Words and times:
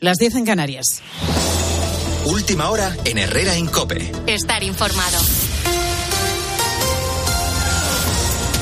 Las 0.00 0.18
10 0.18 0.36
en 0.36 0.46
Canarias. 0.46 0.86
Última 2.26 2.70
hora 2.70 2.94
en 3.04 3.18
Herrera 3.18 3.56
Incope. 3.56 4.12
Estar 4.26 4.62
informado. 4.62 5.18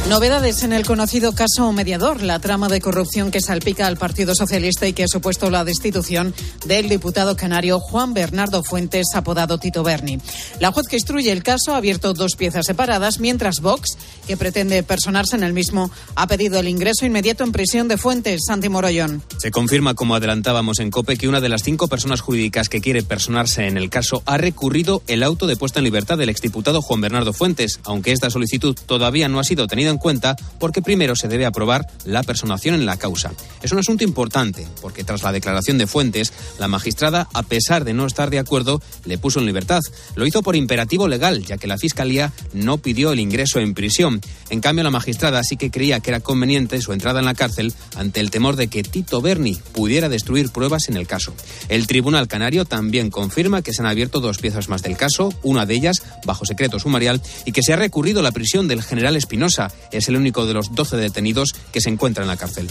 Novedades 0.08 0.62
en 0.62 0.72
el 0.72 0.87
conocido 0.87 1.34
caso 1.34 1.72
mediador, 1.72 2.22
la 2.22 2.38
trama 2.38 2.68
de 2.68 2.80
corrupción 2.80 3.32
que 3.32 3.40
salpica 3.40 3.88
al 3.88 3.96
Partido 3.96 4.36
Socialista 4.36 4.86
y 4.86 4.93
que 4.93 5.02
ha 5.02 5.09
supuesto 5.09 5.50
la 5.50 5.64
destitución 5.64 6.32
del 6.64 6.88
diputado 6.88 7.34
canario 7.36 7.80
Juan 7.80 8.14
Bernardo 8.14 8.62
Fuentes, 8.62 9.09
apodado 9.14 9.59
Tito 9.59 9.82
Berni. 9.82 10.20
La 10.61 10.70
juez 10.70 10.87
que 10.88 10.95
instruye 10.95 11.32
el 11.32 11.42
caso 11.42 11.74
ha 11.74 11.79
abierto 11.79 12.14
dos 12.14 12.37
piezas 12.37 12.66
separadas, 12.66 13.19
mientras 13.19 13.59
Vox, 13.61 13.98
que 14.29 14.37
pretende 14.37 14.84
personarse 14.84 15.34
en 15.34 15.42
el 15.42 15.52
mismo, 15.52 15.91
ha 16.14 16.29
pedido 16.29 16.61
el 16.61 16.68
ingreso 16.68 17.04
inmediato 17.04 17.43
en 17.43 17.50
prisión 17.50 17.88
de 17.88 17.98
Fuentes, 17.98 18.43
Santi 18.46 18.68
Morollón. 18.68 19.25
Se 19.38 19.50
confirma, 19.50 19.95
como 19.95 20.14
adelantábamos 20.14 20.79
en 20.79 20.93
COPE, 20.93 21.16
que 21.16 21.29
una 21.29 21.41
de 21.41 21.48
las 21.48 21.64
cinco 21.64 21.88
personas 21.88 22.20
jurídicas 22.20 22.68
que 22.68 22.80
quiere 22.80 23.02
personarse 23.02 23.66
en 23.66 23.77
el 23.77 23.91
caso 23.91 24.23
ha 24.24 24.38
recurrido 24.38 25.02
el 25.09 25.24
auto 25.24 25.48
de 25.48 25.57
puesta 25.57 25.80
en 25.80 25.84
libertad 25.84 26.16
del 26.16 26.29
exdiputado 26.29 26.80
Juan 26.80 27.01
Bernardo 27.01 27.32
Fuentes, 27.32 27.80
aunque 27.82 28.12
esta 28.12 28.30
solicitud 28.30 28.77
todavía 28.87 29.29
no 29.29 29.41
ha 29.41 29.45
sido 29.45 29.66
tenida 29.66 29.91
en 29.91 29.95
cuenta 29.98 30.36
porque 30.59 30.82
primero 30.82 31.16
se 31.16 31.28
debe 31.28 31.46
aprobar 31.46 31.86
la 32.04 32.23
personación 32.23 32.74
en 32.74 32.87
la 32.87 32.96
causa. 32.96 33.32
Es 33.62 33.73
un 33.73 33.78
asunto 33.78 34.04
importante 34.04 34.66
porque 34.80 35.04
tras 35.04 35.23
la 35.23 35.32
declaración 35.32 35.78
de 35.78 35.87
Fuentes, 35.87 36.32
la 36.59 36.68
magistrada, 36.68 37.28
a 37.32 37.42
pesar 37.42 37.84
de 37.84 37.95
no 37.95 38.06
estar 38.06 38.30
de 38.30 38.38
acuerdo, 38.38 38.80
le 39.04 39.18
puso 39.18 39.40
en 39.40 39.46
libertad. 39.46 39.80
Lo 40.14 40.27
hizo 40.27 40.42
por 40.42 40.56
imperativo 40.56 41.09
legal, 41.09 41.45
ya 41.45 41.56
que 41.56 41.66
la 41.66 41.78
Fiscalía 41.78 42.32
no 42.52 42.78
pidió 42.78 43.12
el 43.12 43.20
ingreso 43.20 43.60
en 43.60 43.74
prisión. 43.74 44.20
En 44.51 44.60
cambio, 44.60 44.84
la 44.84 44.90
magistrada 44.90 45.42
sí 45.42 45.56
que 45.56 45.70
creía 45.70 46.01
que 46.01 46.10
era 46.10 46.20
conveniente 46.20 46.80
su 46.80 46.92
entrada 46.92 47.20
en 47.20 47.26
la 47.26 47.34
cárcel 47.34 47.74
ante 47.96 48.20
el 48.20 48.30
temor 48.30 48.56
de 48.56 48.68
que 48.68 48.82
Tito 48.82 49.20
Berni 49.20 49.59
pudiera 49.73 50.09
destruir 50.09 50.51
pruebas 50.51 50.88
en 50.88 50.96
el 50.96 51.06
caso. 51.06 51.34
El 51.68 51.87
Tribunal 51.87 52.28
Canario 52.28 52.65
también 52.65 53.10
confirma 53.10 53.62
que 53.62 53.73
se 53.73 53.82
han 53.82 53.88
abierto 53.88 54.20
dos 54.20 54.38
piezas 54.38 54.68
más 54.68 54.82
del 54.82 54.96
caso, 54.96 55.32
una 55.43 55.66
de 55.66 55.74
ellas 55.74 56.02
bajo 56.24 56.46
secreto 56.46 56.78
sumarial, 56.78 57.21
y 57.45 57.52
que 57.52 57.62
se 57.62 57.73
ha 57.73 57.76
recurrido 57.76 58.23
la 58.23 58.32
prisión 58.32 58.68
del 58.68 58.82
general 58.82 59.16
Espinosa. 59.16 59.71
Es 59.90 60.09
el 60.09 60.16
único 60.16 60.46
de 60.46 60.54
los 60.54 60.74
12 60.74 60.96
detenidos 60.96 61.54
que 61.73 61.80
se 61.80 61.90
encuentran 61.90 62.24
en 62.24 62.29
la 62.29 62.37
cárcel. 62.37 62.68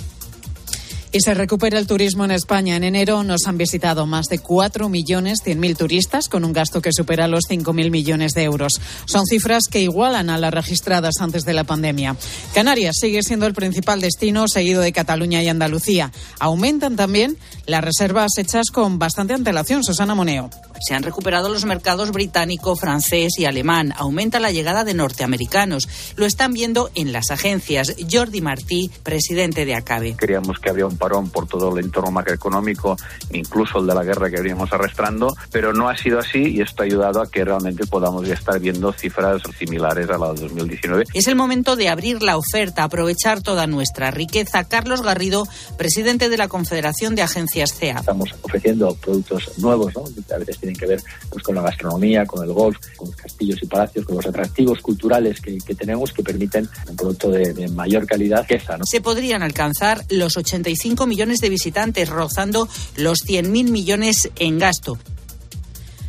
Y 1.15 1.21
se 1.21 1.33
recupera 1.33 1.79
el 1.79 1.87
turismo 1.87 2.25
en 2.25 2.31
España. 2.31 2.75
En 2.75 2.83
enero 2.83 3.23
nos 3.23 3.47
han 3.47 3.57
visitado 3.57 4.05
más 4.05 4.25
de 4.25 4.39
4 4.39 4.89
millones 4.89 5.39
100 5.45 5.57
mil 5.61 5.77
turistas 5.77 6.27
con 6.27 6.43
un 6.43 6.51
gasto 6.51 6.81
que 6.81 6.91
supera 6.91 7.29
los 7.29 7.45
5.000 7.49 7.89
millones 7.89 8.33
de 8.33 8.43
euros. 8.43 8.81
Son 9.05 9.25
cifras 9.25 9.67
que 9.71 9.79
igualan 9.79 10.29
a 10.29 10.37
las 10.37 10.53
registradas 10.53 11.21
antes 11.21 11.45
de 11.45 11.53
la 11.53 11.63
pandemia. 11.63 12.17
Canarias 12.53 12.97
sigue 12.99 13.23
siendo 13.23 13.45
el 13.45 13.53
principal 13.53 14.01
destino 14.01 14.49
seguido 14.49 14.81
de 14.81 14.91
Cataluña 14.91 15.41
y 15.41 15.47
Andalucía. 15.47 16.11
Aumentan 16.37 16.97
también 16.97 17.37
las 17.65 17.81
reservas 17.81 18.37
hechas 18.37 18.65
con 18.69 18.99
bastante 18.99 19.33
antelación. 19.33 19.85
Susana 19.85 20.15
Moneo. 20.15 20.49
Se 20.85 20.95
han 20.95 21.03
recuperado 21.03 21.47
los 21.47 21.63
mercados 21.63 22.11
británico, 22.11 22.75
francés 22.75 23.39
y 23.39 23.45
alemán. 23.45 23.93
Aumenta 23.95 24.41
la 24.41 24.51
llegada 24.51 24.83
de 24.83 24.93
norteamericanos. 24.93 25.87
Lo 26.17 26.25
están 26.25 26.51
viendo 26.51 26.91
en 26.93 27.13
las 27.13 27.31
agencias. 27.31 27.95
Jordi 28.11 28.41
Martí, 28.41 28.91
presidente 29.01 29.63
de 29.63 29.75
ACABE. 29.75 30.17
Creíamos 30.17 30.59
que 30.59 30.69
había 30.69 30.85
un 30.85 30.97
parón 31.05 31.29
por 31.29 31.47
todo 31.47 31.77
el 31.77 31.85
entorno 31.85 32.09
macroeconómico, 32.09 32.97
incluso 33.31 33.77
el 33.77 33.85
de 33.85 33.93
la 33.93 34.03
guerra 34.03 34.27
que 34.31 34.37
veníamos 34.37 34.73
arrastrando, 34.73 35.35
pero 35.51 35.71
no 35.71 35.87
ha 35.87 35.95
sido 35.95 36.17
así 36.17 36.55
y 36.55 36.61
esto 36.61 36.81
ha 36.81 36.85
ayudado 36.85 37.21
a 37.21 37.27
que 37.27 37.45
realmente 37.45 37.85
podamos 37.85 38.27
ya 38.27 38.33
estar 38.33 38.59
viendo 38.59 38.91
cifras 38.91 39.43
similares 39.59 40.09
a 40.09 40.17
la 40.17 40.33
de 40.33 40.41
2019. 40.41 41.03
Es 41.13 41.27
el 41.27 41.35
momento 41.35 41.75
de 41.75 41.89
abrir 41.89 42.23
la 42.23 42.37
oferta, 42.37 42.83
aprovechar 42.83 43.41
toda 43.43 43.67
nuestra 43.67 44.09
riqueza. 44.09 44.63
Carlos 44.63 45.03
Garrido, 45.03 45.47
presidente 45.77 46.27
de 46.27 46.37
la 46.37 46.47
Confederación 46.47 47.13
de 47.13 47.21
Agencias 47.21 47.75
CEA. 47.75 47.99
Estamos 47.99 48.33
ofreciendo 48.41 48.95
productos 48.95 49.51
nuevos, 49.59 49.93
¿no? 49.93 50.05
A 50.33 50.39
veces 50.39 50.57
tienen 50.57 50.75
que 50.75 50.87
ver 50.87 51.03
pues, 51.29 51.43
con 51.43 51.53
la 51.53 51.61
gastronomía, 51.61 52.25
con 52.25 52.43
el 52.43 52.51
golf, 52.51 52.77
con 52.95 53.09
los 53.09 53.15
castillos 53.15 53.61
y 53.61 53.67
palacios, 53.67 54.05
con 54.05 54.15
los 54.15 54.25
atractivos 54.25 54.79
culturales 54.79 55.39
que, 55.39 55.57
que 55.59 55.75
tenemos 55.75 56.11
que 56.11 56.23
permiten 56.23 56.67
un 56.89 56.95
producto 56.95 57.29
de, 57.29 57.53
de 57.53 57.67
mayor 57.67 58.07
calidad 58.07 58.45
que 58.47 58.55
esa. 58.55 58.77
¿no? 58.77 58.85
Se 58.85 59.01
podrían 59.01 59.43
alcanzar 59.43 60.03
los 60.09 60.37
85 60.37 60.94
millones 61.05 61.39
de 61.41 61.49
visitantes, 61.49 62.07
rozando 62.07 62.69
los 62.95 63.19
100.000 63.25 63.69
millones 63.69 64.29
en 64.37 64.57
gasto. 64.57 64.97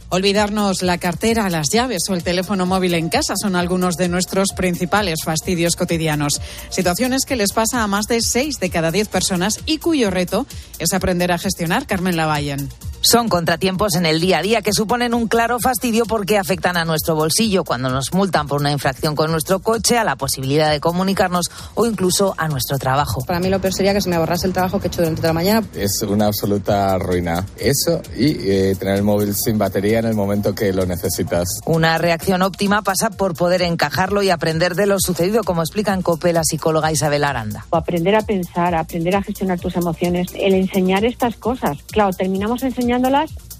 Olvidarnos 0.08 0.82
la 0.82 0.98
cartera, 0.98 1.50
las 1.50 1.70
llaves 1.70 2.02
o 2.08 2.14
el 2.14 2.22
teléfono 2.22 2.64
móvil 2.64 2.94
en 2.94 3.08
casa 3.08 3.34
son 3.36 3.56
algunos 3.56 3.96
de 3.96 4.08
nuestros 4.08 4.50
principales 4.56 5.19
fastidios 5.25 5.75
cotidianos. 5.75 6.41
Situaciones 6.70 7.25
que 7.26 7.34
les 7.34 7.52
pasa 7.52 7.82
a 7.82 7.88
más 7.88 8.06
de 8.06 8.20
6 8.20 8.60
de 8.60 8.70
cada 8.70 8.92
10 8.92 9.08
personas 9.08 9.60
y 9.66 9.78
cuyo 9.78 10.10
reto 10.10 10.46
es 10.78 10.92
aprender 10.92 11.32
a 11.32 11.38
gestionar 11.38 11.86
Carmen 11.86 12.16
Lavallen. 12.16 12.69
Son 13.09 13.28
contratiempos 13.28 13.94
en 13.94 14.05
el 14.05 14.19
día 14.19 14.39
a 14.39 14.43
día 14.43 14.62
que 14.62 14.72
suponen 14.72 15.15
un 15.15 15.28
claro 15.28 15.61
fastidio 15.61 16.06
porque 16.06 16.39
afectan 16.39 16.77
a 16.77 16.84
nuestro 16.84 17.15
bolsillo 17.15 17.62
cuando 17.62 17.89
nos 17.89 18.12
multan 18.12 18.49
por 18.49 18.61
una 18.61 18.72
infracción 18.72 19.15
con 19.15 19.31
nuestro 19.31 19.61
coche, 19.61 19.97
a 19.97 20.03
la 20.03 20.17
posibilidad 20.17 20.72
de 20.72 20.81
comunicarnos 20.81 21.47
o 21.77 21.87
incluso 21.87 22.34
a 22.37 22.49
nuestro 22.49 22.78
trabajo. 22.78 23.25
Para 23.25 23.39
mí 23.39 23.49
lo 23.49 23.61
peor 23.61 23.72
sería 23.75 23.94
que 23.94 24.00
se 24.00 24.09
me 24.09 24.19
borrase 24.19 24.49
el 24.49 24.53
trabajo 24.53 24.81
que 24.81 24.89
he 24.89 24.89
hecho 24.89 25.03
durante 25.03 25.21
toda 25.21 25.28
la 25.28 25.34
mañana. 25.34 25.65
Es 25.72 26.03
una 26.03 26.27
absoluta 26.27 26.99
ruina. 26.99 27.47
Eso 27.56 28.03
y 28.17 28.50
eh, 28.50 28.75
tener 28.77 28.97
el 28.97 29.05
móvil 29.05 29.37
sin 29.37 29.56
batería 29.56 30.00
en 30.00 30.06
el 30.06 30.15
momento 30.15 30.53
que 30.53 30.73
lo 30.73 30.84
necesitas. 30.84 31.61
Una 31.65 31.99
reacción 31.99 32.43
óptima 32.43 32.83
pasa 32.83 33.11
por 33.11 33.37
poder 33.37 33.62
encajarlo 33.62 34.25
y 34.25 34.31
aprender 34.31 34.75
de 34.75 34.87
lo 34.87 34.99
sucedido, 34.99 35.44
como 35.44 35.62
explica 35.62 35.94
en 35.94 36.03
COPE 36.03 36.33
la 36.33 36.43
psicóloga 36.43 36.91
Isabel 36.91 37.23
Aranda. 37.23 37.67
Aprender 37.71 38.17
a 38.17 38.23
pensar, 38.23 38.75
aprender 38.75 39.15
a 39.15 39.23
gestionar 39.23 39.61
tus 39.61 39.77
emociones, 39.77 40.27
el 40.34 40.55
enseñar 40.55 41.05
estas 41.05 41.37
cosas. 41.37 41.78
Claro, 41.93 42.11
terminamos 42.12 42.65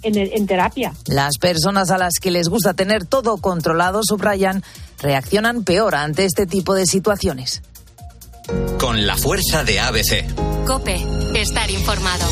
en, 0.03 0.47
terapia. 0.47 0.93
Las 1.07 1.39
personas 1.39 1.91
a 1.91 1.99
las 1.99 2.15
que 2.21 2.31
les 2.31 2.49
gusta 2.49 2.75
tener 2.75 3.05
todo 3.05 3.39
controlado, 3.39 4.03
subrayan, 4.05 4.63
reaccionan 5.01 5.65
peor 5.65 5.95
ante 5.95 6.25
este 6.25 6.47
tipo 6.47 6.75
de 6.75 6.87
situaciones. 6.87 7.63
Con 8.79 9.07
la 9.07 9.17
fuerza 9.17 9.65
de 9.65 9.81
ABC. 9.81 10.65
Cope, 10.67 11.05
estar 11.35 11.71
informado. 11.71 12.27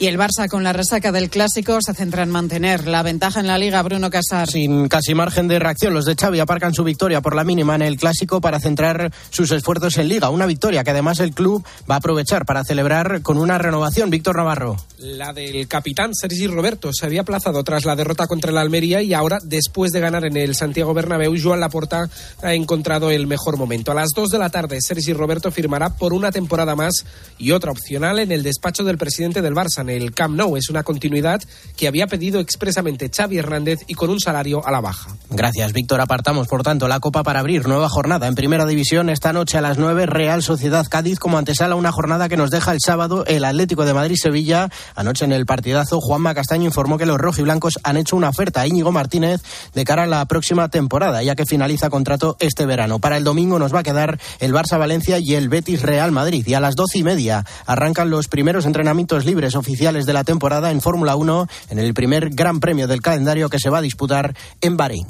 Y 0.00 0.06
el 0.06 0.16
Barça 0.16 0.48
con 0.48 0.62
la 0.62 0.72
resaca 0.72 1.10
del 1.10 1.28
clásico 1.28 1.78
se 1.84 1.92
centra 1.92 2.22
en 2.22 2.30
mantener 2.30 2.86
la 2.86 3.02
ventaja 3.02 3.40
en 3.40 3.48
la 3.48 3.58
liga 3.58 3.82
Bruno 3.82 4.10
Casar. 4.10 4.48
Sin 4.48 4.86
casi 4.86 5.12
margen 5.12 5.48
de 5.48 5.58
reacción, 5.58 5.92
los 5.92 6.04
de 6.04 6.14
Xavi 6.14 6.38
aparcan 6.38 6.72
su 6.72 6.84
victoria 6.84 7.20
por 7.20 7.34
la 7.34 7.42
mínima 7.42 7.74
en 7.74 7.82
el 7.82 7.96
clásico 7.96 8.40
para 8.40 8.60
centrar 8.60 9.12
sus 9.30 9.50
esfuerzos 9.50 9.98
en 9.98 10.06
liga. 10.06 10.30
Una 10.30 10.46
victoria 10.46 10.84
que 10.84 10.92
además 10.92 11.18
el 11.18 11.32
club 11.32 11.66
va 11.90 11.96
a 11.96 11.98
aprovechar 11.98 12.46
para 12.46 12.62
celebrar 12.62 13.22
con 13.22 13.38
una 13.38 13.58
renovación. 13.58 14.08
Víctor 14.08 14.36
Navarro. 14.36 14.76
La 14.98 15.32
del 15.32 15.66
capitán 15.66 16.14
Sergi 16.14 16.46
Roberto 16.46 16.90
se 16.92 17.04
había 17.04 17.22
aplazado 17.22 17.64
tras 17.64 17.84
la 17.84 17.96
derrota 17.96 18.28
contra 18.28 18.52
el 18.52 18.58
Almería 18.58 19.02
y 19.02 19.14
ahora, 19.14 19.38
después 19.42 19.90
de 19.90 19.98
ganar 19.98 20.24
en 20.24 20.36
el 20.36 20.54
Santiago 20.54 20.94
Bernabéu, 20.94 21.34
Joan 21.42 21.58
Laporta 21.58 22.08
ha 22.40 22.54
encontrado 22.54 23.10
el 23.10 23.26
mejor 23.26 23.56
momento. 23.56 23.90
A 23.90 23.96
las 23.96 24.10
2 24.14 24.30
de 24.30 24.38
la 24.38 24.50
tarde, 24.50 24.78
Sergi 24.80 25.12
Roberto 25.12 25.50
firmará 25.50 25.90
por 25.96 26.12
una 26.12 26.30
temporada 26.30 26.76
más 26.76 27.04
y 27.36 27.50
otra 27.50 27.72
opcional 27.72 28.20
en 28.20 28.30
el 28.30 28.44
despacho 28.44 28.84
del 28.84 28.96
presidente 28.96 29.42
del 29.42 29.54
Barça 29.54 29.87
el 29.90 30.14
Camp 30.14 30.36
Nou. 30.36 30.56
Es 30.56 30.68
una 30.70 30.82
continuidad 30.82 31.40
que 31.76 31.88
había 31.88 32.06
pedido 32.06 32.40
expresamente 32.40 33.10
Xavi 33.14 33.38
Hernández 33.38 33.80
y 33.86 33.94
con 33.94 34.10
un 34.10 34.20
salario 34.20 34.66
a 34.66 34.70
la 34.70 34.80
baja. 34.80 35.16
Gracias, 35.30 35.72
Víctor. 35.72 36.00
Apartamos, 36.00 36.48
por 36.48 36.62
tanto, 36.62 36.88
la 36.88 37.00
Copa 37.00 37.22
para 37.22 37.40
abrir 37.40 37.66
nueva 37.66 37.88
jornada 37.88 38.26
en 38.26 38.34
Primera 38.34 38.66
División 38.66 39.08
esta 39.08 39.32
noche 39.32 39.58
a 39.58 39.60
las 39.60 39.78
9, 39.78 40.06
Real 40.06 40.42
Sociedad 40.42 40.86
Cádiz 40.88 41.18
como 41.18 41.38
antesala 41.38 41.74
una 41.76 41.92
jornada 41.92 42.28
que 42.28 42.36
nos 42.36 42.50
deja 42.50 42.72
el 42.72 42.80
sábado 42.84 43.24
el 43.26 43.44
Atlético 43.44 43.84
de 43.84 43.94
Madrid-Sevilla. 43.94 44.68
Anoche 44.94 45.24
en 45.24 45.32
el 45.32 45.46
partidazo, 45.46 46.00
Juanma 46.00 46.34
Castaño 46.34 46.66
informó 46.66 46.98
que 46.98 47.06
los 47.06 47.18
rojiblancos 47.18 47.78
han 47.82 47.96
hecho 47.96 48.16
una 48.16 48.28
oferta 48.28 48.60
a 48.60 48.66
Íñigo 48.66 48.92
Martínez 48.92 49.40
de 49.74 49.84
cara 49.84 50.04
a 50.04 50.06
la 50.06 50.24
próxima 50.26 50.68
temporada, 50.68 51.22
ya 51.22 51.34
que 51.34 51.46
finaliza 51.46 51.90
contrato 51.90 52.36
este 52.40 52.66
verano. 52.66 52.98
Para 52.98 53.16
el 53.16 53.24
domingo 53.24 53.58
nos 53.58 53.74
va 53.74 53.80
a 53.80 53.84
quedar 53.84 54.18
el 54.40 54.52
Barça-Valencia 54.52 55.18
y 55.20 55.34
el 55.34 55.48
Betis-Real 55.48 56.12
Madrid. 56.12 56.46
Y 56.46 56.54
a 56.54 56.60
las 56.60 56.76
doce 56.76 56.98
y 56.98 57.02
media 57.02 57.44
arrancan 57.66 58.10
los 58.10 58.28
primeros 58.28 58.66
entrenamientos 58.66 59.24
libres 59.24 59.54
oficiales 59.54 59.77
de 59.78 60.12
la 60.12 60.24
temporada 60.24 60.70
en 60.70 60.80
Fórmula 60.80 61.14
1 61.14 61.46
en 61.70 61.78
el 61.78 61.94
primer 61.94 62.30
gran 62.30 62.58
premio 62.58 62.88
del 62.88 63.00
calendario 63.00 63.48
que 63.48 63.60
se 63.60 63.70
va 63.70 63.78
a 63.78 63.82
disputar 63.82 64.34
en 64.60 64.76
Bahrein. 64.76 65.06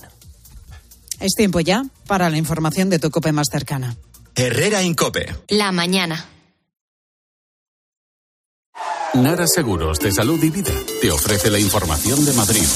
Es 1.20 1.32
tiempo 1.34 1.60
ya 1.60 1.84
para 2.06 2.28
la 2.30 2.36
información 2.36 2.90
de 2.90 2.98
tu 2.98 3.10
cope 3.10 3.32
más 3.32 3.48
cercana. 3.50 3.96
Herrera 4.34 4.82
Incope. 4.82 5.34
La 5.48 5.72
mañana. 5.72 6.26
Nara 9.14 9.46
Seguros 9.46 9.98
de 9.98 10.12
Salud 10.12 10.40
y 10.44 10.50
Vida 10.50 10.74
te 11.00 11.10
ofrece 11.10 11.50
la 11.50 11.58
información 11.58 12.24
de 12.24 12.32
Madrid. 12.34 12.66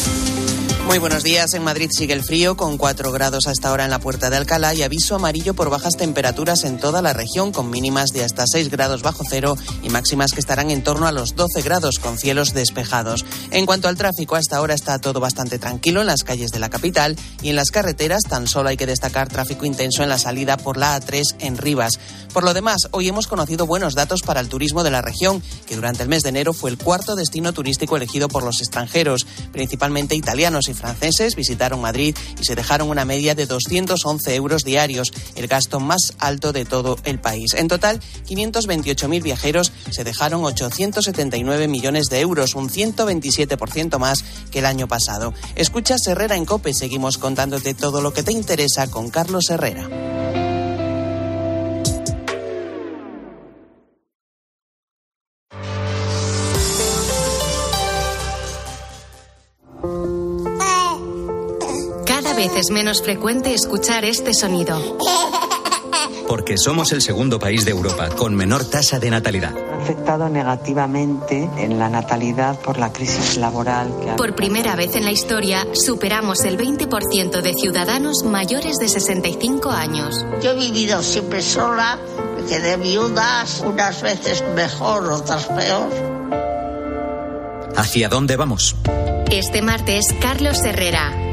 Muy 0.86 0.98
buenos 0.98 1.22
días. 1.22 1.54
En 1.54 1.62
Madrid 1.62 1.90
sigue 1.90 2.12
el 2.12 2.22
frío, 2.22 2.56
con 2.56 2.76
4 2.76 3.12
grados 3.12 3.46
hasta 3.46 3.68
ahora 3.68 3.84
en 3.84 3.90
la 3.90 4.00
puerta 4.00 4.28
de 4.28 4.36
Alcalá 4.36 4.74
y 4.74 4.82
aviso 4.82 5.14
amarillo 5.14 5.54
por 5.54 5.70
bajas 5.70 5.96
temperaturas 5.96 6.64
en 6.64 6.78
toda 6.78 7.00
la 7.00 7.12
región, 7.14 7.52
con 7.52 7.70
mínimas 7.70 8.10
de 8.10 8.24
hasta 8.24 8.44
6 8.46 8.68
grados 8.68 9.02
bajo 9.02 9.22
cero 9.26 9.56
y 9.82 9.88
máximas 9.88 10.32
que 10.32 10.40
estarán 10.40 10.70
en 10.70 10.82
torno 10.82 11.06
a 11.06 11.12
los 11.12 11.34
12 11.34 11.62
grados, 11.62 11.98
con 11.98 12.18
cielos 12.18 12.52
despejados. 12.52 13.24
En 13.52 13.64
cuanto 13.64 13.88
al 13.88 13.96
tráfico, 13.96 14.34
hasta 14.34 14.56
ahora 14.56 14.74
está 14.74 14.98
todo 14.98 15.20
bastante 15.20 15.58
tranquilo 15.58 16.00
en 16.00 16.08
las 16.08 16.24
calles 16.24 16.50
de 16.50 16.58
la 16.58 16.68
capital 16.68 17.16
y 17.40 17.48
en 17.48 17.56
las 17.56 17.70
carreteras 17.70 18.24
tan 18.28 18.46
solo 18.46 18.68
hay 18.68 18.76
que 18.76 18.86
destacar 18.86 19.28
tráfico 19.28 19.64
intenso 19.64 20.02
en 20.02 20.10
la 20.10 20.18
salida 20.18 20.58
por 20.58 20.76
la 20.76 21.00
A3 21.00 21.36
en 21.38 21.56
Rivas. 21.56 21.98
Por 22.34 22.44
lo 22.44 22.54
demás, 22.54 22.88
hoy 22.90 23.08
hemos 23.08 23.28
conocido 23.28 23.66
buenos 23.66 23.94
datos 23.94 24.22
para 24.22 24.40
el 24.40 24.48
turismo 24.48 24.82
de 24.82 24.90
la 24.90 25.00
región, 25.00 25.42
que 25.66 25.76
durante 25.76 26.02
el 26.02 26.08
mes 26.08 26.22
de 26.22 26.30
enero 26.30 26.52
fue 26.52 26.70
el 26.70 26.78
cuarto 26.78 27.14
destino 27.14 27.52
turístico 27.52 27.96
elegido 27.96 28.28
por 28.28 28.42
los 28.42 28.60
extranjeros, 28.60 29.26
principalmente 29.52 30.16
italianos 30.16 30.68
y 30.68 30.71
franceses 30.74 31.36
visitaron 31.36 31.80
Madrid 31.80 32.16
y 32.40 32.44
se 32.44 32.54
dejaron 32.54 32.88
una 32.88 33.04
media 33.04 33.34
de 33.34 33.46
211 33.46 34.34
euros 34.34 34.64
diarios, 34.64 35.12
el 35.36 35.46
gasto 35.46 35.80
más 35.80 36.14
alto 36.18 36.52
de 36.52 36.64
todo 36.64 36.98
el 37.04 37.18
país. 37.18 37.54
En 37.54 37.68
total, 37.68 38.00
528.000 38.28 39.22
viajeros 39.22 39.72
se 39.90 40.04
dejaron 40.04 40.44
879 40.44 41.68
millones 41.68 42.06
de 42.06 42.20
euros, 42.20 42.54
un 42.54 42.68
127% 42.68 43.98
más 43.98 44.24
que 44.50 44.60
el 44.60 44.66
año 44.66 44.88
pasado. 44.88 45.34
Escuchas 45.54 46.06
Herrera 46.06 46.36
en 46.36 46.44
Cope, 46.44 46.74
seguimos 46.74 47.18
contándote 47.18 47.74
todo 47.74 48.00
lo 48.00 48.12
que 48.12 48.22
te 48.22 48.32
interesa 48.32 48.88
con 48.88 49.10
Carlos 49.10 49.50
Herrera. 49.50 50.51
Es 62.62 62.70
menos 62.70 63.02
frecuente 63.02 63.54
escuchar 63.54 64.04
este 64.04 64.32
sonido. 64.34 64.80
Porque 66.28 66.56
somos 66.56 66.92
el 66.92 67.02
segundo 67.02 67.40
país 67.40 67.64
de 67.64 67.72
Europa 67.72 68.08
con 68.10 68.36
menor 68.36 68.64
tasa 68.64 69.00
de 69.00 69.10
natalidad. 69.10 69.52
Ha 69.56 69.82
afectado 69.82 70.28
negativamente 70.28 71.50
en 71.56 71.80
la 71.80 71.88
natalidad 71.88 72.56
por 72.60 72.78
la 72.78 72.92
crisis 72.92 73.36
laboral. 73.36 73.92
Que 74.00 74.10
ha... 74.10 74.16
Por 74.16 74.36
primera 74.36 74.76
vez 74.76 74.94
en 74.94 75.04
la 75.04 75.10
historia, 75.10 75.66
superamos 75.72 76.44
el 76.44 76.56
20% 76.56 77.42
de 77.42 77.52
ciudadanos 77.52 78.22
mayores 78.22 78.76
de 78.76 78.88
65 78.88 79.70
años. 79.70 80.24
Yo 80.40 80.52
he 80.52 80.54
vivido 80.54 81.02
siempre 81.02 81.42
sola, 81.42 81.98
me 82.36 82.48
quedé 82.48 82.76
viudas, 82.76 83.60
unas 83.66 84.02
veces 84.02 84.44
mejor, 84.54 85.10
otras 85.10 85.46
peor. 85.46 85.90
¿Hacia 87.74 88.08
dónde 88.08 88.36
vamos? 88.36 88.76
Este 89.32 89.62
martes, 89.62 90.14
Carlos 90.20 90.62
Herrera, 90.62 91.10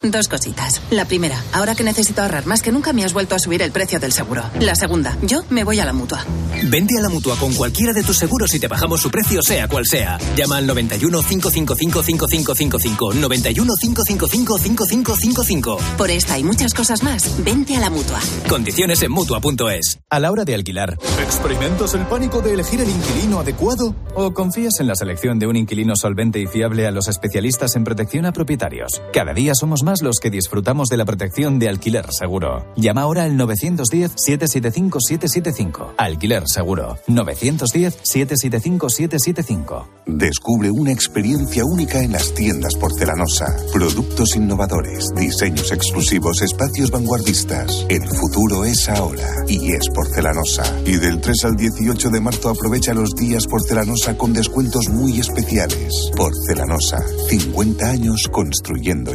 Dos 0.00 0.28
cositas. 0.28 0.80
La 0.92 1.06
primera, 1.06 1.42
ahora 1.52 1.74
que 1.74 1.82
necesito 1.82 2.22
ahorrar 2.22 2.46
más 2.46 2.62
que 2.62 2.70
nunca 2.70 2.92
me 2.92 3.04
has 3.04 3.12
vuelto 3.12 3.34
a 3.34 3.38
subir 3.40 3.62
el 3.62 3.72
precio 3.72 3.98
del 3.98 4.12
seguro. 4.12 4.44
La 4.60 4.76
segunda, 4.76 5.18
yo 5.22 5.42
me 5.50 5.64
voy 5.64 5.80
a 5.80 5.84
la 5.84 5.92
mutua. 5.92 6.24
Vente 6.70 6.96
a 6.96 7.02
la 7.02 7.08
mutua 7.08 7.34
con 7.36 7.52
cualquiera 7.52 7.92
de 7.92 8.04
tus 8.04 8.16
seguros 8.16 8.54
y 8.54 8.60
te 8.60 8.68
bajamos 8.68 9.00
su 9.00 9.10
precio, 9.10 9.42
sea 9.42 9.66
cual 9.66 9.86
sea. 9.86 10.16
Llama 10.36 10.58
al 10.58 10.68
91 10.68 11.20
555 11.20 12.02
5555. 12.04 13.14
91 13.14 13.74
555 13.74 14.58
5555. 14.58 15.78
Por 15.96 16.10
esta 16.12 16.38
y 16.38 16.44
muchas 16.44 16.74
cosas 16.74 17.02
más, 17.02 17.42
vente 17.42 17.76
a 17.76 17.80
la 17.80 17.90
mutua. 17.90 18.20
Condiciones 18.48 19.02
en 19.02 19.10
mutua.es. 19.10 19.98
A 20.10 20.20
la 20.20 20.30
hora 20.30 20.44
de 20.44 20.54
alquilar, 20.54 20.96
¿experimentas 21.20 21.94
el 21.94 22.06
pánico 22.06 22.40
de 22.40 22.54
elegir 22.54 22.80
el 22.80 22.88
inquilino 22.88 23.40
adecuado? 23.40 23.96
¿O 24.14 24.32
confías 24.32 24.78
en 24.78 24.86
la 24.86 24.94
selección 24.94 25.40
de 25.40 25.48
un 25.48 25.56
inquilino 25.56 25.96
solvente 25.96 26.38
y 26.38 26.46
fiable 26.46 26.86
a 26.86 26.92
los 26.92 27.08
especialistas 27.08 27.74
en 27.74 27.82
protección 27.82 28.26
a 28.26 28.32
propietarios? 28.32 29.02
Cada 29.12 29.34
día 29.34 29.54
somos 29.56 29.82
más 29.82 29.87
los 30.02 30.18
que 30.20 30.28
disfrutamos 30.30 30.88
de 30.88 30.98
la 30.98 31.06
protección 31.06 31.58
de 31.58 31.68
alquiler 31.68 32.06
seguro. 32.12 32.64
Llama 32.76 33.00
ahora 33.02 33.24
al 33.24 33.36
910-775-775. 33.38 35.94
Alquiler 35.96 36.44
seguro. 36.46 36.98
910-775-775. 37.08 39.86
Descubre 40.06 40.70
una 40.70 40.92
experiencia 40.92 41.64
única 41.64 42.00
en 42.02 42.12
las 42.12 42.34
tiendas 42.34 42.74
porcelanosa. 42.74 43.46
Productos 43.72 44.36
innovadores, 44.36 45.08
diseños 45.16 45.72
exclusivos, 45.72 46.42
espacios 46.42 46.90
vanguardistas. 46.90 47.86
El 47.88 48.06
futuro 48.08 48.66
es 48.66 48.90
ahora 48.90 49.26
y 49.46 49.72
es 49.72 49.88
porcelanosa. 49.94 50.64
Y 50.84 50.96
del 50.96 51.18
3 51.20 51.44
al 51.44 51.54
18 51.56 52.10
de 52.10 52.20
marzo 52.20 52.50
aprovecha 52.50 52.92
los 52.92 53.14
días 53.14 53.46
porcelanosa 53.46 54.18
con 54.18 54.34
descuentos 54.34 54.90
muy 54.90 55.18
especiales. 55.18 56.10
Porcelanosa, 56.14 57.02
50 57.30 57.88
años 57.88 58.28
construyendo 58.30 59.14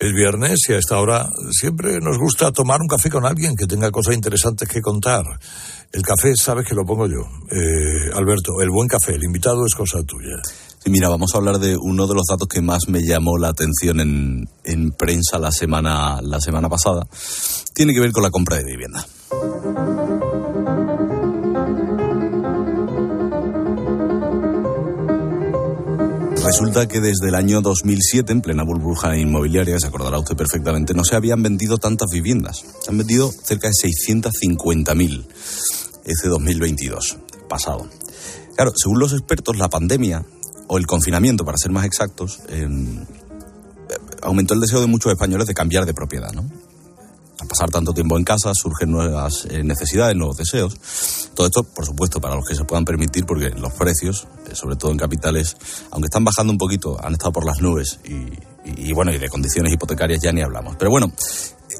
Es 0.00 0.14
viernes 0.14 0.60
y 0.66 0.72
a 0.72 0.78
esta 0.78 0.98
hora 0.98 1.28
siempre 1.50 2.00
nos 2.00 2.16
gusta 2.16 2.50
tomar 2.52 2.80
un 2.80 2.88
café 2.88 3.10
con 3.10 3.26
alguien 3.26 3.54
que 3.54 3.66
tenga 3.66 3.90
cosas 3.90 4.14
interesantes 4.14 4.66
que 4.66 4.80
contar. 4.80 5.26
El 5.92 6.00
café, 6.00 6.34
sabes 6.36 6.66
que 6.66 6.74
lo 6.74 6.86
pongo 6.86 7.06
yo. 7.06 7.20
Eh, 7.50 8.10
Alberto, 8.14 8.62
el 8.62 8.70
buen 8.70 8.88
café, 8.88 9.16
el 9.16 9.24
invitado 9.24 9.66
es 9.66 9.74
cosa 9.74 10.02
tuya. 10.02 10.40
Sí, 10.82 10.88
mira, 10.88 11.10
vamos 11.10 11.34
a 11.34 11.36
hablar 11.36 11.58
de 11.58 11.76
uno 11.76 12.06
de 12.06 12.14
los 12.14 12.24
datos 12.26 12.48
que 12.48 12.62
más 12.62 12.88
me 12.88 13.02
llamó 13.02 13.36
la 13.36 13.48
atención 13.48 14.00
en, 14.00 14.48
en 14.64 14.92
prensa 14.92 15.38
la 15.38 15.52
semana, 15.52 16.22
la 16.22 16.40
semana 16.40 16.70
pasada. 16.70 17.06
Tiene 17.74 17.92
que 17.92 18.00
ver 18.00 18.12
con 18.12 18.22
la 18.22 18.30
compra 18.30 18.56
de 18.56 18.64
vivienda. 18.64 19.06
Resulta 26.42 26.88
que 26.88 27.00
desde 27.00 27.28
el 27.28 27.34
año 27.34 27.60
2007, 27.60 28.32
en 28.32 28.40
plena 28.40 28.62
burbuja 28.62 29.16
inmobiliaria, 29.16 29.78
se 29.78 29.86
acordará 29.86 30.18
usted 30.18 30.36
perfectamente, 30.36 30.94
no 30.94 31.04
se 31.04 31.14
habían 31.14 31.42
vendido 31.42 31.76
tantas 31.76 32.08
viviendas. 32.10 32.64
Se 32.80 32.90
han 32.90 32.96
vendido 32.96 33.30
cerca 33.30 33.68
de 33.68 33.74
650.000 33.74 35.26
ese 36.04 36.28
2022, 36.28 37.18
pasado. 37.46 37.86
Claro, 38.56 38.72
según 38.74 39.00
los 39.00 39.12
expertos, 39.12 39.58
la 39.58 39.68
pandemia, 39.68 40.24
o 40.66 40.78
el 40.78 40.86
confinamiento, 40.86 41.44
para 41.44 41.58
ser 41.58 41.72
más 41.72 41.84
exactos, 41.84 42.40
eh, 42.48 42.66
aumentó 44.22 44.54
el 44.54 44.60
deseo 44.60 44.80
de 44.80 44.86
muchos 44.86 45.12
españoles 45.12 45.46
de 45.46 45.52
cambiar 45.54 45.84
de 45.84 45.92
propiedad, 45.92 46.32
¿no? 46.32 46.48
Pasar 47.48 47.70
tanto 47.70 47.92
tiempo 47.92 48.16
en 48.16 48.24
casa 48.24 48.52
surgen 48.54 48.90
nuevas 48.90 49.46
eh, 49.50 49.62
necesidades, 49.62 50.16
nuevos 50.16 50.36
deseos. 50.36 51.19
Todo 51.34 51.46
esto, 51.46 51.62
por 51.62 51.86
supuesto, 51.86 52.20
para 52.20 52.34
los 52.34 52.44
que 52.44 52.54
se 52.54 52.64
puedan 52.64 52.84
permitir, 52.84 53.24
porque 53.24 53.50
los 53.50 53.72
precios, 53.72 54.26
eh, 54.48 54.54
sobre 54.54 54.76
todo 54.76 54.90
en 54.90 54.98
capitales, 54.98 55.56
aunque 55.90 56.06
están 56.06 56.24
bajando 56.24 56.52
un 56.52 56.58
poquito, 56.58 56.96
han 57.02 57.12
estado 57.12 57.32
por 57.32 57.46
las 57.46 57.60
nubes 57.60 58.00
y, 58.04 58.92
bueno, 58.92 59.12
y 59.12 59.18
de 59.18 59.28
condiciones 59.28 59.72
hipotecarias 59.72 60.20
ya 60.22 60.32
ni 60.32 60.42
hablamos. 60.42 60.76
Pero 60.76 60.90
bueno, 60.90 61.12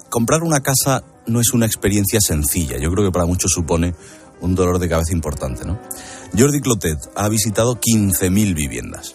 comprar 0.09 0.43
una 0.43 0.61
casa 0.61 1.03
no 1.27 1.41
es 1.41 1.53
una 1.53 1.67
experiencia 1.67 2.21
sencilla. 2.21 2.79
Yo 2.79 2.91
creo 2.91 3.05
que 3.05 3.13
para 3.13 3.27
muchos 3.27 3.53
supone 3.53 3.95
un 4.41 4.55
dolor 4.55 4.79
de 4.79 4.89
cabeza 4.89 5.13
importante, 5.13 5.65
¿no? 5.65 5.79
Jordi 6.37 6.61
Clotet 6.61 6.99
ha 7.15 7.29
visitado 7.29 7.79
15.000 7.79 8.55
viviendas. 8.55 9.15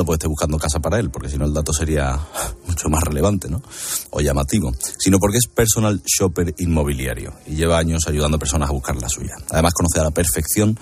No 0.00 0.06
puede 0.06 0.16
estar 0.16 0.30
buscando 0.30 0.58
casa 0.58 0.80
para 0.80 0.98
él, 0.98 1.10
porque 1.10 1.28
si 1.28 1.36
no 1.36 1.44
el 1.44 1.52
dato 1.52 1.74
sería 1.74 2.18
mucho 2.66 2.88
más 2.88 3.02
relevante, 3.02 3.50
¿no? 3.50 3.60
O 4.08 4.22
llamativo. 4.22 4.72
Sino 4.98 5.18
porque 5.18 5.36
es 5.36 5.46
personal 5.46 6.00
shopper 6.06 6.54
inmobiliario 6.56 7.34
y 7.46 7.54
lleva 7.54 7.76
años 7.76 8.04
ayudando 8.06 8.38
a 8.38 8.40
personas 8.40 8.70
a 8.70 8.72
buscar 8.72 8.96
la 8.96 9.10
suya. 9.10 9.34
Además 9.50 9.74
conoce 9.74 10.00
a 10.00 10.04
la 10.04 10.10
perfección 10.10 10.78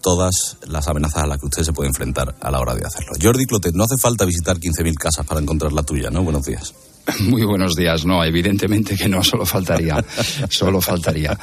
todas 0.00 0.56
las 0.68 0.86
amenazas 0.86 1.24
a 1.24 1.26
las 1.26 1.40
que 1.40 1.46
usted 1.46 1.64
se 1.64 1.72
puede 1.72 1.88
enfrentar 1.88 2.36
a 2.40 2.50
la 2.52 2.60
hora 2.60 2.76
de 2.76 2.86
hacerlo. 2.86 3.10
Jordi 3.20 3.44
Clotet, 3.44 3.74
no 3.74 3.82
hace 3.82 3.96
falta 3.96 4.24
visitar 4.24 4.56
15.000 4.56 4.94
casas 4.94 5.26
para 5.26 5.40
encontrar 5.40 5.72
la 5.72 5.82
tuya, 5.82 6.10
¿no? 6.10 6.22
Buenos 6.22 6.44
días. 6.44 6.72
Muy 7.20 7.44
buenos 7.44 7.74
días. 7.74 8.04
No, 8.04 8.24
evidentemente 8.24 8.96
que 8.96 9.08
no, 9.08 9.22
solo 9.22 9.44
faltaría. 9.46 10.04
Solo 10.48 10.80
faltaría. 10.80 11.38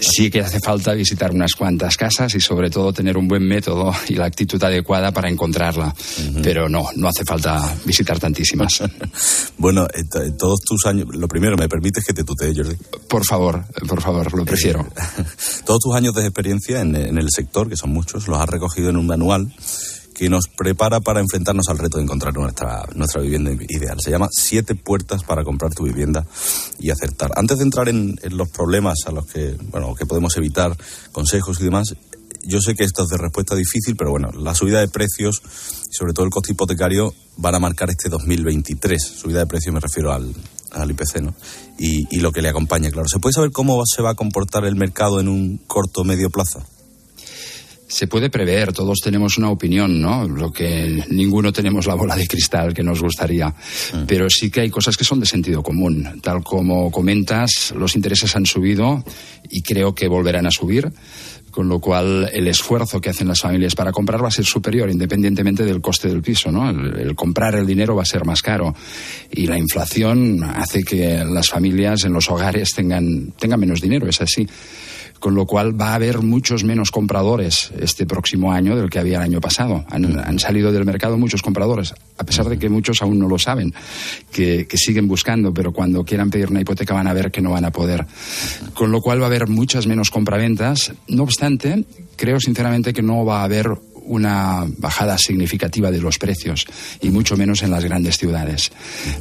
Sí 0.00 0.30
que 0.30 0.40
hace 0.40 0.60
falta 0.60 0.92
visitar 0.92 1.30
unas 1.32 1.54
cuantas 1.54 1.96
casas 1.96 2.34
y 2.34 2.40
sobre 2.40 2.70
todo 2.70 2.92
tener 2.92 3.16
un 3.16 3.28
buen 3.28 3.46
método 3.46 3.92
y 4.08 4.14
la 4.14 4.26
actitud 4.26 4.62
adecuada 4.62 5.12
para 5.12 5.28
encontrarla. 5.28 5.94
Pero 6.42 6.68
no, 6.68 6.84
no 6.96 7.08
hace 7.08 7.24
falta 7.24 7.76
visitar 7.84 8.18
tantísimas. 8.18 8.82
bueno, 9.58 9.86
eh, 9.86 10.02
todos 10.38 10.60
tus 10.60 10.86
años, 10.86 11.06
lo 11.10 11.28
primero, 11.28 11.56
¿me 11.56 11.68
permites 11.68 12.04
que 12.04 12.12
te 12.12 12.24
tutee, 12.24 12.54
Jordi? 12.54 12.76
Por 13.08 13.24
favor, 13.24 13.64
por 13.86 14.00
favor, 14.00 14.32
lo 14.36 14.44
prefiero. 14.44 14.86
todos 15.64 15.80
tus 15.80 15.94
años 15.94 16.14
de 16.14 16.22
experiencia 16.22 16.80
en, 16.80 16.94
en 16.96 17.18
el 17.18 17.30
sector, 17.30 17.68
que 17.68 17.76
son 17.76 17.90
muchos, 17.90 18.28
los 18.28 18.38
has 18.38 18.48
recogido 18.48 18.90
en 18.90 18.96
un 18.96 19.06
manual 19.06 19.52
que 20.14 20.30
nos 20.30 20.46
prepara 20.46 21.00
para 21.00 21.20
enfrentarnos 21.20 21.68
al 21.68 21.78
reto 21.78 21.98
de 21.98 22.04
encontrar 22.04 22.32
nuestra, 22.34 22.86
nuestra 22.94 23.20
vivienda 23.20 23.52
ideal. 23.68 23.98
Se 24.00 24.10
llama 24.10 24.28
Siete 24.30 24.74
puertas 24.76 25.24
para 25.24 25.42
comprar 25.42 25.74
tu 25.74 25.84
vivienda 25.84 26.24
y 26.78 26.90
acertar. 26.90 27.32
Antes 27.34 27.58
de 27.58 27.64
entrar 27.64 27.88
en, 27.88 28.18
los 28.30 28.48
problemas 28.48 29.00
a 29.06 29.10
los 29.10 29.26
que, 29.26 29.56
bueno, 29.70 29.94
que 29.94 30.06
podemos 30.06 30.36
evitar, 30.36 30.76
consejos 31.10 31.60
y 31.60 31.64
demás, 31.64 31.94
yo 32.46 32.60
sé 32.60 32.74
que 32.74 32.84
esto 32.84 33.02
es 33.02 33.08
de 33.08 33.16
respuesta 33.16 33.56
difícil, 33.56 33.96
pero 33.96 34.10
bueno, 34.10 34.30
la 34.32 34.54
subida 34.54 34.80
de 34.80 34.88
precios 34.88 35.42
sobre 35.90 36.12
todo 36.12 36.24
el 36.24 36.30
coste 36.30 36.52
hipotecario 36.52 37.12
van 37.36 37.54
a 37.54 37.58
marcar 37.58 37.90
este 37.90 38.08
2023. 38.08 39.02
Subida 39.02 39.40
de 39.40 39.46
precios 39.46 39.74
me 39.74 39.80
refiero 39.80 40.12
al, 40.12 40.32
al 40.72 40.90
IPC, 40.90 41.22
¿no? 41.22 41.34
Y, 41.78 42.06
y 42.16 42.20
lo 42.20 42.32
que 42.32 42.42
le 42.42 42.50
acompaña, 42.50 42.90
claro. 42.90 43.08
¿Se 43.08 43.18
puede 43.18 43.32
saber 43.32 43.50
cómo 43.50 43.82
se 43.86 44.02
va 44.02 44.10
a 44.10 44.14
comportar 44.14 44.64
el 44.64 44.76
mercado 44.76 45.20
en 45.20 45.28
un 45.28 45.58
corto 45.66 46.02
o 46.02 46.04
medio 46.04 46.30
plazo? 46.30 46.62
Se 47.94 48.08
puede 48.08 48.28
prever, 48.28 48.72
todos 48.72 48.98
tenemos 48.98 49.38
una 49.38 49.50
opinión, 49.50 50.00
¿no? 50.00 50.26
Lo 50.26 50.50
que 50.50 51.04
ninguno 51.10 51.52
tenemos 51.52 51.86
la 51.86 51.94
bola 51.94 52.16
de 52.16 52.26
cristal 52.26 52.74
que 52.74 52.82
nos 52.82 53.00
gustaría. 53.00 53.50
Mm. 53.50 54.06
Pero 54.08 54.28
sí 54.28 54.50
que 54.50 54.62
hay 54.62 54.70
cosas 54.70 54.96
que 54.96 55.04
son 55.04 55.20
de 55.20 55.26
sentido 55.26 55.62
común. 55.62 56.20
Tal 56.20 56.42
como 56.42 56.90
comentas, 56.90 57.72
los 57.76 57.94
intereses 57.94 58.34
han 58.34 58.46
subido 58.46 59.04
y 59.48 59.62
creo 59.62 59.94
que 59.94 60.08
volverán 60.08 60.44
a 60.44 60.50
subir 60.50 60.90
con 61.52 61.68
lo 61.68 61.78
cual 61.78 62.28
el 62.32 62.48
esfuerzo 62.48 63.00
que 63.00 63.10
hacen 63.10 63.28
las 63.28 63.42
familias 63.42 63.76
para 63.76 63.92
comprar 63.92 64.24
va 64.24 64.26
a 64.26 64.32
ser 64.32 64.44
superior 64.44 64.90
independientemente 64.90 65.64
del 65.64 65.80
coste 65.80 66.08
del 66.08 66.20
piso, 66.20 66.50
¿no? 66.50 66.68
El, 66.68 66.98
el, 66.98 67.14
comprar 67.14 67.54
el 67.54 67.64
dinero 67.64 67.94
va 67.94 68.02
a 68.02 68.06
ser 68.06 68.24
más 68.24 68.42
caro 68.42 68.74
y 69.30 69.46
la 69.46 69.56
inflación 69.56 70.42
hace 70.42 70.82
que 70.82 71.24
las 71.24 71.48
familias 71.48 72.02
en 72.02 72.12
los 72.12 72.28
hogares 72.28 72.70
tengan, 72.74 73.34
tengan 73.38 73.60
menos 73.60 73.80
dinero, 73.80 74.08
es 74.08 74.20
así 74.20 74.48
con 75.18 75.34
lo 75.34 75.46
cual 75.46 75.80
va 75.80 75.90
a 75.90 75.94
haber 75.94 76.20
muchos 76.20 76.64
menos 76.64 76.90
compradores 76.90 77.72
este 77.78 78.06
próximo 78.06 78.52
año 78.52 78.76
del 78.76 78.90
que 78.90 78.98
había 78.98 79.16
el 79.16 79.22
año 79.22 79.40
pasado. 79.40 79.84
Han, 79.90 80.38
salido 80.38 80.72
del 80.72 80.84
mercado 80.84 81.16
muchos 81.16 81.42
compradores, 81.42 81.94
a 82.18 82.24
pesar 82.24 82.48
de 82.48 82.58
que 82.58 82.68
muchos 82.68 83.00
aún 83.02 83.18
no 83.18 83.28
lo 83.28 83.38
saben, 83.38 83.72
que, 84.30 84.66
siguen 84.74 85.08
buscando, 85.08 85.54
pero 85.54 85.72
cuando 85.72 86.04
quieran 86.04 86.30
pedir 86.30 86.50
una 86.50 86.60
hipoteca 86.60 86.92
van 86.92 87.06
a 87.06 87.14
ver 87.14 87.30
que 87.30 87.40
no 87.40 87.52
van 87.52 87.64
a 87.64 87.70
poder. 87.70 88.06
Con 88.74 88.92
lo 88.92 89.00
cual 89.00 89.20
va 89.20 89.24
a 89.24 89.28
haber 89.28 89.48
muchas 89.48 89.86
menos 89.86 90.10
compraventas. 90.10 90.92
No 91.08 91.22
obstante, 91.22 91.84
creo 92.16 92.38
sinceramente 92.40 92.92
que 92.92 93.02
no 93.02 93.24
va 93.24 93.40
a 93.40 93.44
haber 93.44 93.70
una 94.04 94.66
bajada 94.78 95.18
significativa 95.18 95.90
de 95.90 96.00
los 96.00 96.18
precios 96.18 96.66
y 97.00 97.10
mucho 97.10 97.36
menos 97.36 97.62
en 97.62 97.70
las 97.70 97.84
grandes 97.84 98.16
ciudades. 98.16 98.70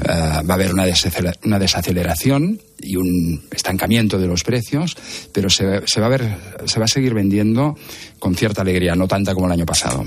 Eh, 0.01 0.07
va 0.07 0.41
a 0.49 0.53
haber 0.53 0.73
una, 0.73 1.59
desaceleración 1.59 2.59
y 2.79 2.95
un 2.95 3.43
estancamiento 3.51 4.17
de 4.17 4.27
los 4.27 4.43
precios, 4.43 4.95
pero 5.31 5.49
se, 5.49 5.65
va 5.65 6.05
a 6.05 6.09
ver, 6.09 6.37
se 6.65 6.79
va 6.79 6.85
a 6.85 6.87
seguir 6.87 7.13
vendiendo 7.13 7.75
con 8.19 8.35
cierta 8.35 8.61
alegría, 8.61 8.95
no 8.95 9.07
tanta 9.07 9.33
como 9.33 9.47
el 9.47 9.53
año 9.53 9.65
pasado. 9.65 10.05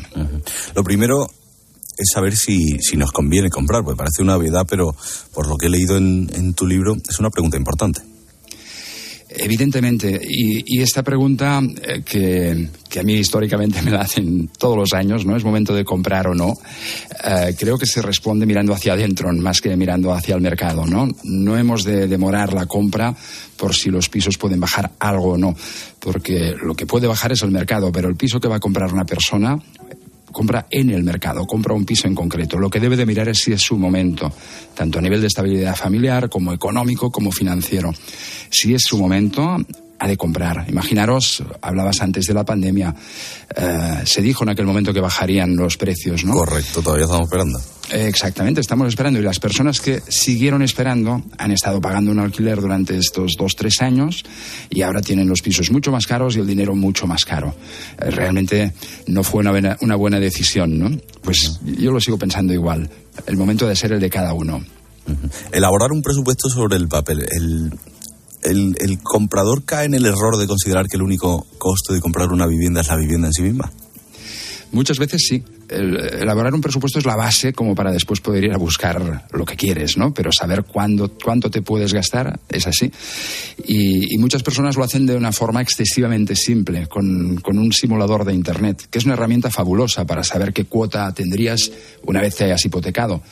Lo 0.75 0.85
primero 0.85 1.31
es 1.99 2.11
saber 2.13 2.37
si, 2.37 2.79
si, 2.81 2.97
nos 2.97 3.11
conviene 3.11 3.49
comprar, 3.49 3.83
porque 3.83 3.97
parece 3.97 4.23
una 4.23 4.37
obviedad, 4.37 4.67
pero 4.69 4.95
por 5.33 5.49
lo 5.49 5.57
que 5.57 5.67
he 5.67 5.71
leído 5.71 5.97
en 5.97 6.55
tu 6.55 6.67
libro 6.67 6.97
es 7.09 7.19
una 7.19 7.31
pregunta 7.31 7.57
importante. 7.57 8.03
Evidentemente, 9.39 10.19
y, 10.23 10.81
esta 10.81 11.03
pregunta 11.03 11.61
eh, 11.83 12.03
que, 12.03 12.99
a 12.99 13.03
mí 13.03 13.15
históricamente 13.15 13.83
me 13.85 13.91
la 13.91 14.01
hacen 14.01 14.49
todos 14.59 14.77
los 14.77 14.93
años, 14.95 15.27
¿no? 15.27 15.37
¿Es 15.37 15.45
momento 15.45 15.75
de 15.75 15.85
comprar 15.85 16.29
o 16.29 16.35
no? 16.35 16.55
Eh, 17.25 17.55
creo 17.59 17.77
que 17.77 17.87
se 17.87 18.01
responde 18.01 18.47
mirando 18.47 18.73
hacia 18.73 18.95
adentro 18.95 19.33
más 19.35 19.61
que 19.61 19.77
mirando 19.77 20.13
hacia 20.13 20.35
el 20.35 20.41
mercado, 20.41 20.87
¿no? 20.87 21.09
No 21.25 21.57
hemos 21.57 21.85
de 21.85 22.09
demorar 22.09 22.55
la 22.55 22.67
compra 22.67 23.15
por 23.57 23.75
si 23.75 23.91
los 23.91 24.09
pisos 24.09 24.39
pueden 24.39 24.61
bajar 24.61 24.93
algo 24.99 25.33
o 25.33 25.39
no, 25.39 25.55
porque 26.01 26.55
lo 26.63 26.75
que 26.75 26.87
puede 26.87 27.07
bajar 27.07 27.33
es 27.33 27.43
el 27.43 27.51
mercado, 27.51 27.93
pero 27.93 28.09
el 28.09 28.17
piso 28.17 28.41
que 28.41 28.49
va 28.49 28.57
a 28.57 28.61
comprar 28.61 28.93
una 28.93 29.05
persona 29.05 29.59
compra 30.37 30.67
en 30.71 30.91
el 30.91 31.03
mercado, 31.03 31.47
compra 31.47 31.73
un 31.73 31.87
piso 31.87 32.07
en 32.07 32.15
concreto. 32.15 32.59
Lo 32.59 32.69
que 32.69 32.79
debe 32.79 32.95
de 32.95 33.07
mirar 33.07 33.27
es 33.27 33.39
si 33.39 33.53
es 33.53 33.63
su 33.63 33.79
momento, 33.79 34.31
tanto 34.75 34.99
a 34.99 35.03
nivel 35.03 35.23
de 35.23 35.29
estabilidad 35.29 35.75
familiar 35.75 36.29
como 36.29 36.53
económico 36.53 37.11
como 37.11 37.33
financiero. 37.33 37.91
Si 38.51 38.75
es 38.75 38.83
su 38.83 38.99
momento, 38.99 39.57
ha 39.99 40.09
de 40.09 40.17
comprar. 40.17 40.67
Imaginaros, 40.69 41.43
hablabas 41.61 42.01
antes 42.01 42.27
de 42.27 42.35
la 42.35 42.45
pandemia, 42.45 42.95
eh, 43.57 44.03
se 44.05 44.23
dijo 44.23 44.45
en 44.45 44.51
aquel 44.51 44.67
momento 44.67 44.93
que 44.93 45.01
bajarían 45.01 45.57
los 45.57 45.77
precios, 45.77 46.25
¿no? 46.25 46.35
Correcto, 46.35 46.83
todavía 46.83 47.05
estamos 47.05 47.27
esperando. 47.27 47.61
exactamente, 47.91 48.61
estamos 48.61 48.89
esperando 48.89 49.19
y 49.19 49.23
las 49.23 49.39
personas 49.39 49.81
que 49.81 50.01
siguieron 50.09 50.63
esperando 50.63 51.23
han 51.39 51.51
estado 51.51 51.81
pagando 51.81 52.11
un 52.11 52.19
alquiler 52.19 52.61
durante 52.61 52.97
estos 52.97 53.35
dos, 53.39 53.55
tres 53.57 53.81
años 53.81 54.25
y 54.71 54.83
ahora 54.83 55.01
tienen 55.01 55.29
los 55.29 55.43
pisos 55.43 55.71
mucho 55.71 55.91
más 55.91 56.07
caros 56.07 56.37
y 56.37 56.41
el 56.41 56.47
dinero 56.47 56.75
mucho 56.75 57.07
más 57.07 57.25
caro. 57.25 57.55
Eh, 57.99 58.11
realmente 58.11 58.73
no 59.07 59.23
fue 59.23 59.41
una 59.41 59.51
buena, 59.51 59.77
una 59.81 59.97
buena 59.97 60.21
decisión, 60.21 60.79
¿no? 60.79 60.91
Pues 61.23 61.61
yo 61.65 61.91
lo 61.91 62.01
sigo 62.01 62.19
pensando 62.19 62.53
igual. 62.53 62.89
El 63.27 63.37
momento 63.37 63.67
de 63.67 63.75
ser 63.75 63.93
el 63.93 64.01
de 64.01 64.11
cada 64.11 64.35
uno. 64.35 64.63
Elaborar 65.53 65.93
un 65.93 66.03
presupuesto 66.03 66.49
sobre 66.49 66.77
el 66.77 66.89
papel. 66.89 67.27
El, 67.31 67.73
el, 68.47 68.99
comprador 69.03 69.65
cae 69.65 69.87
en 69.87 69.95
el 69.95 70.07
error 70.07 70.37
de 70.37 70.47
considerar 70.47 70.87
que 70.87 70.97
el 70.97 71.03
único 71.03 71.47
costo 71.59 71.93
de 71.93 72.01
comprar 72.01 72.31
una 72.33 72.47
vivienda 72.47 72.81
es 72.81 72.89
la 72.89 72.97
vivienda 72.97 73.29
en 73.29 73.33
sí 73.33 73.43
misma? 73.43 73.71
Muchas 74.73 74.99
veces 74.99 75.25
sí. 75.27 75.43
elaborar 75.71 76.53
un 76.53 76.61
presupuesto 76.61 76.99
es 76.99 77.07
la 77.07 77.17
base 77.17 77.53
como 77.53 77.75
para 77.75 77.93
después 77.93 78.21
poder 78.21 78.45
ir 78.45 78.53
a 78.53 78.59
buscar 78.59 79.27
lo 79.33 79.45
que 79.45 79.57
quieres, 79.57 79.97
¿no? 79.97 80.13
Pero 80.13 80.33
saber 80.33 80.65
cuándo, 80.65 81.13
cuánto 81.23 81.51
te 81.51 81.63
puedes 81.63 81.95
gastar 81.95 82.39
es 82.49 82.67
así. 82.67 82.91
Y, 83.65 84.19
muchas 84.19 84.43
personas 84.43 84.77
lo 84.77 84.83
hacen 84.83 85.07
de 85.07 85.17
una 85.17 85.31
forma 85.31 85.63
excesivamente 85.63 86.35
simple, 86.35 86.89
con, 86.89 87.37
con, 87.37 87.59
un 87.59 87.73
simulador 87.73 88.25
de 88.25 88.35
Internet, 88.35 88.89
que 88.91 88.99
es 88.99 89.05
una 89.05 89.15
herramienta 89.15 89.51
fabulosa 89.51 90.05
para 90.05 90.25
saber 90.25 90.53
qué 90.53 90.65
cuota 90.65 91.13
tendrías 91.15 91.71
una 92.03 92.21
vez 92.21 92.35
te 92.35 92.45
hayas 92.45 92.65
hipotecado 92.65 93.23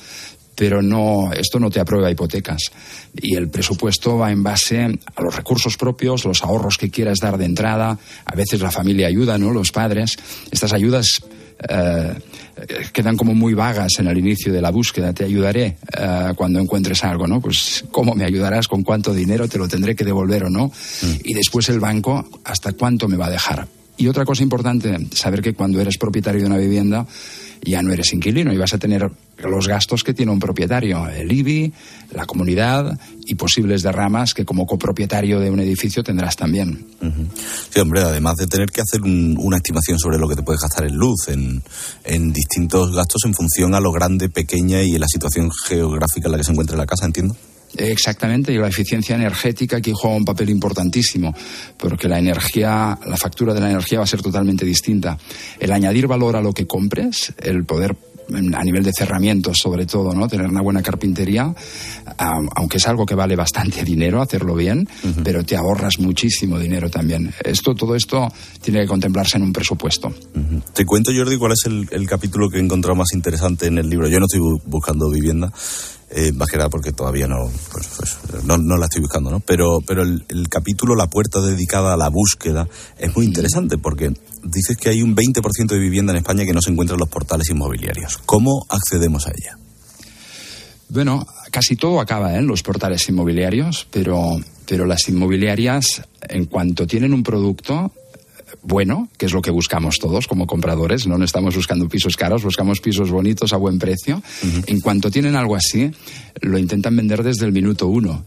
pero 0.54 0.82
no, 0.82 1.32
esto 1.32 1.58
no 1.58 1.70
te 1.70 1.80
aprueba 1.80 2.10
hipotecas. 2.10 2.70
Y 3.14 3.36
el 3.36 3.48
presupuesto 3.48 4.18
va 4.18 4.30
en 4.30 4.42
base 4.42 4.80
a 4.82 5.22
los 5.22 5.34
recursos 5.34 5.76
propios, 5.76 6.24
los 6.24 6.42
ahorros 6.42 6.78
que 6.78 6.90
quieras 6.90 7.18
dar 7.20 7.38
de 7.38 7.44
entrada. 7.44 7.98
A 8.24 8.34
veces 8.34 8.60
la 8.60 8.70
familia 8.70 9.08
ayuda, 9.08 9.38
¿no? 9.38 9.52
Los 9.52 9.72
padres. 9.72 10.16
Estas 10.50 10.72
ayudas 10.72 11.20
eh, 11.68 12.14
quedan 12.92 13.16
como 13.16 13.34
muy 13.34 13.54
vagas 13.54 13.92
en 13.98 14.06
el 14.06 14.18
inicio 14.18 14.52
de 14.52 14.60
la 14.60 14.70
búsqueda. 14.70 15.12
Te 15.12 15.24
ayudaré 15.24 15.76
eh, 15.96 16.32
cuando 16.36 16.60
encuentres 16.60 17.02
algo, 17.04 17.26
¿no? 17.26 17.40
Pues 17.40 17.84
cómo 17.90 18.14
me 18.14 18.24
ayudarás, 18.24 18.68
con 18.68 18.82
cuánto 18.82 19.12
dinero 19.12 19.48
te 19.48 19.58
lo 19.58 19.68
tendré 19.68 19.94
que 19.94 20.04
devolver 20.04 20.44
o 20.44 20.50
no. 20.50 20.66
Mm. 20.66 21.12
Y 21.24 21.34
después 21.34 21.68
el 21.68 21.80
banco, 21.80 22.26
hasta 22.44 22.72
cuánto 22.72 23.08
me 23.08 23.16
va 23.16 23.26
a 23.26 23.30
dejar. 23.30 23.66
Y 23.96 24.08
otra 24.08 24.24
cosa 24.24 24.42
importante, 24.42 24.96
saber 25.12 25.40
que 25.40 25.54
cuando 25.54 25.80
eres 25.80 25.98
propietario 25.98 26.40
de 26.40 26.46
una 26.46 26.58
vivienda, 26.58 27.06
ya 27.64 27.82
no 27.82 27.92
eres 27.92 28.12
inquilino 28.12 28.52
y 28.52 28.56
vas 28.56 28.74
a 28.74 28.78
tener 28.78 29.10
los 29.38 29.66
gastos 29.66 30.04
que 30.04 30.14
tiene 30.14 30.32
un 30.32 30.38
propietario, 30.38 31.08
el 31.08 31.30
IBI, 31.32 31.72
la 32.12 32.26
comunidad 32.26 32.98
y 33.26 33.34
posibles 33.34 33.82
derramas 33.82 34.34
que 34.34 34.44
como 34.44 34.66
copropietario 34.66 35.40
de 35.40 35.50
un 35.50 35.60
edificio 35.60 36.02
tendrás 36.02 36.36
también. 36.36 36.86
Sí, 37.70 37.80
hombre, 37.80 38.02
además 38.02 38.36
de 38.36 38.46
tener 38.46 38.70
que 38.70 38.80
hacer 38.80 39.00
una 39.02 39.56
estimación 39.56 39.98
sobre 39.98 40.18
lo 40.18 40.28
que 40.28 40.36
te 40.36 40.42
puedes 40.42 40.60
gastar 40.60 40.86
en 40.86 40.94
luz, 40.94 41.28
en, 41.28 41.62
en 42.04 42.32
distintos 42.32 42.94
gastos 42.94 43.22
en 43.24 43.34
función 43.34 43.74
a 43.74 43.80
lo 43.80 43.92
grande, 43.92 44.28
pequeña 44.28 44.82
y 44.82 44.98
la 44.98 45.08
situación 45.08 45.50
geográfica 45.66 46.28
en 46.28 46.32
la 46.32 46.38
que 46.38 46.44
se 46.44 46.52
encuentra 46.52 46.76
la 46.76 46.86
casa, 46.86 47.06
entiendo. 47.06 47.36
Exactamente, 47.76 48.52
y 48.52 48.58
la 48.58 48.68
eficiencia 48.68 49.16
energética 49.16 49.78
aquí 49.78 49.92
juega 49.94 50.16
un 50.16 50.24
papel 50.24 50.50
importantísimo, 50.50 51.34
porque 51.76 52.08
la 52.08 52.18
energía, 52.18 52.98
la 53.06 53.16
factura 53.16 53.52
de 53.52 53.60
la 53.60 53.70
energía 53.70 53.98
va 53.98 54.04
a 54.04 54.08
ser 54.08 54.22
totalmente 54.22 54.64
distinta. 54.64 55.18
El 55.58 55.72
añadir 55.72 56.06
valor 56.06 56.36
a 56.36 56.40
lo 56.40 56.52
que 56.52 56.66
compres, 56.66 57.32
el 57.38 57.64
poder 57.64 57.96
a 58.32 58.64
nivel 58.64 58.82
de 58.82 58.92
cerramientos 58.92 59.58
sobre 59.58 59.86
todo, 59.86 60.12
¿no? 60.14 60.28
Tener 60.28 60.48
una 60.48 60.62
buena 60.62 60.82
carpintería, 60.82 61.54
aunque 62.18 62.78
es 62.78 62.86
algo 62.86 63.04
que 63.04 63.14
vale 63.14 63.36
bastante 63.36 63.84
dinero 63.84 64.22
hacerlo 64.22 64.54
bien, 64.54 64.88
pero 65.22 65.44
te 65.44 65.56
ahorras 65.56 65.98
muchísimo 65.98 66.58
dinero 66.58 66.88
también. 66.90 67.32
Esto, 67.44 67.74
todo 67.74 67.94
esto 67.94 68.32
tiene 68.60 68.80
que 68.82 68.86
contemplarse 68.86 69.36
en 69.36 69.44
un 69.44 69.52
presupuesto. 69.52 70.12
Te 70.72 70.84
cuento, 70.84 71.12
Jordi, 71.14 71.36
cuál 71.36 71.52
es 71.52 71.66
el, 71.66 71.88
el 71.90 72.06
capítulo 72.06 72.48
que 72.48 72.58
he 72.58 72.60
encontrado 72.60 72.96
más 72.96 73.12
interesante 73.12 73.66
en 73.66 73.78
el 73.78 73.88
libro. 73.88 74.08
Yo 74.08 74.20
no 74.20 74.26
estoy 74.26 74.40
buscando 74.66 75.10
vivienda, 75.10 75.52
eh, 76.16 76.32
más 76.32 76.48
que 76.48 76.56
nada 76.56 76.70
porque 76.70 76.92
todavía 76.92 77.26
no, 77.26 77.50
pues, 77.72 77.88
pues, 77.96 78.44
no, 78.44 78.56
no, 78.56 78.76
la 78.76 78.86
estoy 78.86 79.00
buscando, 79.00 79.30
¿no? 79.30 79.40
Pero, 79.40 79.80
pero 79.84 80.02
el, 80.02 80.24
el, 80.28 80.48
capítulo, 80.48 80.94
la 80.94 81.08
puerta 81.08 81.40
dedicada 81.40 81.94
a 81.94 81.96
la 81.96 82.08
búsqueda, 82.08 82.68
es 82.96 83.16
muy 83.16 83.26
interesante 83.26 83.78
porque 83.78 84.12
dices 84.44 84.76
que 84.76 84.90
hay 84.90 85.02
un 85.02 85.16
20% 85.16 85.66
de 85.66 85.78
vivienda 85.78 86.12
en 86.12 86.18
España 86.18 86.44
que 86.44 86.52
no 86.52 86.62
se 86.62 86.70
encuentra 86.70 86.94
en 86.94 87.00
los 87.00 87.08
portales 87.08 87.50
inmobiliarios. 87.50 88.18
¿Cómo 88.18 88.64
accedemos 88.68 89.26
a 89.26 89.30
ella? 89.30 89.58
Bueno, 90.88 91.26
casi 91.50 91.74
todo 91.74 92.00
acaba 92.00 92.34
¿eh? 92.34 92.38
en 92.38 92.46
los 92.46 92.62
portales 92.62 93.08
inmobiliarios, 93.08 93.88
pero, 93.90 94.36
pero 94.68 94.86
las 94.86 95.08
inmobiliarias, 95.08 96.02
en 96.28 96.44
cuanto 96.46 96.86
tienen 96.86 97.12
un 97.12 97.24
producto, 97.24 97.90
bueno, 98.62 99.08
que 99.18 99.26
es 99.26 99.32
lo 99.32 99.42
que 99.42 99.50
buscamos 99.50 99.96
todos 99.98 100.26
como 100.26 100.46
compradores, 100.46 101.06
no 101.06 101.22
estamos 101.24 101.56
buscando 101.56 101.88
pisos 101.88 102.16
caros, 102.16 102.44
buscamos 102.44 102.80
pisos 102.80 103.10
bonitos 103.10 103.52
a 103.52 103.56
buen 103.56 103.78
precio. 103.78 104.22
Uh 104.42 104.46
-huh. 104.46 104.64
En 104.66 104.80
cuanto 104.80 105.10
tienen 105.10 105.36
algo 105.36 105.56
así, 105.56 105.90
lo 106.40 106.58
intentan 106.58 106.96
vender 106.96 107.22
desde 107.22 107.46
el 107.46 107.52
minuto 107.52 107.86
uno. 107.86 108.26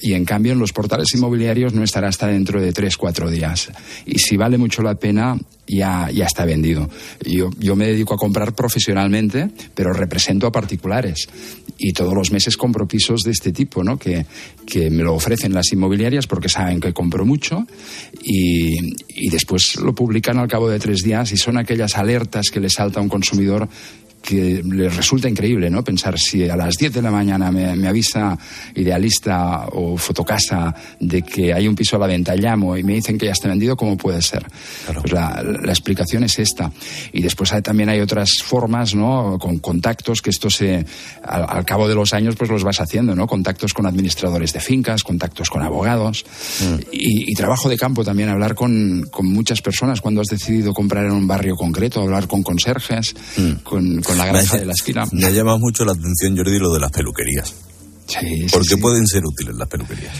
Y 0.00 0.14
en 0.14 0.24
cambio 0.24 0.52
en 0.52 0.58
los 0.58 0.72
portales 0.72 1.14
inmobiliarios 1.14 1.74
no 1.74 1.84
estará 1.84 2.08
hasta 2.08 2.26
dentro 2.26 2.60
de 2.60 2.72
tres, 2.72 2.96
cuatro 2.96 3.30
días. 3.30 3.70
Y 4.06 4.18
si 4.18 4.36
vale 4.36 4.58
mucho 4.58 4.82
la 4.82 4.94
pena, 4.94 5.36
ya, 5.66 6.10
ya 6.10 6.26
está 6.26 6.44
vendido. 6.44 6.88
Yo, 7.24 7.50
yo 7.58 7.76
me 7.76 7.86
dedico 7.86 8.14
a 8.14 8.16
comprar 8.16 8.54
profesionalmente, 8.54 9.50
pero 9.74 9.92
represento 9.92 10.46
a 10.46 10.52
particulares. 10.52 11.28
Y 11.78 11.92
todos 11.92 12.14
los 12.14 12.30
meses 12.30 12.56
compro 12.56 12.86
pisos 12.86 13.22
de 13.22 13.30
este 13.30 13.52
tipo, 13.52 13.84
¿no? 13.84 13.98
Que, 13.98 14.26
que 14.66 14.90
me 14.90 15.02
lo 15.02 15.14
ofrecen 15.14 15.54
las 15.54 15.72
inmobiliarias 15.72 16.26
porque 16.26 16.48
saben 16.48 16.80
que 16.80 16.92
compro 16.92 17.24
mucho 17.24 17.66
y, 18.22 18.94
y 19.08 19.30
después 19.30 19.76
lo 19.76 19.94
publican 19.94 20.38
al 20.38 20.48
cabo 20.48 20.68
de 20.68 20.78
tres 20.78 21.02
días 21.02 21.32
y 21.32 21.36
son 21.36 21.58
aquellas 21.58 21.96
alertas 21.96 22.50
que 22.50 22.60
le 22.60 22.70
salta 22.70 23.00
a 23.00 23.02
un 23.02 23.08
consumidor 23.08 23.68
que 24.22 24.62
les 24.64 24.96
resulta 24.96 25.28
increíble, 25.28 25.68
¿no? 25.68 25.82
Pensar 25.82 26.18
si 26.18 26.48
a 26.48 26.56
las 26.56 26.76
10 26.76 26.92
de 26.94 27.02
la 27.02 27.10
mañana 27.10 27.50
me, 27.50 27.74
me, 27.76 27.88
avisa 27.88 28.38
Idealista 28.74 29.66
o 29.72 29.96
Fotocasa 29.96 30.74
de 31.00 31.22
que 31.22 31.52
hay 31.52 31.66
un 31.66 31.74
piso 31.74 31.96
a 31.96 31.98
la 31.98 32.06
venta, 32.06 32.34
llamo 32.36 32.76
y 32.76 32.84
me 32.84 32.94
dicen 32.94 33.18
que 33.18 33.26
ya 33.26 33.32
está 33.32 33.48
vendido, 33.48 33.76
¿cómo 33.76 33.96
puede 33.96 34.22
ser? 34.22 34.46
Claro. 34.84 35.00
Pues 35.02 35.12
la, 35.12 35.42
la, 35.42 35.72
explicación 35.72 36.24
es 36.24 36.38
esta. 36.38 36.70
Y 37.12 37.20
después 37.20 37.52
hay, 37.52 37.62
también 37.62 37.88
hay 37.88 38.00
otras 38.00 38.30
formas, 38.42 38.94
¿no? 38.94 39.38
Con 39.40 39.58
contactos 39.58 40.22
que 40.22 40.30
esto 40.30 40.48
se, 40.48 40.86
al, 41.24 41.46
al, 41.48 41.64
cabo 41.64 41.88
de 41.88 41.94
los 41.94 42.14
años, 42.14 42.36
pues 42.36 42.48
los 42.48 42.62
vas 42.62 42.80
haciendo, 42.80 43.14
¿no? 43.14 43.26
Contactos 43.26 43.74
con 43.74 43.86
administradores 43.86 44.52
de 44.52 44.60
fincas, 44.60 45.02
contactos 45.02 45.50
con 45.50 45.62
abogados 45.62 46.24
mm. 46.60 46.74
y, 46.92 47.32
y, 47.32 47.34
trabajo 47.34 47.68
de 47.68 47.76
campo 47.76 48.04
también, 48.04 48.28
hablar 48.28 48.54
con, 48.54 49.08
con, 49.10 49.26
muchas 49.26 49.62
personas 49.62 50.00
cuando 50.00 50.20
has 50.20 50.28
decidido 50.28 50.72
comprar 50.72 51.06
en 51.06 51.12
un 51.12 51.26
barrio 51.26 51.56
concreto, 51.56 52.00
hablar 52.00 52.28
con 52.28 52.42
conserjes, 52.42 53.14
mm. 53.36 53.62
con, 53.62 54.02
con 54.02 54.11
la 54.18 54.26
granja 54.26 54.58
de 54.58 54.66
la 54.66 54.72
esquina. 54.72 55.04
Me 55.12 55.26
ha 55.26 55.30
llamado 55.30 55.58
mucho 55.58 55.84
la 55.84 55.92
atención, 55.92 56.36
Jordi, 56.36 56.58
lo 56.58 56.72
de 56.72 56.80
las 56.80 56.90
peluquerías. 56.90 57.52
Sí, 58.06 58.46
¿Por 58.52 58.62
sí, 58.62 58.68
qué 58.70 58.74
sí. 58.74 58.80
pueden 58.80 59.06
ser 59.06 59.22
útiles 59.24 59.54
las 59.54 59.68
peluquerías? 59.68 60.14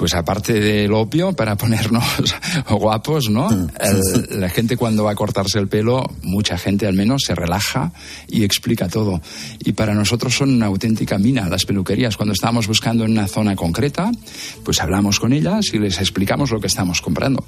Pues 0.00 0.14
aparte 0.14 0.58
del 0.58 0.94
opio, 0.94 1.34
para 1.34 1.58
ponernos 1.58 2.02
guapos, 2.70 3.28
¿no? 3.28 3.50
El, 3.50 4.40
la 4.40 4.48
gente 4.48 4.78
cuando 4.78 5.04
va 5.04 5.10
a 5.10 5.14
cortarse 5.14 5.58
el 5.58 5.68
pelo, 5.68 6.10
mucha 6.22 6.56
gente 6.56 6.86
al 6.86 6.94
menos 6.94 7.24
se 7.26 7.34
relaja 7.34 7.92
y 8.26 8.42
explica 8.44 8.88
todo. 8.88 9.20
Y 9.58 9.72
para 9.72 9.92
nosotros 9.92 10.34
son 10.34 10.54
una 10.54 10.64
auténtica 10.64 11.18
mina 11.18 11.50
las 11.50 11.66
peluquerías. 11.66 12.16
Cuando 12.16 12.32
estamos 12.32 12.66
buscando 12.66 13.04
en 13.04 13.10
una 13.10 13.26
zona 13.26 13.54
concreta, 13.54 14.10
pues 14.64 14.80
hablamos 14.80 15.20
con 15.20 15.34
ellas 15.34 15.66
y 15.74 15.78
les 15.78 15.98
explicamos 16.00 16.50
lo 16.50 16.60
que 16.60 16.68
estamos 16.68 17.02
comprando. 17.02 17.44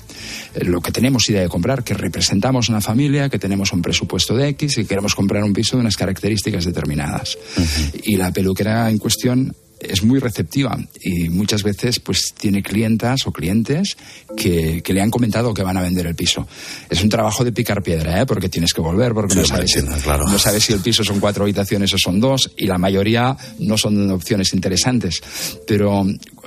Eh, 0.55 0.67
lo 0.67 0.83
que 0.83 0.93
tenemos 0.93 1.27
idea 1.31 1.41
de 1.41 1.49
comprar, 1.49 1.83
que 1.83 1.95
representamos 1.95 2.69
una 2.69 2.83
familia, 2.83 3.31
que 3.31 3.39
tenemos 3.39 3.73
un 3.73 3.81
presupuesto 3.81 4.37
de 4.37 4.49
X 4.49 4.77
y 4.77 4.85
queremos 4.85 5.15
comprar 5.15 5.43
un 5.43 5.55
piso 5.55 5.79
de 5.79 5.81
unas 5.81 5.97
características 5.97 6.67
determinadas. 6.67 7.39
Uh 7.57 7.61
-huh. 7.63 8.01
Y 8.05 8.17
la 8.17 8.31
peluquera 8.31 8.91
en 8.91 8.99
cuestión 8.99 9.57
es 9.83 10.03
muy 10.03 10.19
receptiva 10.19 10.79
y 11.01 11.29
muchas 11.29 11.63
veces 11.63 12.01
pues 12.01 12.35
tiene 12.39 12.63
clientas 12.63 13.27
o 13.27 13.33
clientes 13.33 13.97
que, 14.37 14.83
que, 14.83 14.93
le 14.93 15.03
han 15.03 15.11
comentado 15.11 15.53
que 15.53 15.63
van 15.63 15.77
a 15.77 15.83
vender 15.83 16.07
el 16.07 16.15
piso. 16.15 16.47
Es 16.89 17.03
un 17.03 17.09
trabajo 17.09 17.45
de 17.45 17.53
picar 17.53 17.83
piedra, 17.83 18.21
¿eh? 18.21 18.27
porque 18.27 18.49
tienes 18.49 18.73
que 18.73 18.81
volver, 18.81 19.13
porque 19.13 19.35
sí, 19.35 19.41
no, 19.41 19.47
sabes 19.47 19.77
entiendo, 19.77 19.97
si, 19.99 20.03
claro. 20.05 20.25
no 20.27 20.39
sabes 20.39 20.65
si 20.65 20.73
el 20.73 20.81
piso 20.81 21.03
son 21.03 21.21
cuatro 21.21 21.45
habitaciones 21.45 21.93
o 21.95 21.99
son 21.99 22.21
dos 22.21 22.51
y 22.57 22.67
la 22.67 22.79
mayoría 22.79 23.37
no 23.59 23.77
son 23.77 24.11
opciones 24.11 24.53
interesantes. 24.55 25.21
Pero 25.67 26.05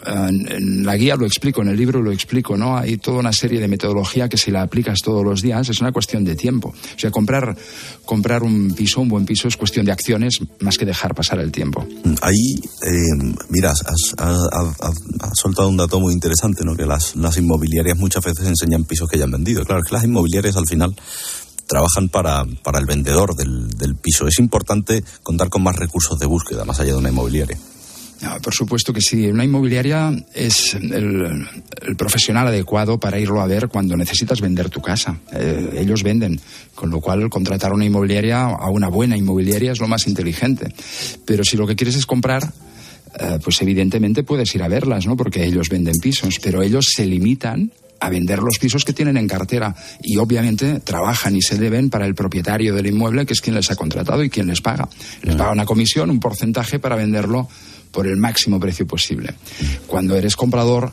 en 0.07 0.85
la 0.85 0.95
guía 0.95 1.15
lo 1.15 1.25
explico, 1.25 1.61
en 1.61 1.69
el 1.69 1.77
libro 1.77 2.01
lo 2.01 2.11
explico, 2.11 2.57
¿no? 2.57 2.77
Hay 2.77 2.97
toda 2.97 3.19
una 3.19 3.33
serie 3.33 3.59
de 3.59 3.67
metodología 3.67 4.29
que 4.29 4.37
si 4.37 4.51
la 4.51 4.61
aplicas 4.61 4.99
todos 5.01 5.23
los 5.23 5.41
días 5.41 5.67
es 5.69 5.81
una 5.81 5.91
cuestión 5.91 6.23
de 6.23 6.35
tiempo. 6.35 6.69
O 6.69 6.99
sea, 6.99 7.11
comprar, 7.11 7.55
comprar 8.05 8.43
un 8.43 8.73
piso, 8.73 9.01
un 9.01 9.09
buen 9.09 9.25
piso, 9.25 9.47
es 9.47 9.57
cuestión 9.57 9.85
de 9.85 9.91
acciones 9.91 10.39
más 10.59 10.77
que 10.77 10.85
dejar 10.85 11.15
pasar 11.15 11.39
el 11.39 11.51
tiempo. 11.51 11.85
Ahí, 12.21 12.55
eh, 12.83 13.35
mira, 13.49 13.71
has, 13.71 14.13
has, 14.17 15.39
soltado 15.39 15.69
un 15.69 15.77
dato 15.77 15.99
muy 15.99 16.13
interesante, 16.13 16.63
¿no? 16.63 16.75
Que 16.75 16.85
las, 16.85 17.15
las 17.15 17.37
inmobiliarias 17.37 17.97
muchas 17.97 18.23
veces 18.23 18.47
enseñan 18.47 18.83
pisos 18.83 19.09
que 19.09 19.17
ya 19.17 19.25
han 19.25 19.31
vendido. 19.31 19.63
Claro, 19.65 19.81
que 19.83 19.93
las 19.93 20.03
inmobiliarias 20.03 20.55
al 20.55 20.67
final 20.67 20.95
trabajan 21.67 22.09
para, 22.09 22.45
para 22.63 22.79
el 22.79 22.85
vendedor 22.85 23.35
del, 23.35 23.69
del 23.69 23.95
piso. 23.95 24.27
Es 24.27 24.39
importante 24.39 25.03
contar 25.23 25.49
con 25.49 25.63
más 25.63 25.75
recursos 25.75 26.19
de 26.19 26.25
búsqueda, 26.25 26.63
más 26.63 26.79
allá 26.79 26.91
de 26.91 26.99
una 26.99 27.09
inmobiliaria. 27.09 27.57
No, 28.25 28.39
por 28.41 28.55
supuesto 28.55 28.91
que 28.91 29.01
sí. 29.01 29.27
Una 29.27 29.45
inmobiliaria 29.45 30.11
es 30.33 30.73
el, 30.73 31.47
el, 31.85 31.95
profesional 31.95 32.47
adecuado 32.47 32.99
para 32.99 33.19
irlo 33.19 33.39
a 33.39 33.45
ver 33.45 33.67
cuando 33.67 33.95
necesitas 33.95 34.41
vender 34.41 34.71
tu 34.71 34.81
casa. 34.81 35.19
Eh, 35.31 35.75
ellos 35.77 36.01
venden, 36.01 36.41
con 36.73 36.89
lo 36.89 36.99
cual 37.01 37.29
contratar 37.29 37.71
una 37.71 37.85
inmobiliaria 37.85 38.45
a 38.45 38.69
una 38.71 38.87
buena 38.87 39.15
inmobiliaria 39.15 39.73
es 39.73 39.79
lo 39.79 39.87
más 39.87 40.07
inteligente. 40.07 40.73
Pero 41.23 41.43
si 41.43 41.55
lo 41.55 41.67
que 41.67 41.75
quieres 41.75 41.97
es 41.97 42.07
comprar, 42.07 42.51
eh, 43.19 43.37
pues 43.43 43.61
evidentemente 43.61 44.23
puedes 44.23 44.55
ir 44.55 44.63
a 44.63 44.67
verlas, 44.67 45.05
¿no? 45.05 45.15
Porque 45.15 45.45
ellos 45.45 45.69
venden 45.69 45.93
pisos, 46.01 46.39
pero 46.41 46.63
ellos 46.63 46.87
se 46.95 47.05
limitan 47.05 47.71
a 47.99 48.09
vender 48.09 48.39
los 48.39 48.57
pisos 48.57 48.83
que 48.83 48.93
tienen 48.93 49.17
en 49.17 49.27
cartera 49.27 49.75
y 50.01 50.17
obviamente 50.17 50.79
trabajan 50.79 51.35
y 51.35 51.41
se 51.43 51.57
deben 51.57 51.91
para 51.91 52.07
el 52.07 52.15
propietario 52.15 52.73
del 52.73 52.87
inmueble 52.87 53.25
que 53.25 53.33
es 53.33 53.41
quien 53.41 53.55
les 53.55 53.69
ha 53.69 53.75
contratado 53.75 54.23
y 54.23 54.31
quien 54.31 54.47
les 54.47 54.61
paga. 54.61 54.89
Les 55.21 55.35
paga 55.35 55.51
una 55.51 55.65
comisión, 55.65 56.09
un 56.09 56.19
porcentaje 56.19 56.79
para 56.79 56.95
venderlo 56.95 57.47
por 57.95 58.05
el 58.07 58.17
máximo 58.17 58.59
precio 58.59 58.85
posible. 58.85 59.33
Cuando 59.87 60.17
eres 60.17 60.35
comprador 60.35 60.91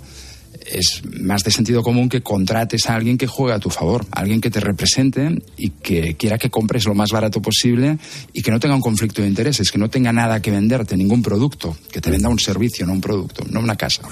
es 0.66 1.03
más 1.20 1.44
de 1.44 1.51
sentido 1.51 1.83
común 1.83 2.09
que 2.09 2.22
contrates 2.22 2.88
a 2.88 2.94
alguien 2.94 3.18
que 3.18 3.27
juegue 3.27 3.55
a 3.55 3.59
tu 3.59 3.70
favor, 3.70 4.07
alguien 4.11 4.40
que 4.40 4.51
te 4.51 4.61
represente 4.61 5.42
y 5.57 5.70
que 5.70 6.16
quiera 6.16 6.38
que 6.38 6.51
compres 6.51 6.85
lo 6.85 6.94
más 6.94 7.11
barato 7.11 7.40
posible 7.40 7.98
y 8.33 8.42
que 8.42 8.51
no 8.51 8.61
tenga 8.61 8.75
un 8.75 8.81
conflicto 8.81 9.22
de 9.22 9.29
intereses, 9.29 9.70
que 9.70 9.79
no 9.79 9.90
tenga 9.90 10.12
nada 10.12 10.40
que 10.40 10.51
venderte, 10.51 10.96
ningún 10.96 11.22
producto, 11.22 11.77
que 11.90 12.01
te 12.01 12.11
venda 12.11 12.29
un 12.29 12.38
servicio, 12.38 12.87
no 12.87 12.92
un 12.92 13.01
producto, 13.01 13.44
no 13.51 13.61
una 13.61 13.77
casa. 13.77 14.03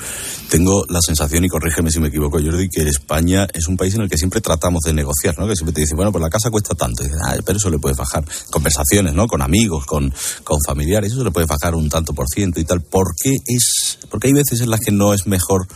Tengo 0.50 0.84
la 0.88 1.00
sensación, 1.00 1.44
y 1.44 1.48
corrígeme 1.48 1.90
si 1.90 2.00
me 2.00 2.08
equivoco, 2.08 2.38
Jordi, 2.42 2.68
que 2.68 2.82
España 2.82 3.46
es 3.52 3.68
un 3.68 3.76
país 3.76 3.94
en 3.94 4.02
el 4.02 4.08
que 4.08 4.18
siempre 4.18 4.40
tratamos 4.40 4.82
de 4.82 4.92
negociar, 4.92 5.38
¿no? 5.38 5.46
Que 5.46 5.56
siempre 5.56 5.72
te 5.72 5.80
dicen, 5.82 5.96
bueno, 5.96 6.12
pues 6.12 6.22
la 6.22 6.30
casa 6.30 6.50
cuesta 6.50 6.74
tanto, 6.74 7.04
y 7.04 7.08
ah, 7.26 7.36
pero 7.44 7.58
eso 7.58 7.70
le 7.70 7.78
puedes 7.78 7.96
bajar. 7.96 8.24
Conversaciones, 8.50 9.14
¿no? 9.14 9.26
Con 9.26 9.42
amigos, 9.42 9.86
con, 9.86 10.12
con 10.44 10.58
familiares, 10.66 11.12
eso 11.12 11.24
le 11.24 11.30
puedes 11.30 11.48
bajar 11.48 11.74
un 11.74 11.88
tanto 11.88 12.12
por 12.12 12.26
ciento 12.32 12.60
y 12.60 12.64
tal. 12.64 12.82
¿Por 12.82 13.14
qué 13.22 13.36
es, 13.46 13.98
porque 14.10 14.28
hay 14.28 14.34
veces 14.34 14.60
en 14.60 14.70
las 14.70 14.80
que 14.80 14.92
no 14.92 15.14
es 15.14 15.26
mejor 15.26 15.66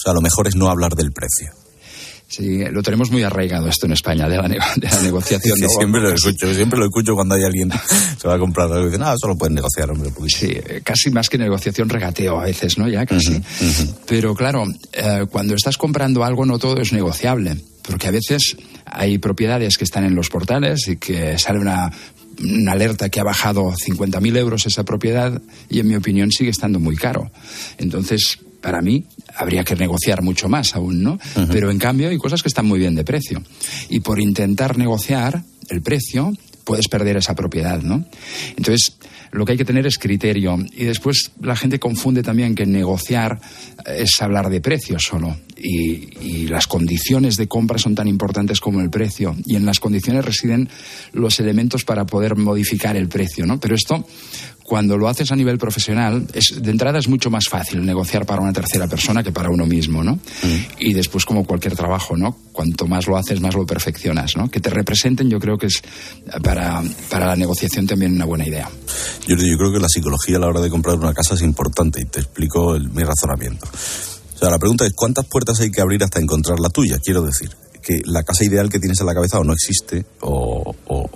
o 0.00 0.02
sea, 0.02 0.14
lo 0.14 0.20
mejor 0.20 0.48
es 0.48 0.56
no 0.56 0.70
hablar 0.70 0.94
del 0.94 1.12
precio. 1.12 1.52
Sí, 2.26 2.60
lo 2.70 2.80
tenemos 2.80 3.10
muy 3.10 3.24
arraigado 3.24 3.66
esto 3.66 3.86
en 3.86 3.92
España, 3.92 4.28
de 4.28 4.36
la, 4.36 4.48
de 4.48 4.56
la 4.56 5.02
negociación. 5.02 5.58
Sí, 5.58 5.66
siempre 5.76 6.00
lo 6.00 6.14
escucho, 6.14 6.54
siempre 6.54 6.78
lo 6.78 6.84
escucho 6.84 7.14
cuando 7.14 7.34
hay 7.34 7.42
alguien 7.42 7.70
se 8.20 8.28
va 8.28 8.34
a 8.34 8.38
comprar 8.38 8.70
algo 8.70 8.82
y 8.82 8.90
dice, 8.90 8.98
no, 8.98 9.12
eso 9.12 9.26
lo 9.26 9.36
pueden 9.36 9.56
negociar, 9.56 9.90
hombre. 9.90 10.10
Sí, 10.28 10.56
casi 10.84 11.10
más 11.10 11.28
que 11.28 11.38
negociación, 11.38 11.88
regateo 11.88 12.40
a 12.40 12.44
veces, 12.44 12.78
¿no? 12.78 12.88
Ya 12.88 13.04
casi. 13.04 13.32
Uh 13.32 13.34
-huh, 13.34 13.38
uh 13.38 13.72
-huh. 13.72 13.94
Pero 14.06 14.34
claro, 14.36 14.64
eh, 14.92 15.26
cuando 15.28 15.56
estás 15.56 15.76
comprando 15.76 16.22
algo 16.22 16.46
no 16.46 16.58
todo 16.60 16.80
es 16.80 16.92
negociable, 16.92 17.56
porque 17.82 18.06
a 18.06 18.12
veces 18.12 18.56
hay 18.86 19.18
propiedades 19.18 19.76
que 19.76 19.84
están 19.84 20.04
en 20.04 20.14
los 20.14 20.28
portales 20.28 20.86
y 20.86 20.98
que 20.98 21.36
sale 21.36 21.58
una 21.58 21.90
una 22.42 22.72
alerta 22.72 23.10
que 23.10 23.20
ha 23.20 23.24
bajado 23.24 23.72
50.000 23.72 24.36
euros 24.38 24.64
esa 24.64 24.84
propiedad 24.84 25.42
y 25.68 25.80
en 25.80 25.88
mi 25.88 25.96
opinión 25.96 26.30
sigue 26.30 26.50
estando 26.50 26.78
muy 26.78 26.96
caro. 26.96 27.30
Entonces, 27.76 28.38
para 28.60 28.82
mí 28.82 29.04
habría 29.36 29.64
que 29.64 29.76
negociar 29.76 30.22
mucho 30.22 30.48
más 30.48 30.74
aún, 30.74 31.02
¿no? 31.02 31.14
Uh 31.14 31.40
-huh. 31.40 31.48
Pero 31.50 31.70
en 31.70 31.78
cambio 31.78 32.08
hay 32.08 32.18
cosas 32.18 32.42
que 32.42 32.48
están 32.48 32.66
muy 32.66 32.78
bien 32.78 32.94
de 32.94 33.04
precio. 33.04 33.42
Y 33.88 34.00
por 34.00 34.20
intentar 34.20 34.76
negociar 34.76 35.42
el 35.68 35.82
precio, 35.82 36.32
puedes 36.64 36.88
perder 36.88 37.16
esa 37.16 37.34
propiedad, 37.34 37.82
¿no? 37.82 38.04
Entonces, 38.56 38.96
lo 39.32 39.44
que 39.44 39.52
hay 39.52 39.58
que 39.58 39.64
tener 39.64 39.86
es 39.86 39.98
criterio. 39.98 40.58
Y 40.72 40.84
después 40.84 41.32
la 41.40 41.56
gente 41.56 41.78
confunde 41.78 42.22
también 42.22 42.54
que 42.54 42.66
negociar 42.66 43.40
es 43.86 44.20
hablar 44.20 44.50
de 44.50 44.60
precios 44.60 45.04
solo. 45.04 45.36
Y, 45.56 46.08
y, 46.20 46.46
las 46.48 46.66
condiciones 46.66 47.36
de 47.36 47.46
compra 47.46 47.78
son 47.78 47.94
tan 47.94 48.08
importantes 48.08 48.60
como 48.60 48.80
el 48.80 48.90
precio. 48.90 49.36
Y 49.44 49.56
en 49.56 49.66
las 49.66 49.78
condiciones 49.78 50.24
residen 50.24 50.68
los 51.12 51.38
elementos 51.38 51.84
para 51.84 52.06
poder 52.06 52.36
modificar 52.36 52.96
el 52.96 53.08
precio, 53.08 53.46
¿no? 53.46 53.60
Pero 53.60 53.74
esto 53.74 54.06
cuando 54.70 54.96
lo 54.96 55.08
haces 55.08 55.32
a 55.32 55.34
nivel 55.34 55.58
profesional, 55.58 56.24
es, 56.32 56.62
de 56.62 56.70
entrada 56.70 57.00
es 57.00 57.08
mucho 57.08 57.28
más 57.28 57.46
fácil 57.50 57.84
negociar 57.84 58.24
para 58.24 58.40
una 58.40 58.52
tercera 58.52 58.86
persona 58.86 59.20
que 59.20 59.32
para 59.32 59.50
uno 59.50 59.66
mismo, 59.66 60.04
¿no? 60.04 60.14
Mm. 60.14 60.56
Y 60.78 60.92
después, 60.92 61.24
como 61.24 61.44
cualquier 61.44 61.74
trabajo, 61.74 62.16
¿no? 62.16 62.36
Cuanto 62.52 62.86
más 62.86 63.08
lo 63.08 63.16
haces, 63.16 63.40
más 63.40 63.56
lo 63.56 63.66
perfeccionas, 63.66 64.36
¿no? 64.36 64.48
Que 64.48 64.60
te 64.60 64.70
representen, 64.70 65.28
yo 65.28 65.40
creo 65.40 65.58
que 65.58 65.66
es 65.66 65.82
para, 66.40 66.84
para 67.08 67.26
la 67.26 67.34
negociación 67.34 67.84
también 67.84 68.12
una 68.12 68.26
buena 68.26 68.46
idea. 68.46 68.70
Yo, 69.26 69.34
yo 69.34 69.58
creo 69.58 69.72
que 69.72 69.80
la 69.80 69.88
psicología 69.88 70.36
a 70.36 70.38
la 70.38 70.46
hora 70.46 70.60
de 70.60 70.70
comprar 70.70 70.96
una 70.96 71.14
casa 71.14 71.34
es 71.34 71.42
importante 71.42 72.02
y 72.02 72.04
te 72.04 72.20
explico 72.20 72.76
el, 72.76 72.90
mi 72.90 73.02
razonamiento. 73.02 73.66
O 73.66 74.38
sea, 74.38 74.50
la 74.50 74.58
pregunta 74.60 74.86
es, 74.86 74.92
¿cuántas 74.94 75.26
puertas 75.26 75.58
hay 75.58 75.72
que 75.72 75.80
abrir 75.80 76.04
hasta 76.04 76.20
encontrar 76.20 76.60
la 76.60 76.68
tuya? 76.68 77.00
Quiero 77.02 77.22
decir, 77.22 77.50
la 78.04 78.22
casa 78.22 78.44
ideal 78.44 78.68
que 78.68 78.78
tienes 78.78 79.00
en 79.00 79.06
la 79.06 79.14
cabeza 79.14 79.38
o 79.38 79.44
no 79.44 79.52
existe 79.52 80.04
o, 80.20 80.74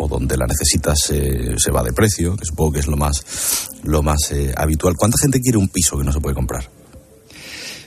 donde 0.09 0.37
la 0.37 0.47
necesitas 0.47 1.11
eh, 1.11 1.55
se 1.57 1.71
va 1.73 1.83
de 1.83 1.93
precio, 1.93 2.37
que 2.37 2.45
supongo 2.45 2.73
que 2.73 2.81
es 2.81 2.87
lo 2.87 2.97
más, 2.97 3.69
lo 3.83 4.03
más 4.03 4.31
eh, 4.31 4.53
habitual. 4.57 4.95
¿Cuánta 4.97 5.19
gente 5.21 5.41
quiere 5.41 5.59
un 5.59 5.69
piso 5.69 5.99
que 5.99 6.05
no 6.05 6.13
se 6.13 6.21
puede 6.21 6.37
comprar? 6.37 6.71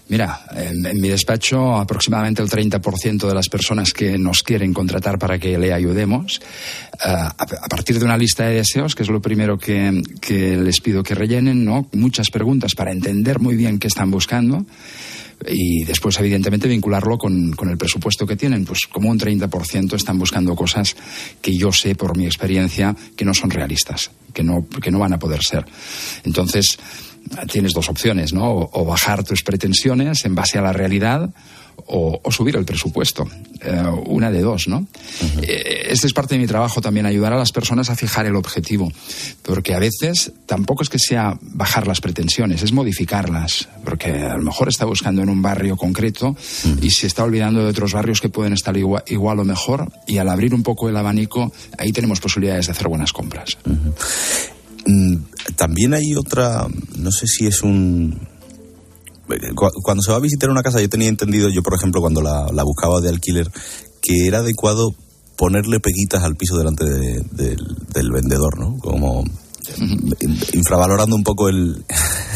Mira, 0.09 0.41
en, 0.55 1.01
mi 1.01 1.09
despacho 1.09 1.75
aproximadamente 1.75 2.41
el 2.41 2.49
30% 2.49 3.27
de 3.27 3.33
las 3.33 3.49
personas 3.49 3.91
que 3.91 4.17
nos 4.17 4.41
quieren 4.41 4.73
contratar 4.73 5.19
para 5.19 5.37
que 5.37 5.57
le 5.57 5.73
ayudemos, 5.73 6.41
a, 7.01 7.27
a, 7.27 7.67
partir 7.69 7.99
de 7.99 8.05
una 8.05 8.17
lista 8.17 8.45
de 8.45 8.55
deseos, 8.55 8.95
que 8.95 9.03
es 9.03 9.09
lo 9.09 9.21
primero 9.21 9.57
que, 9.57 10.01
que 10.21 10.55
les 10.55 10.79
pido 10.79 11.03
que 11.03 11.13
rellenen, 11.13 11.65
¿no? 11.65 11.87
Muchas 11.91 12.29
preguntas 12.29 12.73
para 12.73 12.91
entender 12.91 13.39
muy 13.39 13.55
bien 13.55 13.79
qué 13.79 13.87
están 13.87 14.09
buscando 14.09 14.65
y 15.45 15.83
después, 15.83 16.17
evidentemente, 16.19 16.67
vincularlo 16.67 17.17
con, 17.17 17.51
con, 17.51 17.69
el 17.69 17.77
presupuesto 17.77 18.25
que 18.25 18.35
tienen. 18.35 18.65
Pues 18.65 18.87
como 18.91 19.09
un 19.09 19.19
30% 19.19 19.93
están 19.93 20.17
buscando 20.17 20.55
cosas 20.55 20.95
que 21.41 21.55
yo 21.55 21.71
sé 21.71 21.95
por 21.95 22.17
mi 22.17 22.25
experiencia 22.25 22.95
que 23.15 23.25
no 23.25 23.33
son 23.33 23.49
realistas, 23.49 24.11
que 24.33 24.43
no, 24.43 24.67
que 24.81 24.91
no 24.91 24.99
van 24.99 25.13
a 25.13 25.19
poder 25.19 25.43
ser. 25.43 25.65
Entonces, 26.23 26.77
tienes 27.51 27.73
dos 27.73 27.89
opciones, 27.89 28.33
¿no? 28.33 28.51
O, 28.51 28.69
o 28.81 28.85
bajar 28.85 29.23
tus 29.23 29.43
pretensiones 29.43 30.25
en 30.25 30.35
base 30.35 30.57
a 30.57 30.61
la 30.61 30.73
realidad 30.73 31.29
o, 31.85 32.19
o, 32.23 32.31
subir 32.31 32.55
el 32.55 32.65
presupuesto. 32.65 33.27
Eh, 33.61 33.83
una 34.07 34.31
de 34.31 34.41
dos, 34.41 34.67
¿no? 34.67 34.79
Uh 34.79 35.25
-huh. 35.25 35.43
eh, 35.43 35.87
este 35.89 36.07
es 36.07 36.13
parte 36.13 36.35
de 36.35 36.41
mi 36.41 36.47
trabajo 36.47 36.81
también, 36.81 37.05
ayudar 37.05 37.33
a 37.33 37.37
las 37.37 37.51
personas 37.51 37.89
a 37.89 37.95
fijar 37.95 38.25
el 38.25 38.35
objetivo. 38.35 38.91
Porque 39.43 39.73
a 39.73 39.79
veces 39.79 40.31
tampoco 40.45 40.83
es 40.83 40.89
que 40.89 40.99
sea 40.99 41.37
bajar 41.41 41.87
las 41.87 42.01
pretensiones, 42.01 42.63
es 42.63 42.71
modificarlas. 42.73 43.69
Porque 43.85 44.11
a 44.11 44.35
lo 44.37 44.43
mejor 44.43 44.69
está 44.69 44.85
buscando 44.85 45.21
en 45.21 45.29
un 45.29 45.41
barrio 45.41 45.77
concreto 45.77 46.29
uh 46.29 46.35
-huh. 46.35 46.83
y 46.83 46.89
se 46.89 47.07
está 47.07 47.23
olvidando 47.23 47.63
de 47.63 47.69
otros 47.69 47.93
barrios 47.93 48.21
que 48.21 48.29
pueden 48.29 48.53
estar 48.53 48.75
igual, 48.75 49.03
igual, 49.07 49.39
o 49.39 49.43
mejor. 49.43 49.91
Y 50.07 50.17
al 50.17 50.29
abrir 50.29 50.53
un 50.53 50.63
poco 50.63 50.89
el 50.89 50.97
abanico, 50.97 51.51
ahí 51.77 51.91
tenemos 51.91 52.19
posibilidades 52.19 52.65
de 52.65 52.71
hacer 52.73 52.87
buenas 52.87 53.13
compras. 53.13 53.57
Uh 53.65 53.71
-huh. 53.71 54.56
También 55.55 55.93
hay 55.93 56.15
otra, 56.15 56.67
no 56.97 57.11
sé 57.11 57.27
si 57.27 57.47
es 57.47 57.61
un 57.61 58.19
cuando 59.83 60.01
se 60.01 60.11
va 60.11 60.17
a 60.17 60.21
visitar 60.21 60.49
una 60.49 60.63
casa, 60.63 60.79
yo 60.79 60.87
tenía 60.87 61.09
entendido, 61.09 61.49
yo 61.49 61.61
por 61.61 61.73
ejemplo, 61.73 61.99
cuando 61.99 62.21
la, 62.21 62.47
la 62.53 62.63
buscaba 62.63 63.01
de 63.01 63.09
alquiler, 63.09 63.51
que 64.01 64.25
era 64.25 64.39
adecuado 64.39 64.95
ponerle 65.35 65.79
peguitas 65.79 66.23
al 66.23 66.35
piso 66.35 66.57
delante 66.57 66.85
de, 66.85 67.21
de, 67.31 67.57
del 67.93 68.11
vendedor, 68.11 68.57
¿no? 68.57 68.77
Como 68.77 69.23
infravalorando 70.53 71.15
un 71.15 71.23
poco 71.23 71.49
el, 71.49 71.83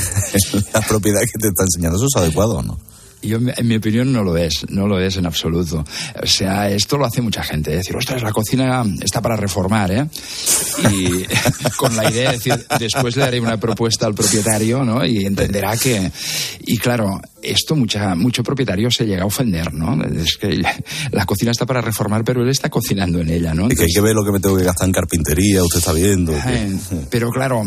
la 0.73 0.81
propiedad 0.81 1.21
que 1.21 1.39
te 1.39 1.47
está 1.47 1.63
enseñando. 1.63 1.97
¿Eso 1.97 2.07
es 2.13 2.21
adecuado 2.21 2.57
o 2.57 2.61
no? 2.61 2.77
Yo, 3.21 3.37
en 3.37 3.67
mi 3.67 3.75
opinión, 3.75 4.11
no 4.11 4.23
lo 4.23 4.37
es, 4.37 4.65
no 4.69 4.87
lo 4.87 4.99
es 4.99 5.17
en 5.17 5.25
absoluto. 5.25 5.83
O 6.21 6.27
sea, 6.27 6.69
esto 6.69 6.97
lo 6.97 7.05
hace 7.05 7.21
mucha 7.21 7.43
gente, 7.43 7.73
¿eh? 7.73 7.77
decir, 7.77 7.95
ostras, 7.95 8.21
la 8.23 8.31
cocina 8.31 8.83
está 9.01 9.21
para 9.21 9.35
reformar, 9.35 9.91
¿eh? 9.91 10.07
Y 10.91 11.25
con 11.77 11.95
la 11.95 12.09
idea 12.09 12.31
de 12.31 12.37
decir, 12.37 12.65
después 12.79 13.15
le 13.15 13.23
daré 13.23 13.39
una 13.39 13.57
propuesta 13.57 14.05
al 14.07 14.15
propietario, 14.15 14.83
¿no? 14.83 15.05
Y 15.05 15.25
entenderá 15.25 15.77
que... 15.77 16.11
Y 16.61 16.77
claro, 16.77 17.21
esto 17.41 17.75
mucha, 17.75 18.15
mucho 18.15 18.43
propietario 18.43 18.89
se 18.91 19.05
llega 19.05 19.23
a 19.23 19.25
ofender, 19.25 19.73
¿no? 19.73 20.03
Es 20.03 20.37
que 20.37 20.61
la 21.11 21.25
cocina 21.25 21.51
está 21.51 21.65
para 21.65 21.81
reformar, 21.81 22.23
pero 22.23 22.41
él 22.41 22.49
está 22.49 22.69
cocinando 22.69 23.19
en 23.19 23.29
ella, 23.29 23.53
¿no? 23.53 23.63
Entonces, 23.63 23.73
y 23.73 23.77
que 23.77 23.83
hay 23.85 23.93
que 23.93 24.01
ver 24.01 24.15
lo 24.15 24.25
que 24.25 24.31
me 24.31 24.39
tengo 24.39 24.57
que 24.57 24.63
gastar 24.63 24.87
en 24.87 24.93
carpintería, 24.93 25.63
usted 25.63 25.79
está 25.79 25.93
viendo. 25.93 26.33
Eh, 26.33 26.77
pero 27.09 27.31
claro, 27.31 27.63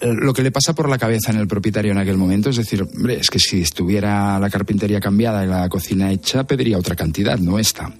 lo 0.00 0.32
que 0.32 0.42
le 0.42 0.50
pasa 0.50 0.74
por 0.74 0.88
la 0.88 0.98
cabeza 0.98 1.32
en 1.32 1.38
el 1.38 1.48
propietario 1.48 1.92
en 1.92 1.98
aquel 1.98 2.16
momento 2.16 2.50
es 2.50 2.56
decir, 2.56 2.82
hombre, 2.82 3.18
es 3.20 3.30
que 3.30 3.38
si 3.38 3.62
estuviera 3.62 4.38
la 4.38 4.50
carpintería 4.50 5.00
cambiada 5.00 5.44
y 5.44 5.48
la 5.48 5.68
cocina 5.68 6.12
hecha, 6.12 6.44
pediría 6.44 6.78
otra 6.78 6.94
cantidad, 6.94 7.38
no 7.38 7.58
esta. 7.58 7.92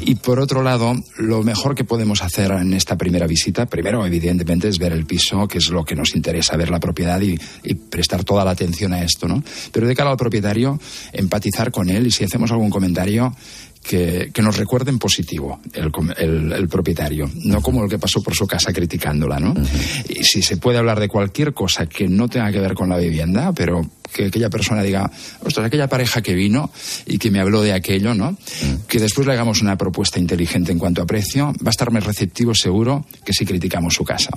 Y 0.00 0.16
por 0.16 0.38
otro 0.38 0.62
lado, 0.62 0.94
lo 1.18 1.42
mejor 1.42 1.74
que 1.74 1.84
podemos 1.84 2.22
hacer 2.22 2.50
en 2.52 2.74
esta 2.74 2.96
primera 2.96 3.26
visita, 3.26 3.66
primero, 3.66 4.04
evidentemente, 4.04 4.68
es 4.68 4.78
ver 4.78 4.92
el 4.92 5.06
piso, 5.06 5.48
que 5.48 5.58
es 5.58 5.70
lo 5.70 5.84
que 5.84 5.94
nos 5.94 6.14
interesa, 6.14 6.56
ver 6.56 6.70
la 6.70 6.80
propiedad 6.80 7.20
y, 7.20 7.38
y 7.62 7.74
prestar 7.74 8.24
toda 8.24 8.44
la 8.44 8.50
atención 8.50 8.92
a 8.92 9.02
esto, 9.02 9.26
¿no? 9.26 9.42
Pero 9.72 9.86
de 9.86 9.96
cara 9.96 10.10
al 10.10 10.16
propietario, 10.16 10.78
empatizar 11.12 11.70
con 11.70 11.88
él 11.88 12.06
y 12.06 12.10
si 12.10 12.24
hacemos 12.24 12.50
algún 12.50 12.70
comentario, 12.70 13.34
que, 13.82 14.30
que, 14.32 14.42
nos 14.42 14.56
recuerde 14.56 14.90
en 14.90 14.98
positivo 14.98 15.60
el, 15.72 15.90
el, 16.18 16.52
el, 16.52 16.68
propietario, 16.68 17.30
no 17.44 17.62
como 17.62 17.82
el 17.82 17.90
que 17.90 17.98
pasó 17.98 18.22
por 18.22 18.34
su 18.34 18.46
casa 18.46 18.72
criticándola, 18.72 19.40
¿no? 19.40 19.52
Uh 19.52 19.54
-huh. 19.54 20.20
Y 20.20 20.24
si 20.24 20.42
se 20.42 20.58
puede 20.58 20.78
hablar 20.78 21.00
de 21.00 21.08
cualquier 21.08 21.54
cosa 21.54 21.86
que 21.86 22.08
no 22.08 22.28
tenga 22.28 22.52
que 22.52 22.60
ver 22.60 22.74
con 22.74 22.88
la 22.88 22.98
vivienda, 22.98 23.52
pero 23.52 23.88
que 24.12 24.26
aquella 24.26 24.50
persona 24.50 24.82
diga, 24.82 25.10
ostras, 25.42 25.66
aquella 25.66 25.88
pareja 25.88 26.20
que 26.20 26.34
vino 26.34 26.70
y 27.06 27.18
que 27.18 27.30
me 27.30 27.40
habló 27.40 27.62
de 27.62 27.72
aquello, 27.72 28.14
¿no? 28.14 28.32
-huh. 28.32 28.86
Que 28.86 28.98
después 28.98 29.26
le 29.26 29.32
hagamos 29.32 29.62
una 29.62 29.76
propuesta 29.76 30.18
inteligente 30.18 30.72
en 30.72 30.78
cuanto 30.78 31.02
a 31.02 31.06
precio, 31.06 31.52
va 31.64 31.68
a 31.68 31.70
estar 31.70 31.90
más 31.90 32.04
receptivo 32.04 32.54
seguro 32.54 33.06
que 33.24 33.32
si 33.32 33.46
criticamos 33.46 33.94
su 33.94 34.04
casa. 34.04 34.30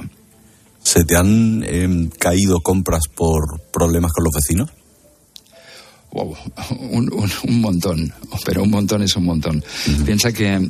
¿Se 0.83 1.05
te 1.05 1.15
han 1.15 1.63
eh, 1.65 2.09
caído 2.19 2.59
compras 2.59 3.07
por 3.07 3.61
problemas 3.71 4.11
con 4.11 4.23
los 4.25 4.33
vecinos? 4.33 4.69
Wow, 6.13 6.35
un, 6.91 7.11
un, 7.11 7.31
un, 7.47 7.61
montón, 7.61 8.13
pero 8.45 8.63
un 8.63 8.69
montón 8.69 9.01
es 9.03 9.15
un 9.15 9.25
montón. 9.25 9.57
Uh 9.57 9.89
-huh. 9.89 10.05
Piensa 10.05 10.31
que 10.31 10.53
eh, 10.55 10.69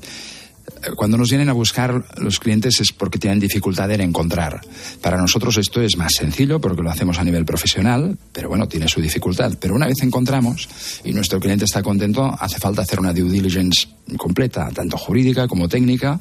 cuando 0.95 1.17
nos 1.17 1.29
vienen 1.29 1.49
a 1.49 1.53
buscar 1.53 2.03
los 2.17 2.39
clientes 2.39 2.79
es 2.79 2.91
porque 2.91 3.19
tienen 3.19 3.39
dificultad 3.39 3.91
en 3.91 4.01
encontrar. 4.01 4.61
Para 5.01 5.17
nosotros 5.17 5.57
esto 5.57 5.81
es 5.81 5.97
más 5.97 6.13
sencillo 6.13 6.59
porque 6.59 6.81
lo 6.81 6.89
hacemos 6.89 7.19
a 7.19 7.23
nivel 7.23 7.45
profesional, 7.45 8.17
pero 8.31 8.49
bueno, 8.49 8.67
tiene 8.67 8.87
su 8.87 9.01
dificultad. 9.01 9.53
Pero 9.59 9.75
una 9.75 9.87
vez 9.87 10.01
encontramos 10.01 10.67
y 11.03 11.11
nuestro 11.11 11.39
cliente 11.39 11.65
está 11.65 11.81
contento, 11.81 12.35
hace 12.39 12.59
falta 12.59 12.81
hacer 12.81 12.99
una 12.99 13.13
due 13.13 13.29
diligence 13.29 13.87
completa, 14.17 14.69
tanto 14.73 14.97
jurídica 14.97 15.47
como 15.47 15.67
técnica. 15.67 16.19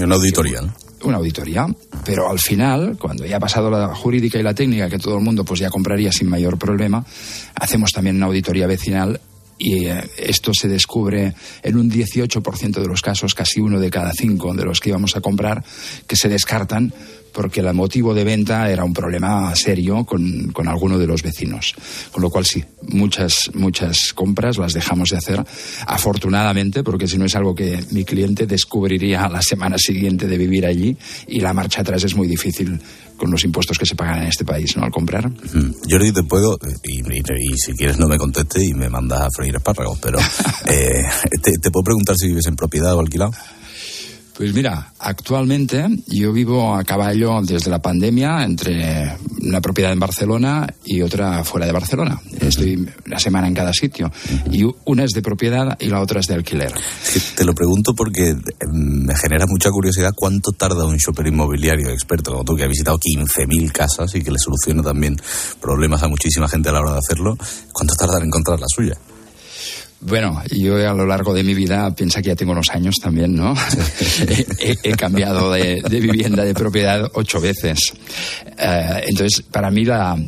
Una 0.00 0.16
auditoría, 0.16 0.62
¿no? 0.62 0.81
Una 1.04 1.18
auditoría, 1.18 1.66
pero 2.04 2.30
al 2.30 2.38
final, 2.38 2.96
cuando 2.98 3.24
ya 3.26 3.36
ha 3.36 3.40
pasado 3.40 3.70
la 3.70 3.94
jurídica 3.94 4.38
y 4.38 4.42
la 4.42 4.54
técnica, 4.54 4.88
que 4.88 4.98
todo 4.98 5.16
el 5.16 5.24
mundo 5.24 5.44
pues 5.44 5.60
ya 5.60 5.70
compraría 5.70 6.12
sin 6.12 6.28
mayor 6.28 6.58
problema, 6.58 7.04
hacemos 7.54 7.90
también 7.92 8.16
una 8.16 8.26
auditoría 8.26 8.66
vecinal 8.66 9.20
y 9.58 9.86
eh, 9.86 10.02
esto 10.16 10.52
se 10.52 10.68
descubre 10.68 11.34
en 11.62 11.76
un 11.76 11.90
18% 11.90 12.80
de 12.80 12.88
los 12.88 13.02
casos, 13.02 13.34
casi 13.34 13.60
uno 13.60 13.78
de 13.78 13.90
cada 13.90 14.12
cinco 14.12 14.52
de 14.54 14.64
los 14.64 14.80
que 14.80 14.88
íbamos 14.90 15.16
a 15.16 15.20
comprar, 15.20 15.62
que 16.06 16.16
se 16.16 16.28
descartan 16.28 16.92
porque 17.32 17.60
el 17.60 17.72
motivo 17.74 18.14
de 18.14 18.24
venta 18.24 18.70
era 18.70 18.84
un 18.84 18.92
problema 18.92 19.54
serio 19.56 20.04
con, 20.04 20.52
con 20.52 20.68
alguno 20.68 20.98
de 20.98 21.06
los 21.06 21.22
vecinos. 21.22 21.74
Con 22.10 22.22
lo 22.22 22.30
cual 22.30 22.44
sí, 22.44 22.62
muchas, 22.88 23.50
muchas 23.54 24.12
compras 24.14 24.58
las 24.58 24.72
dejamos 24.72 25.10
de 25.10 25.16
hacer, 25.16 25.44
afortunadamente, 25.86 26.82
porque 26.82 27.08
si 27.08 27.18
no 27.18 27.24
es 27.24 27.34
algo 27.34 27.54
que 27.54 27.82
mi 27.90 28.04
cliente 28.04 28.46
descubriría 28.46 29.28
la 29.28 29.42
semana 29.42 29.78
siguiente 29.78 30.26
de 30.26 30.38
vivir 30.38 30.66
allí 30.66 30.96
y 31.26 31.40
la 31.40 31.52
marcha 31.52 31.80
atrás 31.80 32.04
es 32.04 32.14
muy 32.14 32.28
difícil 32.28 32.80
con 33.16 33.30
los 33.30 33.44
impuestos 33.44 33.78
que 33.78 33.86
se 33.86 33.94
pagan 33.94 34.22
en 34.22 34.28
este 34.28 34.44
país, 34.44 34.76
¿no? 34.76 34.84
Al 34.84 34.90
comprar. 34.90 35.28
Mm. 35.28 35.74
Jordi, 35.88 36.12
te 36.12 36.24
puedo, 36.24 36.58
y, 36.82 36.98
y, 36.98 37.18
y, 37.18 37.56
si 37.56 37.72
quieres 37.74 37.98
no 37.98 38.08
me 38.08 38.18
conteste 38.18 38.64
y 38.64 38.74
me 38.74 38.88
mandas 38.88 39.20
a 39.20 39.28
freír 39.30 39.54
espárragos, 39.54 39.98
pero 40.02 40.18
eh, 40.66 41.04
te, 41.40 41.52
te 41.58 41.70
puedo 41.70 41.84
preguntar 41.84 42.16
si 42.16 42.26
vives 42.26 42.46
en 42.46 42.56
propiedad 42.56 42.94
o 42.94 43.00
alquilado. 43.00 43.32
Pues 44.36 44.54
mira, 44.54 44.92
actualmente 44.98 45.86
yo 46.06 46.32
vivo 46.32 46.74
a 46.74 46.84
caballo 46.84 47.42
desde 47.42 47.70
la 47.70 47.80
pandemia 47.80 48.44
entre 48.44 49.16
una 49.42 49.60
propiedad 49.60 49.92
en 49.92 50.00
Barcelona 50.00 50.66
y 50.84 51.02
otra 51.02 51.44
fuera 51.44 51.66
de 51.66 51.72
Barcelona. 51.72 52.18
Uh 52.24 52.36
-huh. 52.36 52.48
Estoy 52.48 52.88
una 53.06 53.18
semana 53.18 53.46
en 53.46 53.54
cada 53.54 53.72
sitio. 53.72 54.06
Uh 54.06 54.10
-huh. 54.10 54.54
Y 54.54 54.74
una 54.86 55.04
es 55.04 55.10
de 55.12 55.22
propiedad 55.22 55.76
y 55.78 55.88
la 55.88 56.00
otra 56.00 56.20
es 56.20 56.26
de 56.26 56.34
alquiler. 56.34 56.72
Te 57.36 57.44
lo 57.44 57.54
pregunto 57.54 57.94
porque 57.94 58.34
me 58.72 59.14
genera 59.16 59.46
mucha 59.46 59.70
curiosidad 59.70 60.12
cuánto 60.16 60.52
tarda 60.52 60.86
un 60.86 60.96
shopper 60.96 61.26
inmobiliario 61.26 61.90
experto 61.90 62.32
como 62.32 62.44
tú 62.44 62.56
que 62.56 62.64
ha 62.64 62.68
visitado 62.68 62.98
15.000 62.98 63.70
casas 63.70 64.14
y 64.14 64.22
que 64.22 64.30
le 64.30 64.38
soluciona 64.38 64.82
también 64.82 65.16
problemas 65.60 66.02
a 66.02 66.08
muchísima 66.08 66.48
gente 66.48 66.70
a 66.70 66.72
la 66.72 66.80
hora 66.80 66.92
de 66.92 66.98
hacerlo. 66.98 67.36
¿Cuánto 67.72 67.94
tarda 67.94 68.18
en 68.18 68.26
encontrar 68.26 68.58
la 68.58 68.66
suya? 68.68 68.96
Bueno, 70.04 70.42
yo 70.50 70.74
a 70.90 70.94
lo 70.94 71.06
largo 71.06 71.32
de 71.32 71.44
mi 71.44 71.54
vida, 71.54 71.94
piensa 71.94 72.20
que 72.20 72.28
ya 72.28 72.36
tengo 72.36 72.52
unos 72.52 72.70
años 72.70 72.96
también, 73.00 73.36
¿no? 73.36 73.54
he, 74.58 74.92
cambiado 74.96 75.52
de, 75.52 75.80
vivienda, 75.88 76.44
de 76.44 76.54
propiedad 76.54 77.08
ocho 77.14 77.40
veces. 77.40 77.92
Eh, 78.58 79.04
entonces, 79.06 79.42
para 79.42 79.70
mí 79.70 79.84
la, 79.84 80.18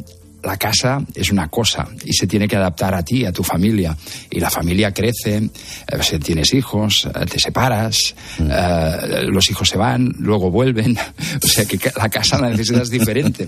la 0.45 0.57
casa 0.57 1.03
es 1.15 1.31
una 1.31 1.49
cosa 1.49 1.89
y 2.05 2.13
se 2.13 2.27
tiene 2.27 2.47
que 2.47 2.57
adaptar 2.57 2.95
a 2.95 3.03
ti, 3.03 3.25
a 3.25 3.33
tu 3.33 3.43
familia. 3.43 3.97
Y 4.31 4.41
la 4.41 4.51
familia 4.51 4.93
crece, 4.93 5.37
eh, 5.39 6.19
tienes 6.23 6.53
hijos, 6.55 7.07
eh, 7.07 7.27
te 7.27 7.39
separas, 7.39 8.15
mm. 8.39 8.51
eh, 8.51 9.23
los 9.25 9.51
hijos 9.51 9.69
se 9.69 9.79
van, 9.79 10.15
luego 10.19 10.51
vuelven. 10.51 10.97
O 11.43 11.47
sea 11.47 11.67
que 11.67 11.79
la 11.97 12.09
casa 12.09 12.39
la 12.39 12.49
necesitas 12.49 12.91
diferente. 12.91 13.47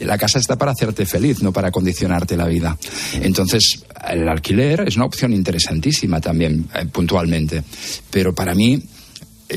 La 0.00 0.16
casa 0.16 0.38
está 0.38 0.56
para 0.56 0.72
hacerte 0.72 1.04
feliz, 1.06 1.42
no 1.42 1.52
para 1.52 1.70
condicionarte 1.70 2.36
la 2.36 2.46
vida. 2.46 2.76
Entonces, 3.20 3.84
el 4.08 4.28
alquiler 4.28 4.84
es 4.86 4.96
una 4.96 5.04
opción 5.04 5.32
interesantísima 5.32 6.20
también, 6.20 6.68
puntualmente. 6.92 7.62
Pero 8.10 8.34
para 8.34 8.54
mí, 8.54 8.82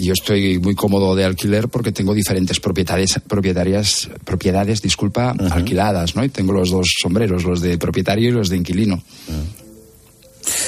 yo 0.02 0.14
estoy 0.14 0.60
muy 0.60 0.76
cómodo 0.76 1.16
de 1.16 1.26
alquiler 1.26 1.70
porque 1.70 1.92
tengo 1.92 2.14
diferentes 2.14 2.60
propietarias, 2.60 3.20
propietarias, 3.28 4.10
propiedades, 4.24 4.82
disculpa, 4.82 5.32
alquiladas, 5.52 6.16
¿no? 6.16 6.24
Y 6.24 6.30
tengo 6.30 6.54
los 6.54 6.72
dos 6.72 6.88
sombreros, 7.02 7.44
los 7.44 7.62
de 7.62 7.78
propietario 7.78 8.30
y 8.30 8.32
los 8.32 8.50
de 8.50 8.58
inquilino. 8.58 9.02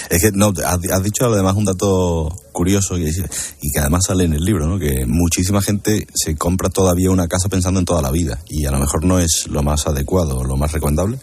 Es 0.10 0.22
que 0.22 0.32
no, 0.34 0.52
has, 0.66 1.04
dicho 1.04 1.26
además 1.26 1.56
un 1.56 1.66
dato 1.66 2.36
curioso 2.52 2.98
y, 2.98 3.08
y, 3.08 3.72
que 3.72 3.80
además 3.80 4.06
sale 4.08 4.26
en 4.26 4.34
el 4.34 4.44
libro, 4.44 4.68
¿no? 4.68 4.78
Que 4.78 5.06
muchísima 5.06 5.62
gente 5.62 6.06
se 6.14 6.36
compra 6.36 6.70
todavía 6.70 7.12
una 7.12 7.28
casa 7.28 7.48
pensando 7.48 7.80
en 7.80 7.86
toda 7.86 8.02
la 8.02 8.12
vida 8.12 8.40
y 8.50 8.66
a 8.66 8.72
lo 8.72 8.80
mejor 8.80 9.06
no 9.06 9.20
es 9.20 9.48
lo 9.50 9.64
más 9.64 9.88
adecuado, 9.88 10.44
lo 10.44 10.58
más 10.58 10.74
recomendable 10.74 11.20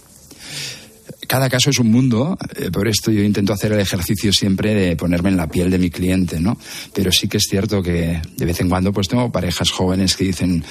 cada 1.27 1.49
caso 1.49 1.71
es 1.71 1.79
un 1.79 1.91
mundo, 1.91 2.37
eh, 2.57 2.71
por 2.71 2.89
esto 2.89 3.11
yo 3.11 3.23
intento 3.23 3.53
hacer 3.53 3.73
el 3.73 3.81
ejercicio 3.81 4.33
siempre 4.33 4.75
de 4.75 4.97
ponerme 4.97 5.31
en 5.31 5.37
la 5.37 5.49
piel 5.49 5.71
de 5.71 5.79
mi 5.79 5.91
cliente, 5.91 6.41
¿no? 6.41 6.59
Pero 6.93 7.13
sí 7.13 7.29
que 7.29 7.39
es 7.39 7.45
cierto 7.49 7.83
que 7.83 8.21
de 8.37 8.45
vez 8.45 8.61
en 8.61 8.69
cuando 8.69 8.93
pues 8.93 9.09
tengo 9.09 9.31
parejas 9.31 9.71
jóvenes 9.71 10.17
que 10.17 10.25
dicen 10.25 10.65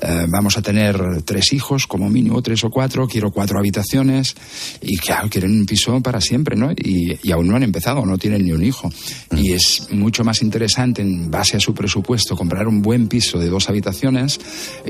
eh, 0.00 0.26
vamos 0.28 0.56
a 0.58 0.62
tener 0.62 1.22
tres 1.24 1.52
hijos, 1.52 1.86
como 1.86 2.08
mínimo 2.08 2.42
tres 2.42 2.64
o 2.64 2.70
cuatro, 2.70 3.06
quiero 3.06 3.30
cuatro 3.30 3.58
habitaciones 3.58 4.34
y 4.80 4.96
claro, 4.96 5.28
quieren 5.28 5.52
un 5.52 5.66
piso 5.66 6.00
para 6.00 6.20
siempre, 6.20 6.56
¿no? 6.56 6.72
Y, 6.72 7.18
y 7.22 7.32
aún 7.32 7.48
no 7.48 7.56
han 7.56 7.62
empezado, 7.62 8.04
no 8.04 8.18
tienen 8.18 8.44
ni 8.44 8.52
un 8.52 8.64
hijo. 8.64 8.90
Y 9.36 9.52
es 9.52 9.88
mucho 9.90 10.24
más 10.24 10.42
interesante 10.42 11.02
en 11.02 11.30
base 11.30 11.56
a 11.56 11.60
su 11.60 11.74
presupuesto 11.74 12.36
comprar 12.36 12.66
un 12.66 12.82
buen 12.82 13.08
piso 13.08 13.38
de 13.38 13.48
dos 13.48 13.68
habitaciones 13.68 14.40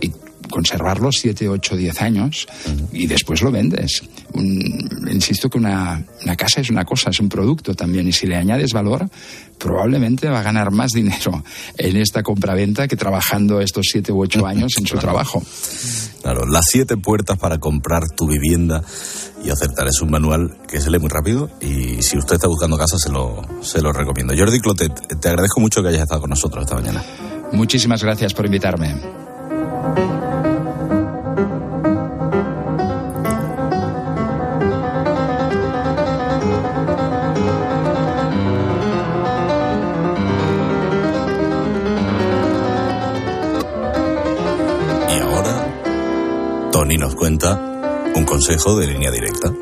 y 0.01 0.13
conservarlo 0.51 1.13
7, 1.13 1.49
8, 1.49 1.77
10 1.77 2.03
años 2.03 2.47
y 2.93 3.07
después 3.07 3.43
lo 3.43 3.51
vendes. 3.51 4.03
insisto 4.35 5.49
que 5.49 5.59
una, 5.59 6.05
casa 6.37 6.61
es 6.61 6.71
una 6.71 6.85
cosa, 6.85 7.11
es 7.11 7.21
un 7.21 7.29
producto 7.29 7.75
también 7.75 8.09
y 8.09 8.13
si 8.13 8.27
le 8.27 8.37
añades 8.37 8.73
valor, 8.73 9.09
probablemente 9.59 10.29
va 10.29 10.41
a 10.41 10.43
ganar 10.43 10.71
más 10.71 10.93
dinero 10.93 11.43
en 11.77 11.97
esta 11.97 12.23
compraventa 12.23 12.89
que 12.89 12.97
trabajando 12.97 13.61
estos 13.61 13.87
7 13.91 14.13
u 14.13 14.23
8 14.23 14.47
años 14.47 14.73
en 14.79 14.87
su 14.87 14.97
trabajo. 14.97 15.43
Claro, 16.23 16.47
las 16.47 16.65
siete 16.69 16.97
puertas 16.97 17.39
para 17.39 17.59
comprar 17.59 18.03
tu 18.17 18.27
vivienda 18.27 18.83
y 19.45 19.51
acertar 19.51 19.87
es 19.87 20.01
un 20.01 20.11
manual 20.11 20.59
que 20.69 20.81
se 20.81 20.91
lee 20.91 20.99
muy 20.99 21.09
rápido 21.09 21.51
y 21.61 22.03
si 22.03 22.19
usted 22.19 22.35
está 22.35 22.49
buscando 22.49 22.77
casa 22.77 22.99
se 22.99 23.11
lo, 23.11 23.43
se 23.63 23.81
lo 23.81 23.93
recomiendo. 23.93 24.35
Jordi 24.37 24.61
Clotet, 24.61 25.21
te 25.21 25.29
agradezco 25.29 25.61
mucho 25.61 25.83
que 25.83 25.89
hayas 25.89 26.03
estado 26.03 26.23
con 26.23 26.31
nosotros 26.31 26.65
esta 26.65 26.75
mañana. 26.75 27.03
Muchísimas 27.53 28.03
gracias 28.03 28.35
por 28.35 28.47
invitarme. 28.47 28.95
Tony 46.88 46.96
nos 46.96 47.16
cuenta 47.16 47.55
un 48.14 48.24
consejo 48.24 48.74
de 48.79 48.87
línea 48.87 49.11
directa. 49.11 49.53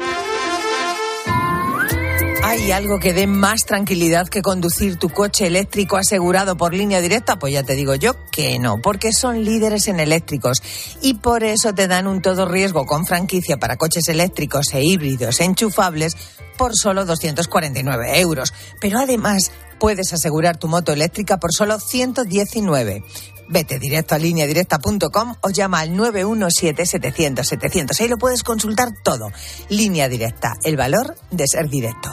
¿Hay 2.45 2.71
algo 2.71 3.01
que 3.01 3.15
dé 3.15 3.27
más 3.27 3.65
tranquilidad 3.67 4.29
que 4.29 4.43
conducir 4.43 4.97
tu 4.97 5.09
coche 5.09 5.49
eléctrico 5.49 5.97
asegurado 5.97 6.57
por 6.57 6.73
línea 6.73 7.01
directa? 7.01 7.37
Pues 7.37 7.53
ya 7.53 7.65
te 7.65 7.75
digo 7.75 7.97
yo 7.97 8.15
que 8.31 8.61
no, 8.61 8.81
porque 8.81 9.13
son 9.13 9.45
líderes 9.45 9.89
en 9.89 9.99
eléctricos 9.99 10.63
y 11.03 11.15
por 11.15 11.43
eso 11.43 11.75
te 11.75 11.89
dan 11.89 12.07
un 12.07 12.23
todo 12.23 12.47
riesgo 12.47 12.87
con 12.87 13.05
franquicia 13.05 13.57
para 13.57 13.77
coches 13.77 14.09
eléctricos 14.09 14.73
e 14.73 14.85
híbridos 14.85 15.41
enchufables 15.41 16.17
por 16.57 16.77
solo 16.77 17.07
249 17.07 18.21
euros. 18.21 18.55
Pero 18.81 19.01
además 19.01 19.51
puedes 19.81 20.13
asegurar 20.13 20.59
tu 20.59 20.69
moto 20.69 20.93
eléctrica 20.93 21.39
por 21.39 21.53
solo 21.53 21.81
119. 21.81 23.03
Vete 23.49 23.79
directo 23.79 24.15
a 24.15 24.19
lineadirecta.com 24.19 25.35
o 25.41 25.51
llama 25.51 25.81
al 25.81 25.91
917-700-700. 25.91 28.01
Ahí 28.01 28.09
lo 28.09 28.17
puedes 28.19 28.43
consultar 28.43 28.89
todo. 29.03 29.31
Línea 29.69 30.09
Directa, 30.09 30.55
el 30.65 30.77
valor 30.77 31.15
de 31.31 31.47
ser 31.47 31.69
directo. 31.69 32.11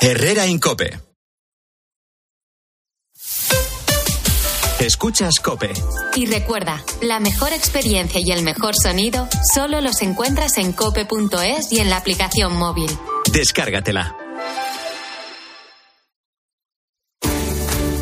Herrera 0.00 0.46
Incope. 0.46 0.98
Escuchas 4.80 5.38
Cope. 5.38 5.70
Y 6.16 6.26
recuerda, 6.26 6.82
la 7.00 7.20
mejor 7.20 7.52
experiencia 7.52 8.20
y 8.20 8.32
el 8.32 8.42
mejor 8.42 8.74
sonido 8.74 9.28
solo 9.54 9.80
los 9.80 10.02
encuentras 10.02 10.58
en 10.58 10.72
cope.es 10.72 11.70
y 11.70 11.78
en 11.78 11.88
la 11.88 11.98
aplicación 11.98 12.56
móvil. 12.56 12.90
Descárgatela. 13.32 14.16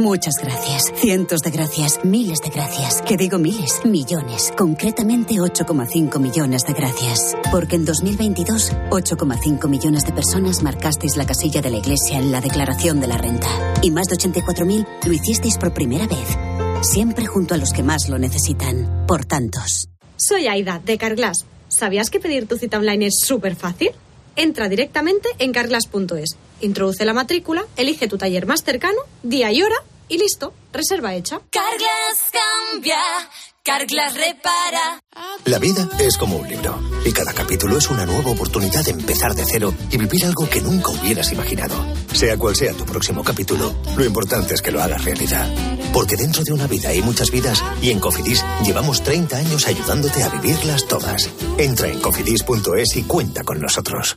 Muchas 0.00 0.36
gracias. 0.40 0.92
Cientos 0.94 1.40
de 1.40 1.50
gracias. 1.50 2.04
Miles 2.04 2.38
de 2.38 2.50
gracias. 2.50 3.02
Que 3.02 3.16
digo 3.16 3.36
miles, 3.38 3.80
millones. 3.84 4.52
Concretamente 4.56 5.34
8,5 5.34 6.20
millones 6.20 6.62
de 6.64 6.72
gracias. 6.72 7.36
Porque 7.50 7.74
en 7.74 7.84
2022, 7.84 8.74
8,5 8.90 9.68
millones 9.68 10.04
de 10.04 10.12
personas 10.12 10.62
marcasteis 10.62 11.16
la 11.16 11.26
casilla 11.26 11.60
de 11.62 11.70
la 11.70 11.78
Iglesia 11.78 12.16
en 12.16 12.30
la 12.30 12.40
declaración 12.40 13.00
de 13.00 13.08
la 13.08 13.18
renta. 13.18 13.48
Y 13.82 13.90
más 13.90 14.06
de 14.06 14.14
84.000 14.14 14.86
lo 15.04 15.12
hicisteis 15.12 15.58
por 15.58 15.74
primera 15.74 16.06
vez. 16.06 16.38
Siempre 16.82 17.26
junto 17.26 17.54
a 17.54 17.56
los 17.56 17.72
que 17.72 17.82
más 17.82 18.08
lo 18.08 18.20
necesitan. 18.20 19.04
Por 19.08 19.24
tantos. 19.24 19.88
Soy 20.16 20.46
Aida, 20.46 20.80
de 20.84 20.96
Carglass. 20.96 21.44
¿Sabías 21.66 22.08
que 22.08 22.20
pedir 22.20 22.46
tu 22.46 22.56
cita 22.56 22.78
online 22.78 23.06
es 23.06 23.18
súper 23.18 23.56
fácil? 23.56 23.90
Entra 24.38 24.68
directamente 24.68 25.28
en 25.40 25.52
carglass.es, 25.52 26.36
introduce 26.60 27.04
la 27.04 27.12
matrícula, 27.12 27.66
elige 27.76 28.06
tu 28.06 28.18
taller 28.18 28.46
más 28.46 28.62
cercano, 28.62 29.00
día 29.24 29.50
y 29.50 29.62
hora 29.62 29.74
y 30.06 30.16
listo, 30.18 30.54
reserva 30.72 31.16
hecha. 31.16 31.40
Carglass 31.50 32.30
cambia, 32.30 33.00
Carglass 33.64 34.14
repara. 34.14 35.00
La 35.44 35.58
vida 35.58 35.88
es 35.98 36.16
como 36.16 36.36
un 36.36 36.48
libro 36.48 36.80
y 37.04 37.10
cada 37.10 37.32
capítulo 37.32 37.78
es 37.78 37.90
una 37.90 38.06
nueva 38.06 38.30
oportunidad 38.30 38.84
de 38.84 38.92
empezar 38.92 39.34
de 39.34 39.44
cero 39.44 39.74
y 39.90 39.96
vivir 39.96 40.24
algo 40.24 40.48
que 40.48 40.60
nunca 40.60 40.90
hubieras 40.90 41.32
imaginado. 41.32 41.74
Sea 42.12 42.36
cual 42.36 42.54
sea 42.54 42.74
tu 42.74 42.84
próximo 42.84 43.24
capítulo, 43.24 43.74
lo 43.96 44.04
importante 44.04 44.54
es 44.54 44.62
que 44.62 44.70
lo 44.70 44.80
hagas 44.80 45.04
realidad. 45.04 45.52
Porque 45.92 46.14
dentro 46.14 46.44
de 46.44 46.52
una 46.52 46.68
vida 46.68 46.90
hay 46.90 47.02
muchas 47.02 47.32
vidas 47.32 47.60
y 47.82 47.90
en 47.90 47.98
Cofidis 47.98 48.44
llevamos 48.64 49.02
30 49.02 49.36
años 49.36 49.66
ayudándote 49.66 50.22
a 50.22 50.28
vivirlas 50.28 50.86
todas. 50.86 51.28
Entra 51.58 51.88
en 51.88 52.00
cofidis.es 52.00 52.96
y 52.96 53.02
cuenta 53.02 53.42
con 53.42 53.60
nosotros. 53.60 54.16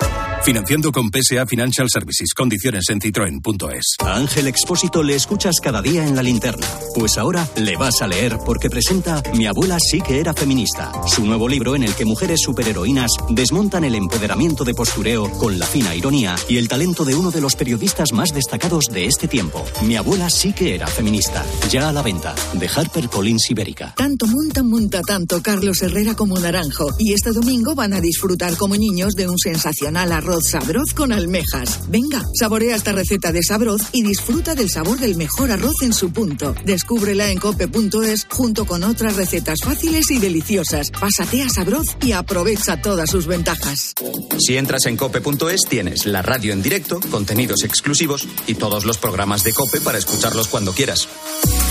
Financiando 0.43 0.91
con 0.91 1.11
PSA 1.11 1.45
Financial 1.45 1.87
Services. 1.87 2.33
Condiciones 2.33 2.85
en 2.89 2.99
citroen.es. 2.99 3.95
A 4.03 4.15
Ángel 4.15 4.47
Expósito 4.47 5.03
le 5.03 5.13
escuchas 5.13 5.59
cada 5.61 5.83
día 5.83 6.07
en 6.07 6.15
la 6.15 6.23
linterna. 6.23 6.65
Pues 6.95 7.19
ahora 7.19 7.47
le 7.57 7.77
vas 7.77 8.01
a 8.01 8.07
leer 8.07 8.39
porque 8.43 8.67
presenta 8.67 9.21
Mi 9.35 9.45
abuela 9.45 9.77
sí 9.79 10.01
que 10.01 10.19
era 10.19 10.33
feminista. 10.33 10.91
Su 11.05 11.25
nuevo 11.25 11.47
libro 11.47 11.75
en 11.75 11.83
el 11.83 11.93
que 11.93 12.05
mujeres 12.05 12.39
superheroínas 12.43 13.11
desmontan 13.29 13.83
el 13.83 13.93
empoderamiento 13.93 14.63
de 14.63 14.73
postureo 14.73 15.29
con 15.37 15.59
la 15.59 15.67
fina 15.67 15.95
ironía 15.95 16.35
y 16.49 16.57
el 16.57 16.67
talento 16.67 17.05
de 17.05 17.13
uno 17.13 17.29
de 17.29 17.41
los 17.41 17.55
periodistas 17.55 18.11
más 18.11 18.33
destacados 18.33 18.85
de 18.91 19.05
este 19.05 19.27
tiempo. 19.27 19.63
Mi 19.83 19.95
abuela 19.95 20.31
sí 20.31 20.53
que 20.53 20.73
era 20.73 20.87
feminista. 20.87 21.45
Ya 21.69 21.89
a 21.89 21.93
la 21.93 22.01
venta. 22.01 22.33
De 22.53 22.67
Harper 22.67 23.09
Collins 23.09 23.51
Ibérica. 23.51 23.93
Tanto 23.95 24.25
monta, 24.25 24.63
monta 24.63 25.01
tanto 25.01 25.39
Carlos 25.43 25.83
Herrera 25.83 26.15
como 26.15 26.39
Naranjo. 26.39 26.87
Y 26.97 27.13
este 27.13 27.31
domingo 27.31 27.75
van 27.75 27.93
a 27.93 28.01
disfrutar 28.01 28.57
como 28.57 28.75
niños 28.75 29.13
de 29.13 29.27
un 29.27 29.37
sensacional 29.37 30.11
arroz 30.11 30.30
sabroz 30.39 30.93
con 30.93 31.11
almejas. 31.11 31.81
Venga, 31.89 32.23
saborea 32.33 32.75
esta 32.75 32.91
receta 32.91 33.31
de 33.31 33.43
sabroz 33.43 33.81
y 33.91 34.03
disfruta 34.03 34.55
del 34.55 34.69
sabor 34.69 34.99
del 34.99 35.15
mejor 35.15 35.51
arroz 35.51 35.81
en 35.81 35.93
su 35.93 36.11
punto. 36.11 36.55
Descúbrela 36.65 37.29
en 37.29 37.39
cope.es 37.39 38.27
junto 38.29 38.65
con 38.65 38.83
otras 38.83 39.15
recetas 39.15 39.59
fáciles 39.63 40.09
y 40.11 40.19
deliciosas. 40.19 40.91
Pásate 40.91 41.41
a 41.41 41.49
sabroz 41.49 41.97
y 42.01 42.13
aprovecha 42.13 42.81
todas 42.81 43.09
sus 43.09 43.27
ventajas. 43.27 43.93
Si 44.39 44.57
entras 44.57 44.85
en 44.85 44.95
cope.es 44.95 45.61
tienes 45.67 46.05
la 46.05 46.21
radio 46.21 46.53
en 46.53 46.61
directo, 46.61 46.99
contenidos 47.09 47.63
exclusivos 47.63 48.27
y 48.47 48.55
todos 48.55 48.85
los 48.85 48.97
programas 48.97 49.43
de 49.43 49.53
cope 49.53 49.81
para 49.81 49.97
escucharlos 49.97 50.47
cuando 50.47 50.73
quieras. 50.73 51.07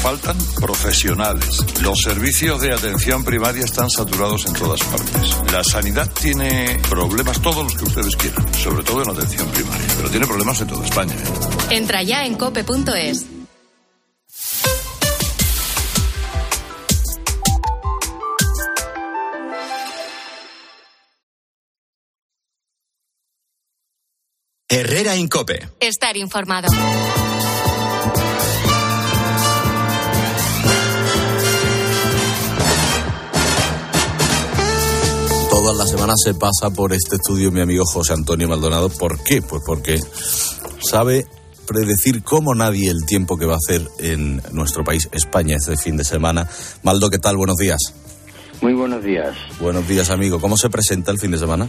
Faltan 0.02 0.36
profesionales. 0.56 1.58
Los 1.82 2.02
servicios 2.02 2.60
de 2.60 2.72
atención 2.72 3.24
primaria 3.24 3.64
están 3.64 3.90
saturados 3.90 4.46
en 4.46 4.54
todas 4.54 4.82
partes. 4.82 5.52
La 5.52 5.62
sanidad 5.62 6.10
tiene 6.20 6.80
problemas 6.88 7.40
todos 7.40 7.64
los 7.64 7.74
que 7.74 7.84
ustedes 7.84 8.16
quieran 8.16 8.49
sobre 8.52 8.82
todo 8.82 9.02
en 9.02 9.10
atención 9.10 9.48
primaria, 9.50 9.86
pero 9.96 10.10
tiene 10.10 10.26
problemas 10.26 10.60
en 10.60 10.68
toda 10.68 10.84
España. 10.84 11.14
¿eh? 11.14 11.76
Entra 11.76 12.02
ya 12.02 12.24
en 12.24 12.34
cope.es. 12.34 13.26
Herrera 24.72 25.16
Incope. 25.16 25.68
Estar 25.80 26.16
informado. 26.16 26.68
Todas 35.70 35.88
las 35.88 35.90
semanas 36.00 36.16
se 36.24 36.34
pasa 36.34 36.70
por 36.70 36.92
este 36.92 37.14
estudio 37.14 37.52
mi 37.52 37.60
amigo 37.60 37.84
José 37.84 38.12
Antonio 38.12 38.48
Maldonado. 38.48 38.88
¿Por 38.88 39.22
qué? 39.22 39.40
Pues 39.40 39.62
porque 39.64 40.00
sabe 40.82 41.28
predecir 41.64 42.24
como 42.24 42.56
nadie 42.56 42.90
el 42.90 43.06
tiempo 43.06 43.36
que 43.36 43.46
va 43.46 43.54
a 43.54 43.58
hacer 43.58 43.86
en 44.00 44.42
nuestro 44.50 44.82
país, 44.82 45.08
España, 45.12 45.54
este 45.54 45.76
fin 45.76 45.96
de 45.96 46.02
semana. 46.02 46.48
Maldo, 46.82 47.08
¿qué 47.08 47.20
tal? 47.20 47.36
Buenos 47.36 47.56
días. 47.56 47.78
Muy 48.60 48.74
buenos 48.74 49.04
días. 49.04 49.36
Buenos 49.60 49.86
días, 49.86 50.10
amigo. 50.10 50.40
¿Cómo 50.40 50.56
se 50.56 50.70
presenta 50.70 51.12
el 51.12 51.20
fin 51.20 51.30
de 51.30 51.38
semana? 51.38 51.68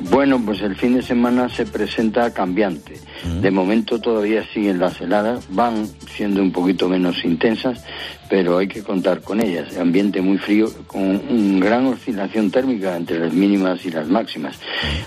Bueno, 0.00 0.40
pues 0.44 0.60
el 0.60 0.74
fin 0.74 0.94
de 0.94 1.02
semana 1.02 1.48
se 1.48 1.66
presenta 1.66 2.32
cambiante. 2.32 3.00
De 3.40 3.50
momento 3.50 4.00
todavía 4.00 4.44
siguen 4.52 4.78
las 4.78 5.00
heladas, 5.00 5.46
van 5.50 5.86
siendo 6.14 6.42
un 6.42 6.52
poquito 6.52 6.88
menos 6.88 7.24
intensas, 7.24 7.82
pero 8.28 8.58
hay 8.58 8.68
que 8.68 8.82
contar 8.82 9.20
con 9.22 9.40
ellas. 9.40 9.76
Ambiente 9.78 10.20
muy 10.20 10.36
frío, 10.36 10.68
con 10.86 11.02
una 11.02 11.64
gran 11.64 11.86
oscilación 11.86 12.50
térmica 12.50 12.96
entre 12.96 13.18
las 13.18 13.32
mínimas 13.32 13.84
y 13.86 13.90
las 13.90 14.08
máximas. 14.08 14.58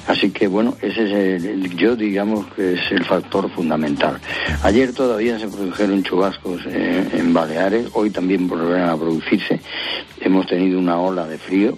Así 0.07 0.31
que 0.31 0.47
bueno, 0.47 0.75
ese 0.81 1.03
es 1.03 1.43
el, 1.43 1.75
yo 1.75 1.95
digamos 1.95 2.47
que 2.53 2.73
es 2.73 2.91
el 2.91 3.03
factor 3.03 3.51
fundamental. 3.51 4.19
Ayer 4.63 4.93
todavía 4.93 5.37
se 5.37 5.47
produjeron 5.47 6.01
chubascos 6.01 6.61
eh, 6.65 7.09
en 7.13 7.33
Baleares, 7.33 7.87
hoy 7.93 8.09
también 8.09 8.47
volverán 8.47 8.89
a 8.89 8.97
producirse. 8.97 9.59
Hemos 10.21 10.47
tenido 10.47 10.79
una 10.79 10.97
ola 10.97 11.27
de 11.27 11.37
frío 11.37 11.77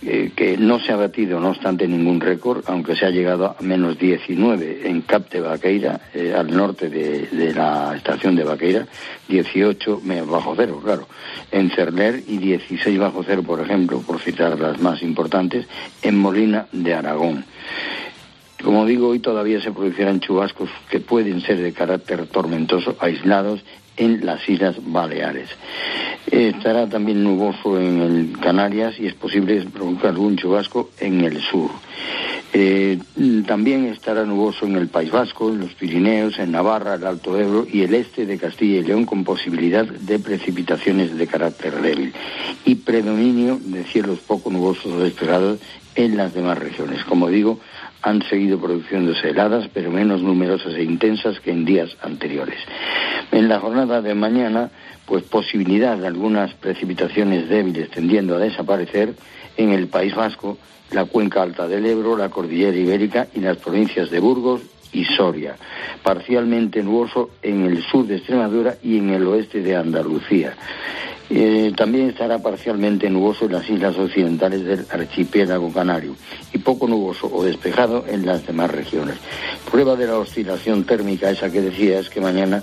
eh, 0.00 0.30
que 0.36 0.56
no 0.56 0.78
se 0.78 0.92
ha 0.92 0.96
batido, 0.96 1.40
no 1.40 1.50
obstante, 1.50 1.88
ningún 1.88 2.20
récord, 2.20 2.62
aunque 2.66 2.94
se 2.94 3.04
ha 3.04 3.10
llegado 3.10 3.56
a 3.58 3.62
menos 3.62 3.98
19 3.98 4.88
en 4.88 5.00
Cap 5.02 5.28
de 5.28 5.40
Baqueira, 5.40 6.00
eh, 6.14 6.32
al 6.36 6.54
norte 6.56 6.88
de, 6.88 7.26
de, 7.26 7.52
la 7.52 7.96
estación 7.96 8.36
de 8.36 8.44
Baqueira, 8.44 8.86
18 9.28 10.00
bajo 10.30 10.54
cero, 10.56 10.80
claro, 10.84 11.08
en 11.50 11.70
Cerler 11.70 12.22
y 12.28 12.38
16 12.38 12.96
bajo 12.96 13.24
cero, 13.26 13.42
por 13.42 13.60
ejemplo, 13.60 14.00
por 14.00 14.20
citar 14.20 14.58
las 14.60 14.80
más 14.80 15.02
importantes, 15.02 15.66
en 16.02 16.16
Molina 16.16 16.66
de 16.70 16.94
Aragón. 16.94 17.44
Como 18.62 18.86
digo, 18.86 19.08
hoy 19.08 19.20
todavía 19.20 19.60
se 19.60 19.70
producirán 19.70 20.20
chubascos 20.20 20.68
que 20.90 20.98
pueden 20.98 21.40
ser 21.40 21.58
de 21.60 21.72
carácter 21.72 22.26
tormentoso, 22.26 22.96
aislados 22.98 23.64
en 23.98 24.24
las 24.24 24.48
Islas 24.48 24.76
Baleares. 24.80 25.50
Estará 26.30 26.88
también 26.88 27.24
nuboso 27.24 27.80
en 27.80 28.00
el 28.00 28.38
Canarias 28.40 28.98
y 28.98 29.06
es 29.06 29.14
posible 29.14 29.64
provocar 29.72 30.10
algún 30.10 30.36
chubasco 30.36 30.90
en 31.00 31.22
el 31.22 31.40
sur. 31.40 31.70
Eh, 32.52 32.98
también 33.46 33.84
estará 33.86 34.24
nuboso 34.24 34.64
en 34.66 34.76
el 34.76 34.88
País 34.88 35.10
Vasco, 35.10 35.50
en 35.50 35.60
los 35.60 35.74
Pirineos, 35.74 36.38
en 36.38 36.52
Navarra, 36.52 36.94
el 36.94 37.06
Alto 37.06 37.38
Ebro 37.38 37.66
y 37.70 37.82
el 37.82 37.94
este 37.94 38.24
de 38.24 38.38
Castilla 38.38 38.78
y 38.78 38.84
León 38.84 39.04
con 39.04 39.24
posibilidad 39.24 39.84
de 39.84 40.18
precipitaciones 40.18 41.16
de 41.16 41.26
carácter 41.26 41.80
débil 41.82 42.14
y 42.64 42.76
predominio 42.76 43.58
de 43.62 43.84
cielos 43.84 44.20
poco 44.20 44.50
nubosos 44.50 44.92
o 44.92 45.00
despegados 45.00 45.58
en 45.94 46.16
las 46.16 46.32
demás 46.32 46.58
regiones. 46.58 47.04
Como 47.04 47.28
digo, 47.28 47.60
han 48.02 48.22
seguido 48.22 48.58
produciéndose 48.58 49.30
heladas, 49.30 49.68
pero 49.72 49.90
menos 49.90 50.22
numerosas 50.22 50.74
e 50.74 50.82
intensas 50.82 51.40
que 51.40 51.50
en 51.50 51.64
días 51.64 51.96
anteriores. 52.02 52.58
En 53.32 53.48
la 53.48 53.60
jornada 53.60 54.00
de 54.00 54.14
mañana, 54.14 54.70
pues 55.06 55.24
posibilidad 55.24 55.96
de 55.96 56.06
algunas 56.06 56.54
precipitaciones 56.54 57.48
débiles 57.48 57.90
tendiendo 57.90 58.36
a 58.36 58.38
desaparecer 58.38 59.14
en 59.56 59.72
el 59.72 59.88
País 59.88 60.14
Vasco, 60.14 60.58
la 60.92 61.04
cuenca 61.04 61.42
alta 61.42 61.66
del 61.66 61.86
Ebro, 61.86 62.16
la 62.16 62.30
cordillera 62.30 62.76
ibérica 62.76 63.26
y 63.34 63.40
las 63.40 63.58
provincias 63.58 64.10
de 64.10 64.20
Burgos 64.20 64.62
y 64.92 65.04
Soria. 65.04 65.56
Parcialmente 66.02 66.82
nuboso 66.82 67.30
en 67.42 67.66
el 67.66 67.82
sur 67.82 68.06
de 68.06 68.16
Extremadura 68.16 68.76
y 68.82 68.98
en 68.98 69.10
el 69.10 69.26
oeste 69.26 69.60
de 69.60 69.76
Andalucía. 69.76 70.54
Eh, 71.30 71.72
también 71.76 72.08
estará 72.08 72.38
parcialmente 72.38 73.10
nuboso 73.10 73.44
en 73.44 73.52
las 73.52 73.68
islas 73.68 73.96
occidentales 73.98 74.64
del 74.64 74.86
archipiélago 74.90 75.70
canario 75.72 76.16
y 76.54 76.58
poco 76.58 76.88
nuboso 76.88 77.30
o 77.32 77.44
despejado 77.44 78.04
en 78.08 78.24
las 78.24 78.46
demás 78.46 78.70
regiones. 78.70 79.16
Prueba 79.70 79.94
de 79.94 80.06
la 80.06 80.18
oscilación 80.18 80.84
térmica, 80.84 81.30
esa 81.30 81.50
que 81.50 81.60
decía, 81.60 81.98
es 81.98 82.08
que 82.08 82.20
mañana, 82.20 82.62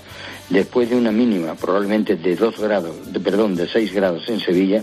después 0.50 0.90
de 0.90 0.96
una 0.96 1.12
mínima 1.12 1.54
probablemente 1.54 2.16
de 2.16 2.34
2 2.34 2.58
grados, 2.58 3.12
de, 3.12 3.20
perdón, 3.20 3.54
de 3.54 3.68
6 3.68 3.94
grados 3.94 4.28
en 4.28 4.40
Sevilla, 4.40 4.82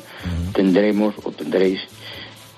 tendremos 0.53 1.15
o 1.23 1.31
tendréis 1.31 1.81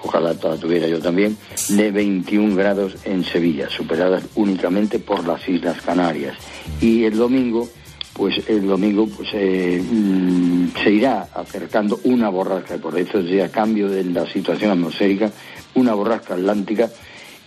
ojalá 0.05 0.33
la 0.33 0.57
tuviera 0.57 0.87
yo 0.87 0.99
también, 0.99 1.35
de 1.69 1.91
21 1.91 2.55
grados 2.55 2.95
en 3.05 3.23
Sevilla, 3.23 3.69
superadas 3.69 4.23
únicamente 4.35 4.99
por 4.99 5.25
las 5.27 5.47
Islas 5.49 5.81
Canarias. 5.81 6.37
Y 6.79 7.05
el 7.05 7.17
domingo, 7.17 7.67
pues 8.15 8.47
el 8.47 8.65
domingo 8.65 9.07
pues, 9.07 9.27
eh, 9.33 9.83
mm, 9.83 10.67
se 10.81 10.89
irá 10.89 11.27
acercando 11.33 11.99
una 12.05 12.29
borrasca, 12.29 12.77
por 12.77 12.97
eso 12.97 13.19
es 13.19 13.43
a 13.43 13.51
cambio 13.51 13.89
de 13.89 14.05
la 14.05 14.25
situación 14.25 14.71
atmosférica, 14.71 15.31
una 15.73 15.93
borrasca 15.93 16.35
atlántica 16.35 16.89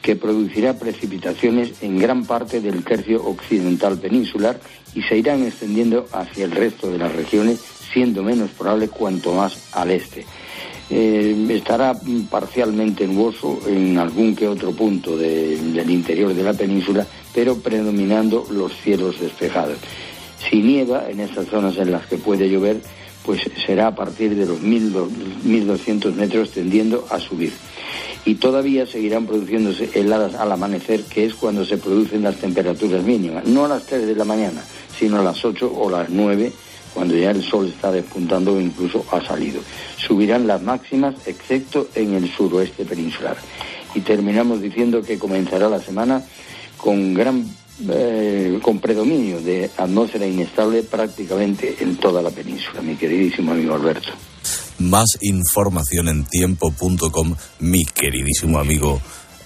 que 0.03 0.15
producirá 0.15 0.75
precipitaciones 0.75 1.83
en 1.83 1.99
gran 1.99 2.27
parte 2.27 2.61
del 2.61 2.85
tercio 2.85 3.25
occidental 3.25 3.99
peninsular 3.99 4.61
y 4.95 5.01
se 5.03 5.17
irán 5.17 5.43
extendiendo 5.43 6.07
hacia 6.13 6.45
el 6.45 6.51
resto 6.51 6.91
de 6.91 6.99
las 6.99 7.17
regiones, 7.17 7.61
siendo 7.93 8.23
menos 8.23 8.51
probable 8.51 8.89
cuanto 8.89 9.33
más 9.33 9.73
al 9.73 9.91
este. 9.91 10.27
Eh, 10.91 11.47
estará 11.51 11.95
parcialmente 12.31 13.07
nuboso 13.07 13.61
en 13.67 13.99
algún 13.99 14.37
que 14.37 14.49
otro 14.49 14.73
punto 14.73 15.17
de, 15.17 15.57
del 15.57 15.91
interior 15.91 16.35
de 16.35 16.43
la 16.43 16.53
península, 16.53 17.07
pero 17.35 17.57
predominando 17.59 18.47
los 18.51 18.75
cielos 18.83 19.19
despejados. 19.19 19.79
Si 20.39 20.63
nieva 20.63 21.11
en 21.11 21.21
estas 21.21 21.49
zonas 21.49 21.77
en 21.79 21.91
las 21.91 22.07
que 22.07 22.17
puede 22.17 22.49
llover, 22.49 22.81
pues 23.25 23.43
será 23.67 23.89
a 23.89 23.95
partir 23.95 24.35
de 24.35 24.47
los 24.47 24.61
1200 24.61 26.15
metros 26.15 26.51
tendiendo 26.51 27.07
a 27.11 27.19
subir. 27.19 27.53
Y 28.25 28.37
todavía 28.37 28.87
seguirán 28.87 29.27
produciéndose 29.27 29.91
heladas 29.95 30.35
al 30.35 30.53
amanecer, 30.53 31.03
que 31.05 31.25
es 31.25 31.35
cuando 31.35 31.65
se 31.65 31.79
producen 31.79 32.23
las 32.23 32.37
temperaturas 32.37 33.03
mínimas, 33.03 33.45
no 33.47 33.65
a 33.65 33.69
las 33.69 33.87
3 33.87 34.07
de 34.07 34.15
la 34.15 34.25
mañana, 34.25 34.63
sino 34.99 35.19
a 35.19 35.23
las 35.23 35.45
8 35.45 35.73
o 35.75 35.91
las 35.91 36.09
9 36.09 36.53
cuando 36.95 37.17
ya 37.17 37.31
el 37.31 37.43
sol 37.43 37.69
está 37.69 37.93
despuntando 37.93 38.55
o 38.55 38.61
incluso 38.61 39.05
ha 39.13 39.21
salido. 39.25 39.61
Subirán 39.97 40.47
las 40.47 40.63
máximas, 40.63 41.15
excepto 41.27 41.89
en 41.95 42.15
el 42.15 42.29
suroeste 42.29 42.85
peninsular. 42.85 43.37
Y 43.95 44.01
terminamos 44.01 44.61
diciendo 44.61 45.03
que 45.03 45.19
comenzará 45.19 45.69
la 45.69 45.81
semana 45.81 46.23
con 46.77 47.15
gran 47.15 47.45
eh, 47.89 48.59
con 48.63 48.81
predominio 48.81 49.41
de 49.41 49.71
atmósfera 49.77 50.27
inestable 50.27 50.83
prácticamente 50.83 51.77
en 51.81 51.97
toda 51.97 52.23
la 52.23 52.31
península, 52.31 52.83
mi 52.83 52.97
queridísimo 52.97 53.53
amigo 53.53 53.75
Alberto. 53.75 54.09
Más 54.79 55.07
información 55.21 56.09
en 56.09 56.25
tiempo.com, 56.25 57.35
mi 57.61 57.85
queridísimo 57.85 58.59
amigo 58.59 59.01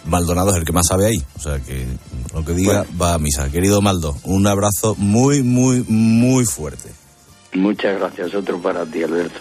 Maldonado 0.05 0.51
es 0.51 0.57
el 0.57 0.65
que 0.65 0.73
más 0.73 0.87
sabe 0.87 1.07
ahí. 1.07 1.23
O 1.37 1.41
sea 1.41 1.61
que 1.61 1.87
lo 2.35 2.45
que 2.45 2.53
diga 2.53 2.85
va 3.01 3.15
a 3.15 3.19
misa. 3.19 3.51
Querido 3.51 3.81
Maldo, 3.81 4.17
un 4.25 4.47
abrazo 4.47 4.95
muy, 4.99 5.43
muy, 5.43 5.85
muy 5.89 6.45
fuerte. 6.45 6.91
Muchas 7.55 7.99
gracias. 7.99 8.35
Otro 8.35 8.61
para 8.61 8.85
ti, 8.87 9.03
Alberto. 9.03 9.39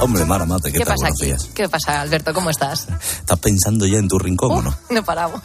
Hombre, 0.00 0.24
Mara 0.24 0.46
Mate, 0.46 0.72
¿qué, 0.72 0.78
¿Qué 0.78 0.84
tal? 0.84 0.94
pasa 0.94 1.02
Buenos 1.10 1.20
aquí? 1.20 1.26
días. 1.26 1.48
¿Qué 1.54 1.68
pasa, 1.68 2.00
Alberto? 2.00 2.32
¿Cómo 2.32 2.50
estás? 2.50 2.88
¿Estás 3.20 3.38
pensando 3.38 3.86
ya 3.86 3.98
en 3.98 4.08
tu 4.08 4.18
rincón 4.18 4.52
o 4.58 4.62
no? 4.62 4.76
No 4.90 5.04
paramos. 5.04 5.40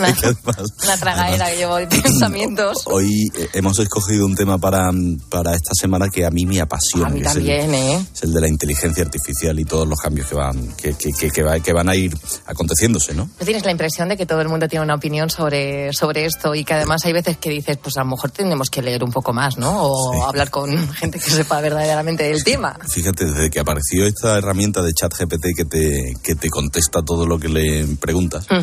Una, 0.00 0.64
una 0.84 0.96
tragaera 0.96 1.50
que 1.50 1.56
llevo 1.56 1.76
de 1.76 1.86
pensamientos. 2.02 2.82
Hoy 2.86 3.28
eh, 3.36 3.48
hemos 3.54 3.78
escogido 3.78 4.26
un 4.26 4.34
tema 4.34 4.58
para, 4.58 4.90
para 5.28 5.54
esta 5.54 5.72
semana 5.74 6.08
que 6.08 6.24
a 6.26 6.30
mí 6.30 6.46
me 6.46 6.60
apasiona. 6.60 7.06
A 7.08 7.10
mí 7.10 7.20
que 7.20 7.28
es 7.28 7.36
el- 7.36 7.42
también, 7.46 7.74
¿eh? 7.74 8.06
es 8.14 8.22
el 8.22 8.32
de 8.32 8.40
la 8.40 8.48
inteligencia 8.48 9.04
artificial 9.04 9.58
y 9.60 9.64
todos 9.64 9.86
los 9.86 9.98
cambios 10.00 10.26
que 10.28 10.34
van, 10.34 10.68
que, 10.76 10.94
que, 10.94 11.10
que- 11.12 11.30
que 11.30 11.42
va- 11.42 11.60
que 11.60 11.72
van 11.72 11.88
a 11.88 11.96
ir 11.96 12.16
aconteciéndose, 12.46 13.14
¿no? 13.14 13.24
¿No 13.38 13.44
tienes 13.44 13.64
la 13.64 13.70
impresión 13.70 14.08
de 14.08 14.16
que 14.16 14.26
todo 14.26 14.40
el 14.40 14.48
mundo 14.48 14.68
tiene 14.68 14.84
una 14.84 14.94
opinión 14.94 15.30
sobre, 15.30 15.92
sobre 15.92 16.24
esto 16.24 16.54
y 16.54 16.64
que 16.64 16.74
además 16.74 17.04
hay 17.04 17.12
veces 17.12 17.36
que 17.38 17.50
dices, 17.50 17.76
pues 17.82 17.96
a 17.96 18.00
lo 18.00 18.06
mejor 18.10 18.30
tenemos 18.30 18.70
que 18.70 18.82
leer 18.82 19.04
un 19.04 19.10
poco 19.12 19.32
más, 19.32 19.56
¿no? 19.58 19.82
O 19.82 20.24
hablar 20.24 20.50
con 20.50 20.70
gente 20.94 21.18
que 21.18 21.30
sepa 21.30 21.60
verdaderamente 21.60 22.24
del 22.24 22.42
tema. 22.44 22.76
Fíjate, 22.88 23.26
desde 23.26 23.50
que 23.50 23.60
apareció 23.60 24.04
esta 24.06 24.38
herramienta 24.38 24.82
de 24.82 24.92
chat 24.92 25.12
GPT 25.16 25.56
que 25.56 25.64
te, 25.64 26.14
que 26.22 26.34
te 26.34 26.48
contesta 26.50 27.02
todo 27.02 27.26
lo 27.26 27.38
que 27.38 27.48
le 27.48 27.86
preguntas, 28.00 28.46
me, 28.50 28.62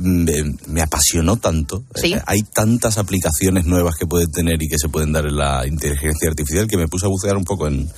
me- 0.00 0.54
me 0.66 0.82
apasionó 0.82 1.36
tanto. 1.36 1.84
Sí. 1.94 2.14
Eh, 2.14 2.22
Hay 2.26 2.42
tantas 2.42 2.98
aplicaciones 2.98 3.64
nuevas 3.66 3.96
que 3.96 4.06
puede 4.06 4.26
tener 4.26 4.62
y 4.62 4.68
que 4.68 4.78
se 4.78 4.88
pueden 4.88 5.12
dar 5.12 5.26
en 5.26 5.36
la 5.36 5.66
inteligencia 5.66 6.28
artificial 6.28 6.66
que 6.66 6.76
me 6.76 6.88
puse 6.88 7.06
a 7.06 7.08
bucear 7.08 7.36
un 7.36 7.44
poco 7.44 7.66
en 7.68 7.88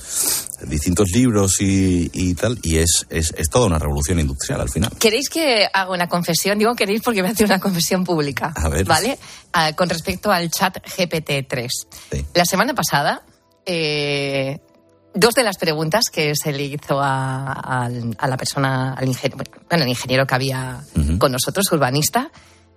distintos 0.67 1.09
libros 1.11 1.59
y, 1.59 2.09
y 2.13 2.33
tal, 2.35 2.59
y 2.61 2.77
es, 2.77 3.05
es, 3.09 3.33
es 3.37 3.49
toda 3.49 3.65
una 3.67 3.79
revolución 3.79 4.19
industrial 4.19 4.61
al 4.61 4.69
final. 4.69 4.91
¿Queréis 4.99 5.29
que 5.29 5.67
haga 5.73 5.91
una 5.91 6.07
confesión? 6.07 6.59
Digo 6.59 6.75
queréis 6.75 7.01
porque 7.01 7.21
voy 7.21 7.29
a 7.29 7.33
hacer 7.33 7.45
una 7.47 7.59
confesión 7.59 8.03
pública. 8.03 8.53
A 8.55 8.69
ver. 8.69 8.85
¿Vale? 8.85 9.17
Ah, 9.53 9.73
con 9.75 9.89
respecto 9.89 10.31
al 10.31 10.49
chat 10.51 10.77
GPT-3. 10.85 11.67
La 12.35 12.45
semana 12.45 12.73
pasada, 12.75 13.23
eh, 13.65 14.59
dos 15.13 15.33
de 15.35 15.43
las 15.43 15.57
preguntas 15.57 16.05
que 16.11 16.33
se 16.35 16.51
le 16.51 16.63
hizo 16.63 16.99
a, 17.01 17.85
a 18.17 18.27
la 18.27 18.37
persona, 18.37 18.93
al 18.93 19.07
ingeniero, 19.07 19.43
bueno, 19.69 19.83
el 19.83 19.89
ingeniero 19.89 20.25
que 20.25 20.35
había 20.35 20.81
con 21.17 21.31
nosotros, 21.31 21.65
urbanista, 21.71 22.29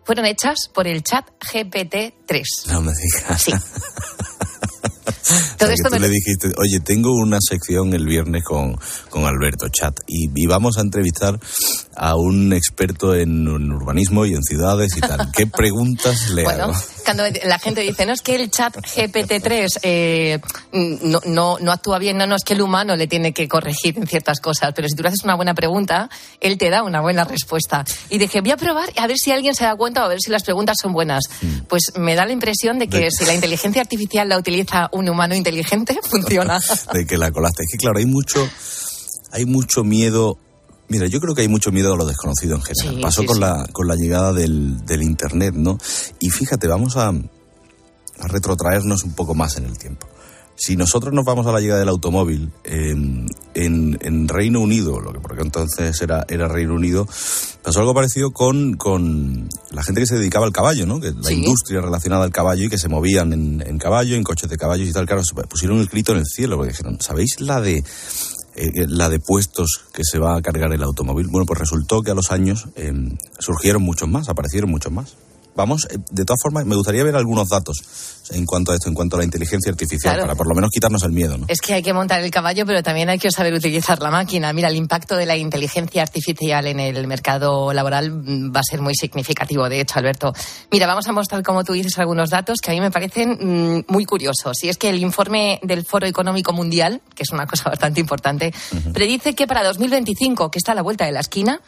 fueron 0.04 0.26
hechas 0.26 0.68
por 0.72 0.86
el 0.86 1.02
chat 1.02 1.26
GPT-3. 1.52 2.42
No 2.68 2.80
me 2.82 2.92
digas. 2.92 3.42
Sí. 3.42 3.52
O 5.26 5.56
sea, 5.56 5.68
que 5.68 5.74
esto 5.74 5.88
tú 5.88 5.94
me- 5.94 6.00
le 6.00 6.08
dijiste, 6.08 6.48
oye, 6.58 6.80
tengo 6.80 7.10
una 7.14 7.38
sección 7.40 7.94
el 7.94 8.04
viernes 8.04 8.42
con, 8.44 8.76
con 9.08 9.24
Alberto 9.24 9.68
Chat 9.70 9.94
y, 10.06 10.28
y 10.34 10.46
vamos 10.46 10.76
a 10.76 10.82
entrevistar 10.82 11.38
a 11.96 12.16
un 12.16 12.52
experto 12.52 13.14
en, 13.14 13.46
en 13.46 13.72
urbanismo 13.72 14.26
y 14.26 14.34
en 14.34 14.42
ciudades 14.42 14.96
y 14.96 15.00
tal. 15.00 15.30
¿Qué 15.32 15.46
preguntas 15.46 16.30
le 16.30 16.42
Bueno, 16.44 16.64
hago? 16.64 16.74
cuando 17.04 17.24
la 17.44 17.58
gente 17.58 17.80
dice, 17.82 18.06
no 18.06 18.12
es 18.12 18.20
que 18.22 18.34
el 18.34 18.50
chat 18.50 18.74
GPT-3 18.76 19.78
eh, 19.82 20.40
no, 20.72 21.20
no, 21.26 21.58
no 21.60 21.72
actúa 21.72 21.98
bien, 21.98 22.16
no, 22.16 22.26
no, 22.26 22.36
es 22.36 22.44
que 22.44 22.54
el 22.54 22.62
humano 22.62 22.96
le 22.96 23.06
tiene 23.06 23.32
que 23.32 23.46
corregir 23.48 23.96
en 23.98 24.06
ciertas 24.06 24.40
cosas, 24.40 24.72
pero 24.74 24.88
si 24.88 24.96
tú 24.96 25.02
le 25.02 25.08
haces 25.10 25.24
una 25.24 25.34
buena 25.34 25.54
pregunta, 25.54 26.08
él 26.40 26.58
te 26.58 26.70
da 26.70 26.82
una 26.82 27.00
buena 27.00 27.24
respuesta. 27.24 27.84
Y 28.10 28.18
dije, 28.18 28.40
voy 28.40 28.50
a 28.52 28.56
probar 28.56 28.90
a 28.96 29.06
ver 29.06 29.16
si 29.18 29.30
alguien 29.32 29.54
se 29.54 29.64
da 29.64 29.76
cuenta 29.76 30.02
o 30.02 30.04
a 30.06 30.08
ver 30.08 30.18
si 30.20 30.30
las 30.30 30.42
preguntas 30.42 30.76
son 30.80 30.92
buenas. 30.92 31.24
Pues 31.68 31.92
me 31.96 32.14
da 32.14 32.24
la 32.26 32.32
impresión 32.32 32.78
de 32.78 32.88
que 32.88 32.98
De- 32.98 33.10
si 33.10 33.24
la 33.24 33.34
inteligencia 33.34 33.82
artificial 33.82 34.28
la 34.28 34.38
utiliza 34.38 34.88
un 34.92 35.08
humano 35.08 35.34
inteligente, 35.34 35.98
funciona. 36.10 36.58
De 36.92 37.06
que 37.06 37.16
la 37.18 37.30
colaste. 37.30 37.62
Es 37.64 37.68
que 37.72 37.78
claro, 37.78 37.98
hay 37.98 38.06
mucho, 38.06 38.48
hay 39.32 39.44
mucho 39.44 39.84
miedo. 39.84 40.38
Mira, 40.88 41.06
yo 41.06 41.20
creo 41.20 41.34
que 41.34 41.42
hay 41.42 41.48
mucho 41.48 41.72
miedo 41.72 41.92
a 41.94 41.96
lo 41.96 42.04
desconocido 42.06 42.56
en 42.56 42.62
general. 42.62 42.96
Sí, 42.96 43.00
Pasó 43.02 43.20
sí, 43.22 43.26
con, 43.26 43.36
sí. 43.36 43.40
La, 43.40 43.66
con 43.72 43.88
la 43.88 43.94
llegada 43.96 44.32
del, 44.32 44.84
del 44.84 45.02
Internet, 45.02 45.54
¿no? 45.54 45.78
Y 46.20 46.30
fíjate, 46.30 46.66
vamos 46.68 46.96
a, 46.96 47.08
a 47.08 48.28
retrotraernos 48.28 49.02
un 49.04 49.14
poco 49.14 49.34
más 49.34 49.56
en 49.56 49.64
el 49.64 49.78
tiempo. 49.78 50.06
Si 50.56 50.76
nosotros 50.76 51.12
nos 51.12 51.24
vamos 51.24 51.48
a 51.48 51.52
la 51.52 51.58
llegada 51.60 51.80
del 51.80 51.88
automóvil 51.88 52.52
eh, 52.62 52.94
en, 53.54 53.98
en 54.00 54.28
Reino 54.28 54.60
Unido, 54.60 55.00
lo 55.00 55.12
que 55.12 55.18
porque 55.18 55.42
entonces 55.42 56.00
era, 56.00 56.24
era 56.28 56.46
Reino 56.46 56.74
Unido, 56.74 57.08
pasó 57.64 57.80
algo 57.80 57.92
parecido 57.92 58.30
con, 58.30 58.74
con 58.74 59.48
la 59.72 59.82
gente 59.82 60.02
que 60.02 60.06
se 60.06 60.14
dedicaba 60.16 60.46
al 60.46 60.52
caballo, 60.52 60.86
¿no? 60.86 61.00
Que 61.00 61.10
la 61.10 61.24
Sí. 61.24 61.34
industria 61.34 61.80
relacionada 61.80 62.22
al 62.22 62.30
caballo 62.30 62.66
y 62.66 62.68
que 62.68 62.78
se 62.78 62.88
movían 62.88 63.32
en, 63.32 63.64
en 63.66 63.78
caballo, 63.78 64.14
en 64.14 64.22
coches 64.22 64.48
de 64.48 64.56
caballos 64.56 64.86
y 64.88 64.92
tal. 64.92 65.06
Claro, 65.06 65.24
se 65.24 65.34
pusieron 65.34 65.80
el 65.80 65.88
grito 65.88 66.12
en 66.12 66.18
el 66.18 66.26
cielo 66.26 66.56
porque 66.56 66.70
dijeron, 66.70 66.98
¿sabéis 67.00 67.40
la 67.40 67.60
de 67.60 67.82
eh, 68.56 68.86
la 68.88 69.08
de 69.08 69.20
puestos 69.20 69.84
que 69.92 70.02
se 70.04 70.18
va 70.18 70.36
a 70.36 70.42
cargar 70.42 70.72
el 70.72 70.82
automóvil? 70.82 71.28
Bueno, 71.28 71.46
pues 71.46 71.60
resultó 71.60 72.02
que 72.02 72.10
a 72.10 72.14
los 72.14 72.30
años 72.30 72.68
eh, 72.76 72.92
surgieron 73.38 73.82
muchos 73.82 74.08
más, 74.08 74.28
aparecieron 74.28 74.70
muchos 74.70 74.92
más. 74.92 75.16
Vamos, 75.56 75.86
eh, 75.90 75.98
de 76.10 76.24
todas 76.24 76.40
formas, 76.42 76.66
me 76.66 76.74
gustaría 76.74 77.04
ver 77.04 77.14
algunos 77.14 77.48
datos 77.48 77.82
en 78.30 78.44
cuanto 78.46 78.72
a 78.72 78.74
esto, 78.74 78.88
en 78.88 78.94
cuanto 78.94 79.16
a 79.16 79.18
la 79.20 79.24
inteligencia 79.24 79.70
artificial, 79.70 80.14
Claro. 80.14 80.26
para 80.26 80.34
por 80.36 80.48
lo 80.48 80.54
menos 80.54 80.70
quitarnos 80.70 81.02
el 81.04 81.12
miedo, 81.12 81.38
¿no? 81.38 81.46
Es 81.48 81.60
que 81.60 81.74
hay 81.74 81.82
que 81.82 81.92
montar 81.92 82.20
el 82.22 82.30
caballo, 82.30 82.64
pero 82.66 82.82
también 82.82 83.08
hay 83.08 83.18
que 83.18 83.30
saber 83.30 83.54
utilizar 83.54 84.00
la 84.00 84.10
máquina. 84.10 84.52
Mira, 84.52 84.68
el 84.68 84.76
impacto 84.76 85.16
de 85.16 85.26
la 85.26 85.36
inteligencia 85.36 86.02
artificial 86.02 86.66
en 86.66 86.80
el 86.80 87.06
mercado 87.06 87.72
laboral 87.72 88.10
mm, 88.10 88.52
va 88.54 88.60
a 88.60 88.64
ser 88.68 88.80
muy 88.80 88.94
significativo, 88.94 89.68
de 89.68 89.80
hecho, 89.80 89.98
Alberto. 89.98 90.32
Mira, 90.72 90.86
vamos 90.86 91.06
a 91.06 91.12
mostrar, 91.12 91.42
como 91.42 91.62
tú 91.64 91.72
dices, 91.74 91.98
algunos 91.98 92.30
datos 92.30 92.58
que 92.60 92.70
a 92.70 92.74
mí 92.74 92.80
me 92.80 92.90
parecen 92.90 93.38
mm, 93.78 93.84
muy 93.92 94.04
curiosos. 94.06 94.62
Y 94.64 94.68
es 94.68 94.76
que 94.78 94.88
el 94.90 94.98
informe 94.98 95.60
del 95.62 95.84
Foro 95.86 96.06
Económico 96.06 96.52
Mundial, 96.52 97.00
que 97.14 97.22
es 97.22 97.30
una 97.30 97.46
cosa 97.46 97.70
bastante 97.70 98.00
importante, 98.00 98.52
predice 98.92 99.34
que 99.34 99.46
para 99.46 99.62
2025, 99.62 100.50
que 100.50 100.58
está 100.58 100.72
a 100.72 100.74
la 100.74 100.82
vuelta 100.82 101.04
de 101.04 101.12
la 101.12 101.20
esquina, 101.20 101.60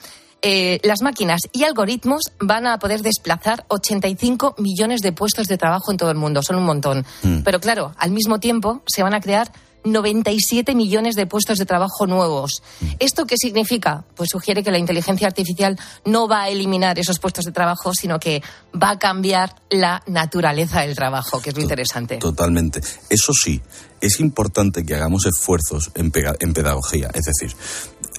eh, 0.49 0.79
las 0.85 1.03
máquinas 1.03 1.41
y 1.51 1.65
algoritmos 1.65 2.23
van 2.39 2.69
a 2.69 2.79
poder 2.79 3.03
desplazar 3.03 3.65
85 3.67 4.55
millones 4.59 5.01
de 5.01 5.11
puestos 5.11 5.49
de 5.49 5.59
trabajo 5.59 5.91
en 5.91 5.97
todo 5.97 6.13
el 6.13 6.17
mundo. 6.17 6.41
Son 6.41 6.55
un 6.55 6.63
montón. 6.63 7.05
Mm. 7.25 7.41
Pero 7.41 7.59
claro, 7.59 7.97
al 7.99 8.13
mismo 8.13 8.39
tiempo 8.39 8.81
se 8.87 9.03
van 9.03 9.13
a 9.13 9.21
crear 9.21 9.51
97 9.83 10.77
millones 10.77 11.17
de 11.17 11.27
puestos 11.27 11.59
de 11.59 11.67
trabajo 11.67 12.07
nuevos. 12.07 12.63
¿Esto 13.01 13.27
qué 13.27 13.35
significa? 13.37 14.05
Pues 14.15 14.31
sugiere 14.31 14.63
que 14.63 14.71
la 14.71 14.79
inteligencia 14.79 15.27
artificial 15.27 15.77
no 16.05 16.29
va 16.29 16.43
a 16.43 16.49
eliminar 16.49 16.97
esos 17.01 17.19
puestos 17.19 17.45
de 17.45 17.51
trabajo, 17.51 17.93
sino 17.93 18.21
que 18.21 18.41
va 18.81 18.91
a 18.91 18.99
cambiar 19.01 19.57
la 19.69 20.05
naturaleza 20.07 20.83
del 20.83 20.95
trabajo, 20.95 21.43
que 21.43 21.51
es 21.51 21.57
lo 21.57 21.63
interesante. 21.63 22.19
Totalmente. 22.19 22.81
Eso 23.11 23.33
sí, 23.33 23.61
es 24.01 24.21
importante 24.21 24.85
que 24.85 24.95
hagamos 24.95 25.27
esfuerzos 25.27 25.91
en 25.95 26.11
pedagogía. 26.53 27.11
Es 27.15 27.25
decir, 27.25 27.57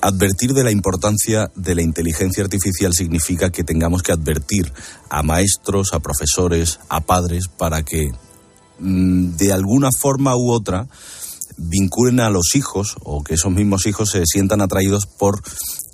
advertir 0.01 0.53
de 0.53 0.63
la 0.63 0.71
importancia 0.71 1.51
de 1.55 1.75
la 1.75 1.81
inteligencia 1.81 2.43
artificial 2.43 2.93
significa 2.93 3.49
que 3.51 3.63
tengamos 3.63 4.03
que 4.03 4.11
advertir 4.11 4.71
a 5.09 5.23
maestros, 5.23 5.93
a 5.93 5.99
profesores, 5.99 6.79
a 6.89 7.01
padres, 7.01 7.47
para 7.47 7.83
que 7.83 8.11
mm, 8.79 9.35
de 9.37 9.53
alguna 9.53 9.89
forma 9.91 10.35
u 10.35 10.51
otra 10.51 10.87
vinculen 11.57 12.19
a 12.19 12.29
los 12.29 12.55
hijos 12.55 12.95
o 13.03 13.23
que 13.23 13.33
esos 13.33 13.51
mismos 13.51 13.87
hijos 13.87 14.11
se 14.11 14.23
sientan 14.25 14.61
atraídos 14.61 15.07
por 15.07 15.41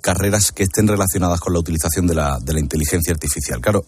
carreras 0.02 0.52
que 0.52 0.64
estén 0.64 0.86
relacionadas 0.86 1.40
con 1.40 1.54
la 1.54 1.60
utilización 1.60 2.06
de 2.06 2.14
la, 2.14 2.38
de 2.38 2.52
la 2.52 2.60
inteligencia 2.60 3.12
artificial. 3.14 3.60
Claro, 3.62 3.86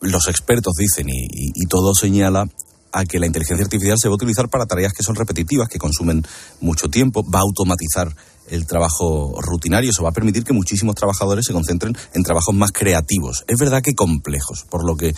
los 0.00 0.28
expertos 0.28 0.74
dicen 0.78 1.08
y, 1.08 1.12
y- 1.24 1.52
y 1.54 1.66
todo 1.66 1.94
señala 1.94 2.46
a 2.92 3.04
que 3.04 3.18
la 3.18 3.26
inteligencia 3.26 3.64
artificial 3.64 3.96
se 3.98 4.08
va 4.08 4.12
a 4.12 4.16
utilizar 4.16 4.48
para 4.48 4.66
tareas 4.66 4.92
que 4.92 5.02
son 5.02 5.14
repetitivas, 5.14 5.68
que 5.68 5.78
consumen 5.78 6.24
mucho 6.60 6.88
tiempo, 6.88 7.24
va 7.28 7.40
a 7.40 7.42
automatizar 7.42 8.14
el 8.48 8.66
trabajo 8.66 9.40
rutinario, 9.40 9.90
eso 9.90 10.02
va 10.02 10.10
a 10.10 10.12
permitir 10.12 10.44
que 10.44 10.52
muchísimos 10.52 10.94
trabajadores 10.96 11.46
se 11.46 11.52
concentren 11.52 11.96
en 12.14 12.22
trabajos 12.22 12.54
más 12.54 12.72
creativos. 12.72 13.44
Es 13.46 13.58
verdad 13.58 13.82
que 13.82 13.94
complejos, 13.94 14.64
por 14.68 14.84
lo 14.84 14.96
que, 14.96 15.14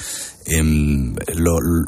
em, 0.47 1.15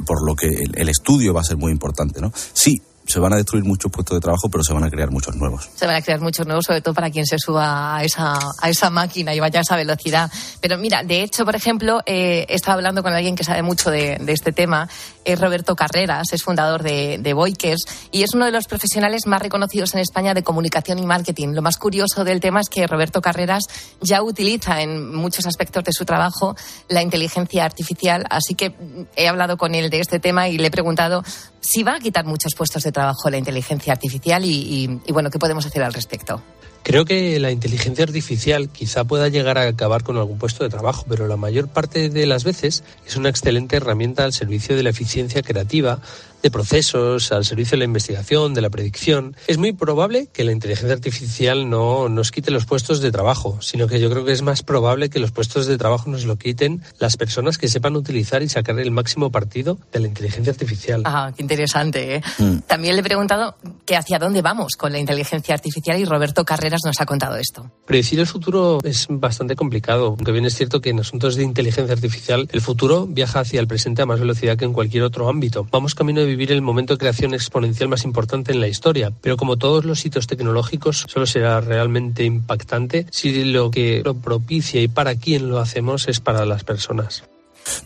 por 0.07 0.27
lo 0.27 0.35
que 0.35 0.47
el, 0.47 0.73
el 0.75 0.89
estudio 0.89 1.35
va 1.35 1.43
a 1.43 1.45
ser 1.45 1.57
muy 1.57 1.71
importante, 1.71 2.21
¿no? 2.21 2.33
Sí, 2.53 2.81
se 3.07 3.21
van 3.21 3.33
a 3.33 3.37
destruir 3.37 3.65
muchos 3.65 3.91
puestos 3.91 4.17
de 4.17 4.21
trabajo, 4.21 4.49
pero 4.49 4.65
se 4.65 4.73
van 4.73 4.85
a 4.85 4.91
crear 4.91 5.11
muchos 5.11 5.37
nuevos. 5.37 5.69
Se 5.75 5.87
van 5.87 5.97
a 5.97 6.03
crear 6.03 6.21
muchos 6.21 6.47
nuevos, 6.47 6.65
sobre 6.67 6.81
todo 6.81 6.95
para 6.95 7.11
quien 7.11 7.27
se 7.27 7.39
suba 7.39 7.97
a 7.97 8.05
esa, 8.05 8.39
a 8.61 8.71
esa 8.71 8.91
máquina 8.91 9.35
y 9.35 9.41
vaya 9.41 9.61
a 9.61 9.63
esa 9.63 9.77
velocidad. 9.77 10.31
Pero 10.61 10.79
mira, 10.79 11.03
de 11.03 11.23
hecho, 11.23 11.45
por 11.45 11.55
ejemplo, 11.55 12.01
eh, 12.07 12.47
he 12.49 12.55
estado 12.55 12.79
hablando 12.79 13.03
con 13.03 13.13
alguien 13.13 13.37
que 13.37 13.45
sabe 13.45 13.63
mucho 13.63 13.91
de, 13.91 14.19
de 14.19 14.33
este 14.33 14.53
tema, 14.53 14.89
es 15.25 15.41
Roberto 15.41 15.77
Carreras, 15.77 16.33
es 16.33 16.43
fundador 16.43 16.83
de, 16.83 17.19
de 17.19 17.35
Boikers 17.35 17.85
y 18.11 18.23
es 18.23 18.35
uno 18.35 18.47
de 18.47 18.53
los 18.53 18.67
profesionales 18.67 19.27
más 19.27 19.41
reconocidos 19.41 19.95
en 19.95 20.01
España 20.01 20.35
de 20.35 20.43
comunicación 20.43 20.99
y 20.99 21.07
marketing. 21.07 21.49
Lo 21.49 21.63
más 21.63 21.77
curioso 21.77 22.25
del 22.25 22.41
tema 22.41 22.61
es 22.61 22.69
que 22.69 22.87
Roberto 22.87 23.21
Carreras 23.21 23.65
ya 24.01 24.23
utiliza 24.23 24.81
en 24.83 25.15
muchos 25.15 25.47
aspectos 25.47 25.85
de 25.85 25.93
su 25.93 26.05
trabajo 26.05 26.57
la 26.89 27.03
inteligencia 27.03 27.65
artificial, 27.65 28.25
así 28.31 28.55
que 28.55 28.75
he 29.17 29.29
hablado 29.29 29.57
con 29.57 29.75
él 29.75 29.91
de 29.91 30.01
este 30.01 30.21
tema 30.21 30.49
y 30.49 30.59
le 30.59 30.69
he 30.69 30.71
preguntado 30.71 31.23
si 31.61 31.83
va 31.83 31.97
a 31.97 32.01
quitar 32.01 32.27
muchos 32.27 32.55
puestos 32.55 32.83
de 32.83 32.93
trabajo 32.95 33.29
la 33.29 33.37
inteligencia 33.37 33.93
artificial 33.93 34.43
y, 34.47 34.49
y- 34.51 35.01
y, 35.07 35.13
bueno, 35.13 35.29
¿qué 35.31 35.39
podemos 35.39 35.67
hacer 35.67 35.83
al 35.83 35.93
respecto? 35.93 36.43
Creo 36.83 37.05
que 37.07 37.41
la 37.41 37.51
inteligencia 37.51 38.05
artificial 38.05 38.69
quizá 38.69 39.05
pueda 39.05 39.29
llegar 39.29 39.57
a 39.57 39.67
acabar 39.69 40.03
con 40.03 40.19
algún 40.19 40.37
puesto 40.39 40.65
de 40.65 40.71
trabajo, 40.71 41.05
pero 41.09 41.27
la 41.29 41.37
mayor 41.37 41.69
parte 41.69 42.11
de 42.11 42.27
las 42.27 42.45
veces 42.45 42.85
es 43.07 43.17
una 43.17 43.31
excelente 43.31 43.77
herramienta 43.77 44.25
al 44.25 44.35
servicio 44.35 44.77
de 44.77 44.83
la 44.83 44.91
eficiencia 44.91 45.41
creativa, 45.43 46.01
de 46.45 46.51
procesos 46.51 47.33
al 47.33 47.47
servicio 47.47 47.71
de 47.71 47.79
la 47.79 47.85
investigación, 47.87 48.53
de 48.53 48.61
la 48.61 48.69
predicción, 48.69 49.35
es 49.47 49.57
muy 49.57 49.73
probable 49.73 50.29
que 50.31 50.45
la 50.45 50.53
inteligencia 50.53 50.93
artificial 50.93 51.71
no 51.71 52.11
nos 52.11 52.31
quite 52.31 52.51
los 52.51 52.67
puestos 52.67 53.01
de 53.01 53.11
trabajo, 53.11 53.63
sino 53.63 53.87
que 53.87 53.99
yo 53.99 54.11
creo 54.11 54.27
que 54.27 54.33
es 54.33 54.43
más 54.43 54.63
probable 54.63 55.09
que 55.09 55.21
los 55.21 55.31
puestos 55.31 55.67
de 55.67 55.79
trabajo 55.79 56.11
nos 56.11 56.27
lo 56.27 56.37
quiten 56.37 56.83
las 56.99 57.17
personas 57.17 57.57
que 57.57 57.67
sepan 57.67 57.97
utilizar 57.97 58.43
y 58.43 58.51
sacar 58.51 58.79
el 58.79 58.91
máximo 58.91 59.31
partido 59.31 59.79
de 59.91 60.01
la 60.01 60.07
inteligencia 60.07 60.53
artificial. 60.53 61.01
Ah, 61.07 61.33
qué 61.35 61.41
interesante. 61.41 62.17
¿eh? 62.17 62.23
Mm. 62.37 62.59
También 62.67 62.95
le 62.95 63.01
he 63.01 63.05
preguntado 63.05 63.57
que 63.87 63.97
hacia 63.97 64.19
dónde 64.19 64.43
vamos 64.43 64.77
con 64.77 64.93
la 64.93 64.99
inteligencia 64.99 65.55
artificial 65.55 65.99
y 65.99 66.05
Roberto 66.05 66.45
Carreras 66.45 66.83
nos 66.85 67.01
ha 67.01 67.07
contado 67.07 67.37
esto. 67.37 67.71
Predecir 67.87 68.21
el 68.21 68.27
futuro 68.27 68.81
es 68.85 69.07
bastante 69.09 69.57
complicado, 69.57 70.09
aunque 70.09 70.31
bien 70.31 70.45
es 70.45 70.55
cierto 70.55 70.83
que 70.83 70.91
en 70.91 71.01
asuntos 71.01 71.37
de 71.37 71.43
inteligencia 71.43 71.95
artificial 71.95 72.51
el 72.53 72.61
futuro 72.61 73.07
viaja 73.07 73.41
hacia 73.41 73.61
el 73.61 73.67
presente 73.67 74.03
a 74.03 74.07
más 74.07 74.21
velocidad 74.21 74.59
que 74.59 74.67
en 74.67 74.75
cualquier 74.75 75.05
otro 75.05 75.31
ámbito. 75.31 75.67
Vamos 75.71 75.95
camino 75.95 76.21
de 76.21 76.34
vivir 76.35 76.51
el 76.51 76.63
momento 76.63 76.95
de 76.95 76.99
creación 76.99 77.33
exponencial 77.33 77.89
más 77.89 78.05
importante 78.05 78.51
en 78.51 78.61
la 78.61 78.67
historia, 78.67 79.13
pero 79.21 79.37
como 79.37 79.57
todos 79.57 79.85
los 79.85 80.05
hitos 80.05 80.27
tecnológicos, 80.27 81.07
solo 81.09 81.27
será 81.27 81.61
realmente 81.61 82.25
impactante 82.25 83.07
si 83.11 83.45
lo 83.45 83.71
que 83.71 84.03
lo 84.05 84.15
propicia 84.15 84.81
y 84.81 84.89
para 84.89 85.15
quién 85.15 85.49
lo 85.49 85.61
hacemos 85.61 86.09
es 86.09 86.19
para 86.19 86.45
las 86.45 86.65
personas. 86.65 87.23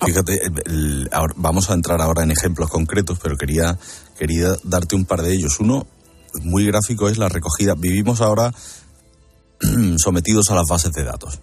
Fíjate, 0.04 0.32
vamos 1.36 1.70
a 1.70 1.74
entrar 1.74 2.00
ahora 2.00 2.22
en 2.22 2.30
ejemplos 2.30 2.70
concretos, 2.70 3.18
pero 3.22 3.36
quería, 3.36 3.78
quería 4.18 4.56
darte 4.64 4.96
un 4.96 5.04
par 5.04 5.22
de 5.22 5.34
ellos. 5.34 5.60
Uno, 5.60 5.86
muy 6.42 6.64
gráfico, 6.64 7.08
es 7.08 7.18
la 7.18 7.28
recogida. 7.28 7.74
Vivimos 7.76 8.20
ahora 8.20 8.52
sometidos 9.98 10.50
a 10.50 10.54
las 10.54 10.66
bases 10.68 10.92
de 10.92 11.04
datos 11.04 11.38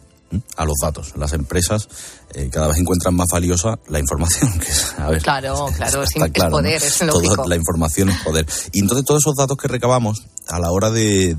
a 0.57 0.65
los 0.65 0.75
datos. 0.81 1.13
Las 1.17 1.33
empresas 1.33 1.87
eh, 2.33 2.49
cada 2.51 2.67
vez 2.67 2.77
encuentran 2.77 3.15
más 3.15 3.27
valiosa 3.31 3.79
la 3.87 3.99
información. 3.99 4.51
Que 4.59 5.01
a 5.01 5.09
ver, 5.09 5.21
claro, 5.21 5.67
claro, 5.75 6.03
es, 6.03 6.13
poder, 6.49 6.83
es 6.83 7.01
lógico. 7.01 7.47
la 7.47 7.55
información 7.55 8.09
es 8.09 8.21
poder. 8.21 8.45
Y 8.71 8.79
entonces 8.79 9.05
todos 9.05 9.21
esos 9.23 9.35
datos 9.35 9.57
que 9.57 9.67
recabamos 9.67 10.23
a 10.47 10.59
la 10.59 10.71
hora 10.71 10.89
de, 10.89 11.35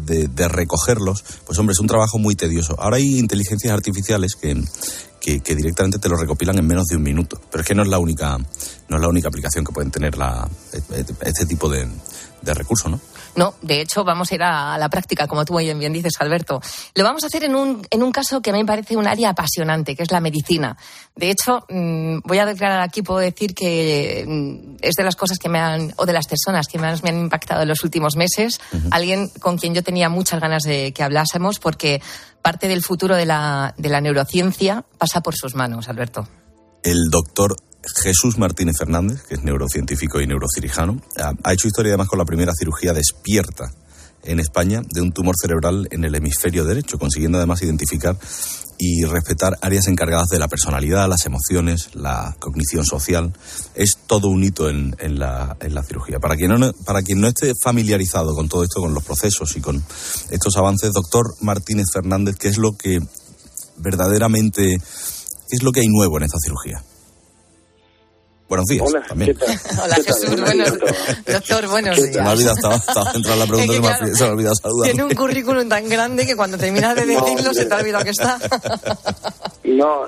recogerlos, 0.48 1.24
pues 1.46 1.58
hombre, 1.58 1.72
es 1.72 1.80
un 1.80 1.86
trabajo 1.86 2.18
muy 2.18 2.34
tedioso. 2.34 2.76
Ahora 2.78 2.96
hay 2.96 3.18
inteligencias 3.18 3.72
artificiales 3.72 4.34
que, 4.36 4.62
que, 5.20 5.54
directamente 5.54 5.98
te 5.98 6.08
lo 6.08 6.16
recopilan 6.16 6.58
en 6.58 6.66
menos 6.66 6.86
de 6.86 6.96
un 6.96 7.02
minuto. 7.02 7.40
Pero 7.50 7.62
es 7.62 7.68
que 7.68 7.74
no 7.74 7.82
es 7.82 7.88
la 7.88 7.98
única, 7.98 8.36
no 8.38 8.96
es 8.96 9.02
la 9.02 9.08
única 9.08 9.28
aplicación 9.28 9.64
que 9.64 9.72
pueden 9.72 9.90
tener 9.90 10.16
la, 10.16 10.48
este 11.22 11.46
tipo 11.46 11.68
de, 11.68 11.88
de 12.42 12.54
recursos, 12.54 12.90
¿no? 12.90 13.00
No, 13.36 13.54
de 13.60 13.82
hecho 13.82 14.02
vamos 14.02 14.32
a 14.32 14.34
ir 14.34 14.42
a 14.42 14.78
la 14.78 14.88
práctica, 14.88 15.26
como 15.26 15.44
tú 15.44 15.58
bien, 15.58 15.78
bien 15.78 15.92
dices, 15.92 16.14
Alberto. 16.18 16.60
Lo 16.94 17.04
vamos 17.04 17.22
a 17.22 17.26
hacer 17.26 17.44
en 17.44 17.54
un, 17.54 17.86
en 17.90 18.02
un 18.02 18.10
caso 18.10 18.40
que 18.40 18.50
a 18.50 18.52
mí 18.54 18.60
me 18.60 18.64
parece 18.64 18.96
un 18.96 19.06
área 19.06 19.30
apasionante, 19.30 19.94
que 19.94 20.02
es 20.02 20.10
la 20.10 20.20
medicina. 20.20 20.76
De 21.14 21.30
hecho, 21.30 21.64
mm, 21.68 22.20
voy 22.24 22.38
a 22.38 22.46
declarar 22.46 22.80
aquí, 22.80 23.02
puedo 23.02 23.20
decir 23.20 23.54
que 23.54 24.24
mm, 24.26 24.76
es 24.80 24.94
de 24.94 25.04
las 25.04 25.16
cosas 25.16 25.38
que 25.38 25.50
me 25.50 25.58
han, 25.58 25.92
o 25.96 26.06
de 26.06 26.14
las 26.14 26.26
personas 26.26 26.66
que 26.66 26.78
más 26.78 27.02
me 27.02 27.10
han 27.10 27.20
impactado 27.20 27.62
en 27.62 27.68
los 27.68 27.84
últimos 27.84 28.16
meses. 28.16 28.58
Alguien 28.90 29.28
con 29.40 29.58
quien 29.58 29.74
yo 29.74 29.82
tenía 29.82 30.08
muchas 30.08 30.40
ganas 30.40 30.62
de 30.62 30.92
que 30.92 31.02
hablásemos, 31.02 31.58
porque 31.58 32.00
parte 32.40 32.68
del 32.68 32.82
futuro 32.82 33.16
de 33.16 33.26
la, 33.26 33.74
de 33.76 33.88
la 33.90 34.00
neurociencia 34.00 34.84
pasa 34.98 35.20
por 35.20 35.34
sus 35.34 35.54
manos, 35.54 35.88
Alberto. 35.88 36.26
El 36.82 37.10
doctor 37.10 37.56
Jesús 38.02 38.38
Martínez 38.38 38.76
Fernández, 38.78 39.22
que 39.22 39.34
es 39.34 39.42
neurocientífico 39.42 40.20
y 40.20 40.26
neurocirujano, 40.26 41.00
ha 41.42 41.52
hecho 41.52 41.68
historia 41.68 41.90
además 41.90 42.08
con 42.08 42.18
la 42.18 42.24
primera 42.24 42.52
cirugía 42.56 42.92
despierta 42.92 43.72
en 44.26 44.40
España 44.40 44.82
de 44.92 45.00
un 45.00 45.12
tumor 45.12 45.34
cerebral 45.40 45.88
en 45.90 46.04
el 46.04 46.14
hemisferio 46.14 46.64
derecho, 46.64 46.98
consiguiendo 46.98 47.38
además 47.38 47.62
identificar 47.62 48.18
y 48.78 49.04
respetar 49.04 49.56
áreas 49.62 49.86
encargadas 49.86 50.28
de 50.28 50.38
la 50.38 50.48
personalidad, 50.48 51.08
las 51.08 51.24
emociones, 51.26 51.94
la 51.94 52.36
cognición 52.38 52.84
social. 52.84 53.32
Es 53.74 53.98
todo 54.06 54.28
un 54.28 54.44
hito 54.44 54.68
en, 54.68 54.94
la, 55.18 55.56
cirugía. 55.86 56.18
Para 56.18 56.36
quien, 56.36 56.58
no, 56.58 56.72
para 56.84 57.02
quien 57.02 57.20
no 57.20 57.28
esté 57.28 57.52
familiarizado 57.62 58.34
con 58.34 58.48
todo 58.48 58.64
esto, 58.64 58.80
con 58.80 58.92
los 58.92 59.04
procesos 59.04 59.56
y 59.56 59.60
con 59.60 59.82
estos 60.30 60.56
avances, 60.56 60.92
doctor 60.92 61.34
Martínez 61.40 61.86
Fernández, 61.92 62.36
¿qué 62.36 62.48
es 62.48 62.58
lo 62.58 62.76
que 62.76 63.00
verdaderamente, 63.78 64.74
es 65.50 65.62
lo 65.62 65.72
que 65.72 65.80
hay 65.80 65.88
nuevo 65.88 66.18
en 66.18 66.24
esta 66.24 66.38
cirugía? 66.42 66.82
Buenos 68.48 68.66
días. 68.66 68.84
Hola, 68.88 69.02
también. 69.02 69.36
Hola 69.82 69.94
Jesús, 69.96 70.40
buenos 70.40 70.78
Doctor, 71.26 71.66
buenos 71.68 71.96
días. 71.96 72.12
Se 72.14 72.20
me 72.20 72.28
ha 72.28 72.32
olvidado, 72.32 72.54
estaba, 72.54 72.76
estaba 72.76 73.12
centrada 73.12 73.36
la 73.38 73.46
pregunta, 73.46 73.90
es 74.04 74.10
que, 74.10 74.16
se 74.16 74.24
me 74.24 74.30
ha 74.30 74.32
olvidado 74.32 74.54
saludar. 74.54 74.90
Tiene 74.90 75.04
un 75.04 75.14
currículum 75.14 75.68
tan 75.68 75.88
grande 75.88 76.26
que 76.26 76.36
cuando 76.36 76.56
terminas 76.56 76.94
de 76.94 77.06
decirlo 77.06 77.52
se 77.52 77.64
te 77.66 77.74
ha 77.74 77.78
olvidado 77.78 78.04
que 78.04 78.10
está. 78.10 78.38
No, 79.64 80.06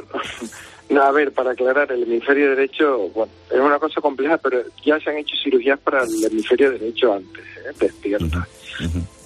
no, 0.89 1.03
a 1.03 1.11
ver, 1.11 1.33
para 1.33 1.51
aclarar, 1.51 1.91
el 1.93 2.05
hemisferio 2.05 2.51
derecho, 2.51 3.09
bueno, 3.09 3.31
es 3.51 3.59
una 3.59 3.79
cosa 3.79 4.01
compleja, 4.01 4.39
pero 4.39 4.63
ya 4.85 4.99
se 5.01 5.11
han 5.11 5.19
hecho 5.19 5.35
cirugías 5.43 5.79
para 5.81 6.05
el 6.05 6.25
hemisferio 6.25 6.71
derecho 6.71 7.13
antes, 7.13 7.45
¿eh? 7.45 7.75
despierta. 7.79 8.49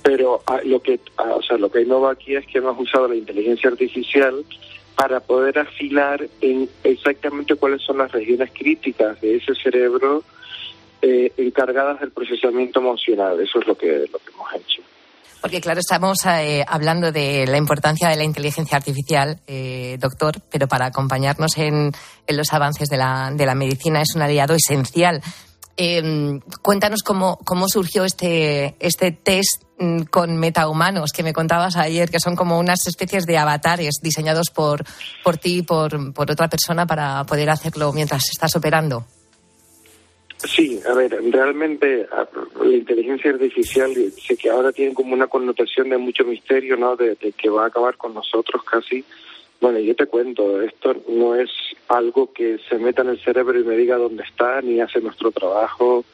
Pero 0.02 0.42
ah, 0.46 0.58
lo 0.64 0.80
que, 0.80 0.98
ah, 1.18 1.34
o 1.36 1.42
sea, 1.42 1.58
lo 1.58 1.70
que 1.70 1.80
hay 1.80 1.84
nuevo 1.84 2.08
aquí 2.08 2.34
es 2.34 2.44
que 2.46 2.58
hemos 2.58 2.80
usado 2.80 3.06
la 3.08 3.14
inteligencia 3.14 3.70
artificial 3.70 4.44
para 4.96 5.20
poder 5.20 5.58
afilar 5.58 6.26
en 6.40 6.68
exactamente 6.84 7.54
cuáles 7.54 7.82
son 7.82 7.98
las 7.98 8.12
regiones 8.12 8.50
críticas 8.52 9.20
de 9.20 9.36
ese 9.36 9.54
cerebro 9.54 10.22
eh, 11.00 11.32
encargadas 11.36 12.00
del 12.00 12.10
procesamiento 12.10 12.80
emocional. 12.80 13.40
Eso 13.40 13.60
es 13.60 13.66
lo 13.66 13.76
que, 13.76 14.06
lo 14.12 14.18
que 14.18 14.30
hemos 14.32 14.54
hecho. 14.54 14.82
Porque 15.40 15.60
claro, 15.60 15.80
estamos 15.80 16.24
eh, 16.26 16.64
hablando 16.68 17.10
de 17.10 17.46
la 17.48 17.58
importancia 17.58 18.08
de 18.08 18.16
la 18.16 18.22
inteligencia 18.22 18.76
artificial, 18.76 19.40
eh, 19.48 19.96
doctor, 19.98 20.36
pero 20.48 20.68
para 20.68 20.86
acompañarnos 20.86 21.58
en, 21.58 21.90
en, 22.28 22.36
los 22.36 22.52
avances 22.52 22.88
de 22.88 22.96
la, 22.96 23.32
de 23.34 23.44
la 23.44 23.56
medicina 23.56 24.00
es 24.02 24.14
un 24.14 24.22
aliado 24.22 24.54
esencial. 24.54 25.20
Em, 25.76 26.40
cuéntanos 26.60 27.02
cómo, 27.02 27.38
cómo 27.44 27.66
surgió 27.66 28.04
este, 28.04 28.76
este 28.78 29.10
test 29.10 29.62
mm, 29.78 30.02
con 30.02 30.36
metahumanos 30.36 31.12
que 31.12 31.22
me 31.22 31.32
contabas 31.32 31.76
ayer, 31.76 32.10
que 32.10 32.20
son 32.20 32.36
como 32.36 32.58
unas 32.58 32.86
especies 32.86 33.24
de 33.24 33.38
avatares 33.38 34.00
diseñados 34.02 34.50
por, 34.50 34.84
por 35.24 35.38
ti 35.38 35.58
y 35.58 35.62
por, 35.62 36.12
por 36.12 36.30
otra 36.30 36.48
persona 36.48 36.86
para 36.86 37.24
poder 37.24 37.48
hacerlo 37.48 37.92
mientras 37.92 38.28
estás 38.30 38.54
operando. 38.54 39.06
Sí, 40.36 40.80
a 40.86 40.92
ver, 40.92 41.16
realmente 41.30 42.06
la 42.60 42.76
inteligencia 42.76 43.30
artificial 43.30 43.94
sé 44.20 44.36
que 44.36 44.50
ahora 44.50 44.72
tiene 44.72 44.92
como 44.92 45.14
una 45.14 45.28
connotación 45.28 45.88
de 45.88 45.98
mucho 45.98 46.24
misterio, 46.24 46.76
¿no? 46.76 46.96
de 46.96 47.16
que 47.16 47.48
va 47.48 47.64
a 47.64 47.66
acabar 47.68 47.96
con 47.96 48.12
nosotros 48.12 48.62
casi 48.64 49.04
bueno, 49.62 49.78
yo 49.78 49.94
te 49.94 50.06
cuento, 50.06 50.60
esto 50.60 50.96
no 51.08 51.36
es 51.36 51.48
algo 51.86 52.32
que 52.32 52.58
se 52.68 52.78
meta 52.78 53.02
en 53.02 53.10
el 53.10 53.20
cerebro 53.20 53.58
y 53.60 53.62
me 53.62 53.76
diga 53.76 53.96
dónde 53.96 54.24
está, 54.24 54.60
ni 54.60 54.80
hace 54.80 55.00
nuestro 55.00 55.30
trabajo, 55.30 56.04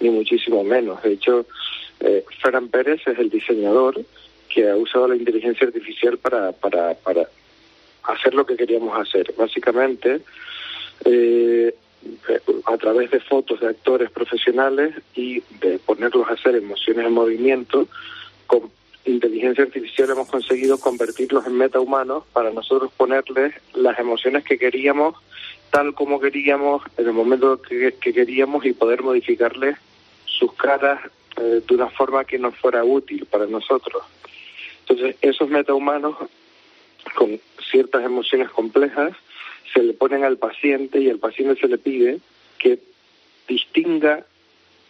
ni 0.00 0.10
muchísimo 0.10 0.64
menos. 0.64 1.00
De 1.04 1.12
hecho, 1.12 1.46
eh, 2.00 2.24
Ferran 2.42 2.66
Pérez 2.66 3.06
es 3.06 3.16
el 3.20 3.30
diseñador 3.30 4.04
que 4.52 4.68
ha 4.68 4.74
usado 4.74 5.06
la 5.06 5.14
inteligencia 5.14 5.68
artificial 5.68 6.18
para, 6.18 6.50
para, 6.50 6.94
para 6.94 7.28
hacer 8.02 8.34
lo 8.34 8.44
que 8.44 8.56
queríamos 8.56 8.98
hacer. 8.98 9.32
Básicamente, 9.38 10.22
eh, 11.04 11.72
a 12.64 12.76
través 12.76 13.12
de 13.12 13.20
fotos 13.20 13.60
de 13.60 13.68
actores 13.68 14.10
profesionales 14.10 14.96
y 15.14 15.44
de 15.60 15.78
ponerlos 15.78 16.28
a 16.28 16.32
hacer 16.32 16.56
emociones 16.56 17.06
en 17.06 17.12
movimiento, 17.12 17.86
con 18.48 18.62
inteligencia 19.06 19.64
artificial 19.64 20.10
hemos 20.10 20.28
conseguido 20.28 20.78
convertirlos 20.78 21.46
en 21.46 21.56
metahumanos 21.56 22.24
para 22.32 22.50
nosotros 22.50 22.90
ponerles 22.96 23.54
las 23.74 23.98
emociones 23.98 24.44
que 24.44 24.58
queríamos 24.58 25.14
tal 25.70 25.94
como 25.94 26.20
queríamos 26.20 26.82
en 26.96 27.06
el 27.06 27.12
momento 27.12 27.60
que, 27.60 27.92
queríamos 28.00 28.64
y 28.64 28.72
poder 28.72 29.02
modificarles 29.02 29.76
sus 30.24 30.52
caras 30.54 31.00
eh, 31.36 31.60
de 31.66 31.74
una 31.74 31.90
forma 31.90 32.24
que 32.24 32.38
nos 32.38 32.56
fuera 32.56 32.84
útil 32.84 33.26
para 33.26 33.46
nosotros. 33.46 34.02
Entonces, 34.80 35.16
esos 35.20 35.48
metahumanos 35.48 36.16
con 37.14 37.40
ciertas 37.70 38.04
emociones 38.04 38.48
complejas 38.50 39.12
se 39.72 39.82
le 39.82 39.92
ponen 39.92 40.24
al 40.24 40.38
paciente 40.38 41.00
y 41.00 41.10
al 41.10 41.18
paciente 41.18 41.60
se 41.60 41.68
le 41.68 41.78
pide 41.78 42.20
que 42.58 42.78
distinga 43.48 44.24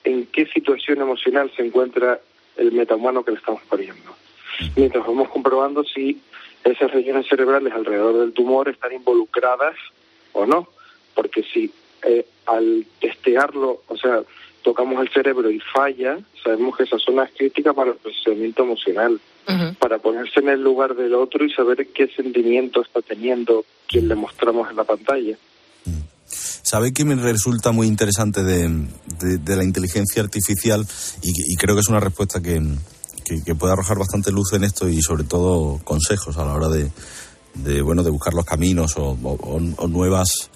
en 0.04 0.26
qué 0.26 0.46
situación 0.46 1.00
emocional 1.00 1.50
se 1.56 1.66
encuentra 1.66 2.20
el 2.56 2.72
metahumano 2.72 3.24
que 3.24 3.32
le 3.32 3.38
estamos 3.38 3.62
poniendo. 3.68 4.16
Mientras 4.76 5.06
vamos 5.06 5.28
comprobando 5.28 5.84
si 5.84 6.20
esas 6.64 6.90
regiones 6.90 7.26
cerebrales 7.28 7.72
alrededor 7.72 8.18
del 8.18 8.32
tumor 8.32 8.68
están 8.68 8.92
involucradas 8.92 9.76
o 10.32 10.46
no. 10.46 10.68
Porque 11.14 11.42
si 11.42 11.72
eh, 12.02 12.26
al 12.46 12.86
testearlo, 13.00 13.82
o 13.88 13.96
sea, 13.96 14.22
tocamos 14.62 15.00
el 15.00 15.08
cerebro 15.10 15.50
y 15.50 15.60
falla, 15.60 16.18
sabemos 16.42 16.76
que 16.76 16.84
esa 16.84 16.98
zona 16.98 17.24
es 17.24 17.30
crítica 17.36 17.72
para 17.72 17.92
el 17.92 17.96
procesamiento 17.96 18.62
emocional, 18.64 19.20
para 19.78 19.98
ponerse 19.98 20.40
en 20.40 20.48
el 20.48 20.60
lugar 20.60 20.96
del 20.96 21.14
otro 21.14 21.44
y 21.44 21.52
saber 21.52 21.86
qué 21.94 22.08
sentimiento 22.08 22.82
está 22.82 23.00
teniendo 23.00 23.64
quien 23.86 24.08
le 24.08 24.16
mostramos 24.16 24.68
en 24.68 24.76
la 24.76 24.82
pantalla. 24.82 25.36
¿Sabe 26.66 26.92
que 26.92 27.04
me 27.04 27.14
resulta 27.14 27.70
muy 27.70 27.86
interesante 27.86 28.42
de, 28.42 28.88
la 29.46 29.62
inteligencia 29.62 30.20
artificial? 30.20 30.84
Y, 31.22 31.54
creo 31.54 31.76
que 31.76 31.80
es 31.80 31.86
una 31.86 32.00
respuesta 32.00 32.42
que, 32.42 32.60
puede 33.56 33.72
arrojar 33.72 34.00
bastante 34.00 34.32
luz 34.32 34.52
en 34.52 34.64
esto 34.64 34.88
y 34.88 35.00
sobre 35.00 35.22
todo 35.22 35.78
consejos 35.84 36.36
a 36.38 36.44
la 36.44 36.54
hora 36.54 36.66
de, 36.66 37.82
bueno, 37.82 38.02
de 38.02 38.10
buscar 38.10 38.34
los 38.34 38.44
caminos 38.44 38.94
o, 38.96 39.16
nuevas 39.86 40.50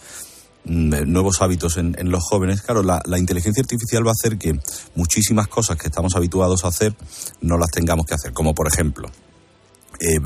mm, 0.65 0.95
eh, 0.95 1.07
nuevos 1.07 1.43
hábitos 1.43 1.77
en, 1.77 1.95
los 2.11 2.25
jóvenes, 2.25 2.63
claro, 2.63 2.83
la, 2.83 3.01
la 3.05 3.17
inteligencia 3.17 3.61
artificial 3.61 4.05
va 4.05 4.11
a 4.11 4.19
hacer 4.19 4.37
que 4.37 4.59
muchísimas 4.97 5.47
cosas 5.47 5.77
que 5.77 5.87
estamos 5.87 6.17
habituados 6.17 6.65
a 6.65 6.69
hacer 6.69 6.93
no 7.41 7.57
las 7.57 7.71
tengamos 7.71 8.05
que 8.05 8.15
hacer, 8.15 8.33
como 8.33 8.53
por 8.53 8.67
ejemplo, 8.67 9.09
eh, 10.01 10.19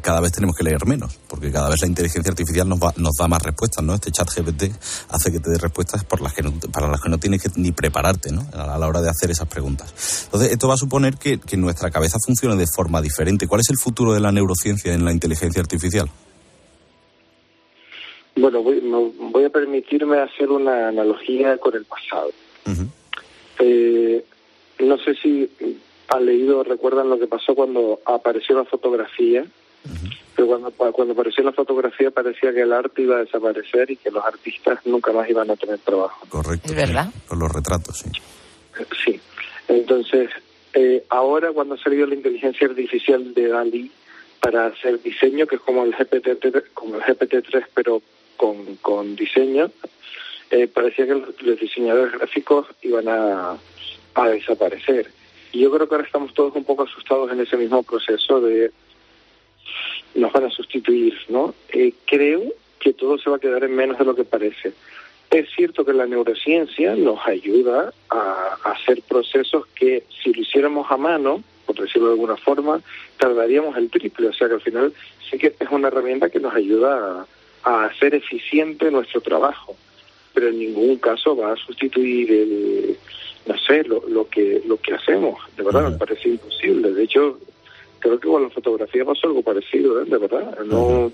cada 0.00 0.20
vez 0.20 0.32
tenemos 0.32 0.56
que 0.56 0.64
leer 0.64 0.86
menos, 0.86 1.18
porque 1.28 1.52
cada 1.52 1.68
vez 1.68 1.80
la 1.82 1.86
inteligencia 1.88 2.30
artificial 2.30 2.68
nos, 2.68 2.78
va- 2.80 2.94
nos 2.96 3.14
da 3.18 3.28
más 3.28 3.42
respuestas, 3.42 3.84
¿no? 3.84 3.94
Este 3.94 4.10
chat 4.10 4.28
GPT 4.34 4.72
hace 5.10 5.30
que 5.30 5.38
te 5.40 5.50
dé 5.50 5.58
respuestas 5.58 6.02
por 6.04 6.20
las 6.22 6.32
que 6.32 6.42
no- 6.42 6.52
para 6.72 6.88
las 6.88 7.00
que 7.00 7.08
no 7.10 7.18
tienes 7.18 7.42
que 7.42 7.50
ni 7.56 7.70
prepararte, 7.72 8.32
¿no? 8.32 8.46
A 8.54 8.78
la, 8.78 8.88
hora 8.88 9.00
de 9.02 9.10
hacer 9.10 9.30
esas 9.30 9.46
preguntas. 9.48 9.92
Entonces, 10.24 10.50
esto 10.52 10.66
va 10.68 10.74
a 10.74 10.78
suponer 10.78 11.16
que, 11.18 11.38
que 11.38 11.56
nuestra 11.56 11.90
cabeza 11.90 12.16
funcione 12.24 12.56
de 12.56 12.66
forma 12.66 13.02
diferente. 13.02 13.46
¿Cuál 13.46 13.60
es 13.60 13.68
el 13.70 13.76
futuro 13.78 14.12
de 14.14 14.20
la 14.20 14.32
neurociencia 14.32 14.94
en 14.94 15.04
la 15.04 15.12
inteligencia 15.12 15.60
artificial? 15.60 16.08
Bueno, 18.36 18.62
voy, 18.62 18.80
me 18.80 19.30
voy 19.30 19.44
a 19.44 19.50
permitirme 19.50 20.18
hacer 20.20 20.48
una 20.48 20.88
analogía 20.88 21.58
con 21.58 21.74
el 21.74 21.84
pasado. 21.84 22.30
Eh, 23.58 24.24
no 24.80 24.96
sé 24.98 25.14
si 25.20 25.50
han 26.08 26.26
leído 26.26 26.64
recuerdan 26.64 27.10
lo 27.10 27.18
que 27.18 27.26
pasó 27.26 27.54
cuando 27.54 28.00
apareció 28.04 28.56
la 28.56 28.64
fotografía, 28.64 29.44
pero 30.34 30.48
cuando, 30.48 30.70
cuando 30.70 31.12
apareció 31.12 31.44
la 31.44 31.52
fotografía 31.52 32.10
parecía 32.10 32.52
que 32.52 32.62
el 32.62 32.72
arte 32.72 33.02
iba 33.02 33.16
a 33.16 33.20
desaparecer 33.20 33.90
y 33.90 33.96
que 33.96 34.10
los 34.10 34.24
artistas 34.24 34.78
nunca 34.86 35.12
más 35.12 35.28
iban 35.28 35.50
a 35.50 35.56
tener 35.56 35.78
trabajo. 35.78 36.26
Correcto. 36.28 36.68
Es 36.68 36.76
verdad. 36.76 37.08
Con 37.26 37.38
los 37.38 37.52
retratos, 37.52 37.98
sí. 37.98 38.10
Sí. 39.04 39.20
Entonces, 39.68 40.30
eh, 40.72 41.04
ahora 41.08 41.52
cuando 41.52 41.74
ha 41.74 41.78
salido 41.78 42.06
la 42.06 42.14
inteligencia 42.14 42.66
artificial 42.66 43.34
de 43.34 43.48
DALI 43.48 43.90
para 44.40 44.66
hacer 44.66 45.02
diseño, 45.02 45.46
que 45.46 45.56
es 45.56 45.60
como 45.60 45.84
el 45.84 45.92
GPT, 45.92 46.72
como 46.72 46.96
el 46.96 47.02
GPT-3, 47.02 47.66
pero 47.74 48.00
con, 48.36 48.76
con 48.76 49.16
diseño, 49.16 49.70
eh, 50.50 50.68
parecía 50.68 51.06
que 51.06 51.14
los, 51.14 51.42
los 51.42 51.60
diseñadores 51.60 52.12
gráficos 52.12 52.66
iban 52.82 53.08
a, 53.08 53.58
a 54.14 54.28
desaparecer. 54.28 55.10
Y 55.52 55.60
yo 55.60 55.70
creo 55.70 55.88
que 55.88 55.94
ahora 55.94 56.06
estamos 56.06 56.34
todos 56.34 56.54
un 56.54 56.64
poco 56.64 56.82
asustados 56.84 57.30
en 57.32 57.40
ese 57.40 57.56
mismo 57.56 57.82
proceso 57.82 58.40
de 58.40 58.70
nos 60.14 60.32
van 60.32 60.44
a 60.44 60.50
sustituir, 60.50 61.14
¿no? 61.28 61.54
Eh, 61.70 61.92
creo 62.06 62.42
que 62.80 62.92
todo 62.92 63.18
se 63.18 63.30
va 63.30 63.36
a 63.36 63.40
quedar 63.40 63.64
en 63.64 63.74
menos 63.74 63.98
de 63.98 64.04
lo 64.04 64.14
que 64.14 64.24
parece. 64.24 64.72
Es 65.30 65.48
cierto 65.54 65.84
que 65.84 65.92
la 65.92 66.06
neurociencia 66.06 66.94
nos 66.96 67.24
ayuda 67.26 67.92
a, 68.08 68.58
hacer 68.64 69.02
procesos 69.02 69.66
que 69.74 70.04
si 70.22 70.32
lo 70.32 70.40
hiciéramos 70.40 70.90
a 70.90 70.96
mano, 70.96 71.42
por 71.66 71.76
decirlo 71.76 72.08
de 72.08 72.14
alguna 72.14 72.36
forma, 72.36 72.80
tardaríamos 73.18 73.76
el 73.76 73.90
triple. 73.90 74.28
O 74.28 74.32
sea 74.32 74.48
que 74.48 74.54
al 74.54 74.60
final 74.62 74.92
sí 75.30 75.38
que 75.38 75.54
es 75.58 75.70
una 75.70 75.88
herramienta 75.88 76.30
que 76.30 76.40
nos 76.40 76.54
ayuda 76.54 77.26
a, 77.62 77.70
a 77.70 77.84
hacer 77.86 78.14
eficiente 78.14 78.90
nuestro 78.90 79.20
trabajo, 79.20 79.76
pero 80.32 80.48
en 80.48 80.58
ningún 80.58 80.96
caso 80.96 81.36
va 81.36 81.52
a 81.52 81.56
sustituir 81.56 82.30
el, 82.32 82.98
no 83.48 83.54
sé, 83.66 83.82
lo, 83.84 84.06
lo 84.08 84.28
que 84.28 84.62
lo 84.66 84.76
que 84.76 84.94
hacemos. 84.94 85.40
De 85.56 85.62
verdad, 85.62 85.90
me 85.90 85.96
parece 85.96 86.28
imposible. 86.28 86.92
De 86.92 87.02
hecho, 87.02 87.38
creo 87.98 88.20
que 88.20 88.28
con 88.28 88.42
la 88.42 88.50
fotografía 88.50 89.04
pasó 89.04 89.28
algo 89.28 89.42
parecido, 89.42 90.02
¿eh? 90.02 90.04
De 90.04 90.18
verdad. 90.18 90.58
No... 90.66 91.10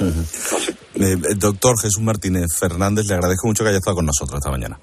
Eh, 0.00 1.16
doctor 1.36 1.74
Jesús 1.80 2.02
Martínez 2.02 2.46
Fernández, 2.58 3.06
le 3.06 3.14
agradezco 3.14 3.46
mucho 3.46 3.62
que 3.62 3.70
haya 3.70 3.78
estado 3.78 3.96
con 3.96 4.06
nosotros 4.06 4.38
esta 4.38 4.50
mañana. 4.50 4.78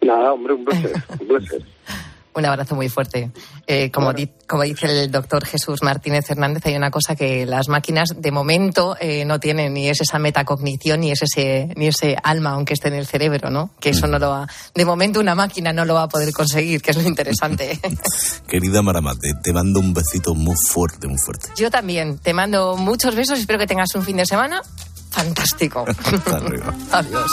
Nada, 0.00 0.32
hombre, 0.32 0.54
un 0.54 0.64
placer, 0.64 0.92
un 1.20 1.26
placer. 1.28 1.62
Un 2.34 2.46
abrazo 2.46 2.74
muy 2.74 2.88
fuerte. 2.88 3.30
Eh, 3.66 3.90
como, 3.90 4.12
di- 4.14 4.30
como 4.48 4.62
dice 4.62 4.86
el 4.86 5.10
doctor 5.10 5.44
Jesús 5.44 5.82
Martínez 5.82 6.28
Hernández, 6.30 6.64
hay 6.66 6.74
una 6.76 6.90
cosa 6.90 7.14
que 7.14 7.44
las 7.44 7.68
máquinas 7.68 8.08
de 8.16 8.30
momento 8.32 8.96
eh, 9.00 9.24
no 9.26 9.38
tienen, 9.38 9.74
ni 9.74 9.88
es 9.90 10.00
esa 10.00 10.18
metacognición, 10.18 11.00
ni 11.00 11.10
es 11.10 11.20
ese, 11.22 11.68
ni 11.76 11.88
ese 11.88 12.16
alma, 12.22 12.50
aunque 12.52 12.72
esté 12.74 12.88
en 12.88 12.94
el 12.94 13.06
cerebro, 13.06 13.50
¿no? 13.50 13.70
Que 13.80 13.90
eso 13.90 14.06
no 14.06 14.18
lo 14.18 14.30
va. 14.30 14.46
De 14.74 14.84
momento 14.86 15.20
una 15.20 15.34
máquina 15.34 15.72
no 15.74 15.84
lo 15.84 15.94
va 15.94 16.04
a 16.04 16.08
poder 16.08 16.32
conseguir, 16.32 16.80
que 16.80 16.92
es 16.92 16.96
lo 16.96 17.02
interesante. 17.02 17.78
Querida 18.48 18.80
Maramate, 18.82 19.32
te 19.42 19.52
mando 19.52 19.80
un 19.80 19.92
besito 19.92 20.34
muy 20.34 20.56
fuerte, 20.68 21.06
muy 21.08 21.18
fuerte. 21.18 21.48
Yo 21.56 21.70
también 21.70 22.18
te 22.18 22.32
mando 22.32 22.76
muchos 22.78 23.14
besos 23.14 23.36
y 23.38 23.42
espero 23.42 23.58
que 23.58 23.66
tengas 23.66 23.94
un 23.94 24.02
fin 24.04 24.16
de 24.16 24.24
semana 24.26 24.62
fantástico. 25.10 25.84
Hasta 26.04 26.36
arriba. 26.36 26.74
Adiós. 26.92 27.30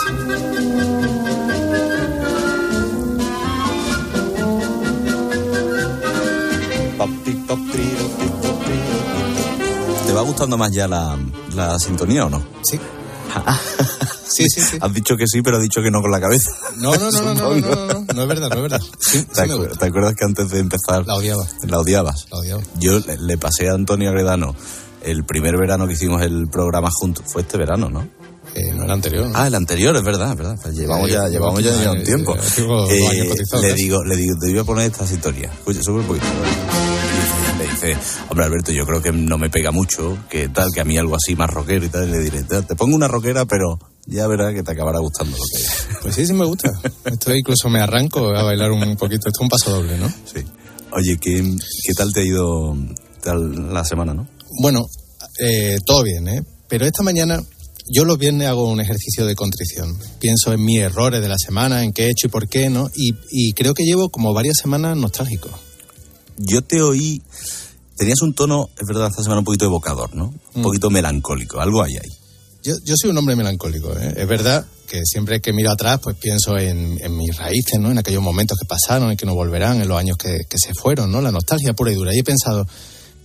Va 10.20 10.26
gustando 10.26 10.58
más 10.58 10.72
ya 10.72 10.88
la, 10.88 11.18
la 11.56 11.80
sintonía 11.80 12.26
o 12.26 12.30
no? 12.30 12.44
Sí. 12.64 12.80
Sí, 14.30 14.46
sí, 14.48 14.62
sí. 14.62 14.78
Has 14.80 14.94
dicho 14.94 15.18
que 15.18 15.26
sí, 15.28 15.42
pero 15.42 15.58
has 15.58 15.64
dicho 15.64 15.82
que 15.82 15.90
no 15.90 16.02
con 16.04 16.12
la 16.12 16.22
cabeza. 16.22 16.52
No, 16.78 16.96
no, 16.96 17.10
no, 17.10 17.22
no, 17.22 17.34
no, 17.34 17.56
no, 17.56 17.60
no, 17.60 17.94
no, 18.06 18.14
no 18.14 18.22
es 18.22 18.28
verdad, 18.28 18.50
no 18.50 18.56
es 18.58 18.62
verdad. 18.62 18.82
Sí, 19.00 19.24
¿Te, 19.24 19.46
sí 19.48 19.52
te 19.80 19.86
acuerdas 19.88 20.14
que 20.16 20.24
antes 20.24 20.50
de 20.52 20.60
empezar... 20.60 21.04
La 21.08 21.16
odiaba. 21.16 21.48
La 21.64 21.80
odiabas. 21.80 22.28
La 22.32 22.38
odiaba. 22.38 22.62
Yo 22.80 23.00
le, 23.00 23.18
le 23.18 23.38
pasé 23.40 23.70
a 23.70 23.74
Antonio 23.74 24.10
Agredano 24.10 24.56
el 25.02 25.26
primer 25.26 25.58
verano 25.58 25.88
que 25.88 25.94
hicimos 25.94 26.22
el 26.22 26.48
programa 26.48 26.90
juntos. 26.94 27.26
Fue 27.28 27.42
este 27.42 27.58
verano, 27.58 27.90
¿no? 27.90 28.08
Eh, 28.54 28.72
no 28.76 28.84
el 28.84 28.92
anterior. 28.92 29.26
¿no? 29.26 29.32
Ah, 29.36 29.48
el 29.48 29.56
anterior, 29.56 29.96
es 29.96 30.04
verdad, 30.04 30.32
es 30.32 30.38
verdad. 30.38 30.60
Pues 30.62 30.76
llevamos 30.76 31.10
Eh, 31.10 31.14
ya, 31.14 31.28
llevamos 31.28 31.64
ya, 31.64 31.92
un 31.92 32.04
tiempo. 32.04 32.36
eh, 32.36 32.40
Eh, 32.92 33.34
le 33.36 33.46
casi. 33.50 33.74
digo, 33.74 34.04
le 34.04 34.16
digo, 34.16 34.36
te 34.40 34.50
voy 34.52 34.60
a 34.60 34.64
poner 34.64 34.92
esta 34.92 35.08
sintonía. 35.08 35.50
Escucha, 35.52 35.82
sube 35.82 36.02
un 36.02 36.06
poquito. 36.06 36.28
Dice, 37.70 37.98
hombre 38.30 38.46
Alberto, 38.46 38.72
yo 38.72 38.86
creo 38.86 39.02
que 39.02 39.12
no 39.12 39.38
me 39.38 39.50
pega 39.50 39.72
mucho, 39.72 40.18
que 40.30 40.50
tal, 40.50 40.70
que 40.74 40.82
a 40.82 40.86
mí 40.86 40.98
algo 40.98 41.16
así 41.16 41.36
más 41.36 41.50
rockero 41.50 41.86
y 41.86 41.90
tal. 41.90 42.08
Y 42.08 42.12
le 42.12 42.20
diré, 42.20 42.44
te 42.44 42.76
pongo 42.76 42.96
una 42.96 43.08
rockera, 43.08 43.46
pero 43.46 43.80
ya 44.06 44.28
verás 44.28 44.54
que 44.54 44.64
te 44.64 44.72
acabará 44.72 45.00
gustando 45.00 45.38
lo 45.38 45.44
que 45.44 45.96
Pues 46.02 46.16
sí, 46.16 46.26
sí 46.26 46.34
me 46.34 46.46
gusta. 46.46 46.72
Esto 47.06 47.36
incluso 47.36 47.70
me 47.70 47.80
arranco 47.80 48.30
a 48.36 48.44
bailar 48.44 48.72
un 48.72 48.96
poquito. 48.96 49.28
Esto 49.28 49.40
es 49.40 49.42
un 49.42 49.50
paso 49.50 49.72
doble, 49.72 49.98
¿no? 49.98 50.10
Sí. 50.10 50.44
Oye, 50.92 51.18
¿qué, 51.20 51.44
qué 51.84 51.94
tal 51.94 52.12
te 52.12 52.22
ha 52.22 52.24
ido 52.24 52.76
tal 53.22 53.74
la 53.74 53.84
semana, 53.86 54.14
no? 54.14 54.28
Bueno, 54.62 54.86
eh, 55.40 55.78
todo 55.86 56.04
bien, 56.04 56.28
¿eh? 56.28 56.44
Pero 56.68 56.86
esta 56.86 57.04
mañana 57.04 57.42
yo 57.92 58.06
los 58.06 58.18
viernes 58.18 58.48
hago 58.48 58.70
un 58.70 58.82
ejercicio 58.82 59.26
de 59.26 59.36
contrición. 59.36 59.98
Pienso 60.20 60.54
en 60.54 60.64
mis 60.64 60.80
errores 60.80 61.22
de 61.22 61.30
la 61.30 61.38
semana, 61.38 61.84
en 61.84 61.92
qué 61.94 62.06
he 62.06 62.10
hecho 62.10 62.28
y 62.28 62.30
por 62.30 62.48
qué, 62.48 62.70
¿no? 62.70 62.90
Y, 62.96 63.14
y 63.32 63.54
creo 63.54 63.74
que 63.74 63.84
llevo 63.84 64.10
como 64.10 64.34
varias 64.34 64.58
semanas 64.62 64.98
nostálgico. 64.98 65.50
Yo 66.42 66.62
te 66.62 66.82
oí, 66.82 67.22
tenías 67.98 68.22
un 68.22 68.34
tono, 68.34 68.70
es 68.80 68.88
verdad, 68.88 69.10
esta 69.10 69.24
semana 69.24 69.40
un 69.40 69.46
poquito 69.46 69.66
evocador, 69.66 70.16
¿no? 70.16 70.34
Un 70.54 70.62
poquito 70.62 70.90
melancólico, 70.90 71.60
algo 71.60 71.84
hay 71.84 71.98
ahí. 71.98 72.10
Yo, 72.64 72.76
yo 72.84 72.96
soy 73.00 73.12
un 73.12 73.18
hombre 73.18 73.36
melancólico, 73.36 73.92
¿eh? 73.98 74.14
Es 74.18 74.28
verdad 74.28 74.66
que 74.88 75.02
siempre 75.06 75.42
que 75.42 75.54
miro 75.54 75.72
atrás, 75.72 76.00
pues 76.02 76.16
pienso 76.16 76.58
en, 76.58 76.98
en 77.02 77.16
mis 77.16 77.36
raíces, 77.38 77.80
¿no? 77.80 77.92
En 77.92 77.98
aquellos 77.98 78.24
momentos 78.24 78.58
que 78.58 78.66
pasaron 78.66 79.12
y 79.12 79.18
que 79.18 79.26
no 79.26 79.36
volverán, 79.36 79.82
en 79.82 79.88
los 79.88 79.98
años 79.98 80.18
que, 80.18 80.40
que 80.50 80.58
se 80.58 80.74
fueron, 80.74 81.12
¿no? 81.12 81.22
La 81.22 81.32
nostalgia 81.32 81.74
pura 81.74 81.92
y 81.92 81.96
dura. 81.96 82.14
Y 82.14 82.20
he 82.20 82.24
pensado, 82.24 82.66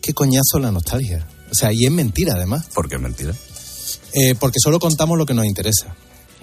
qué 0.00 0.12
coñazo 0.12 0.58
la 0.60 0.70
nostalgia. 0.70 1.26
O 1.50 1.54
sea, 1.54 1.72
y 1.72 1.84
es 1.84 1.90
mentira, 1.90 2.34
además. 2.34 2.66
¿Por 2.74 2.88
qué 2.88 2.96
es 2.96 3.00
mentira? 3.00 3.34
Eh, 4.12 4.34
porque 4.38 4.58
solo 4.62 4.78
contamos 4.78 5.18
lo 5.18 5.26
que 5.26 5.34
nos 5.34 5.46
interesa. 5.46 5.94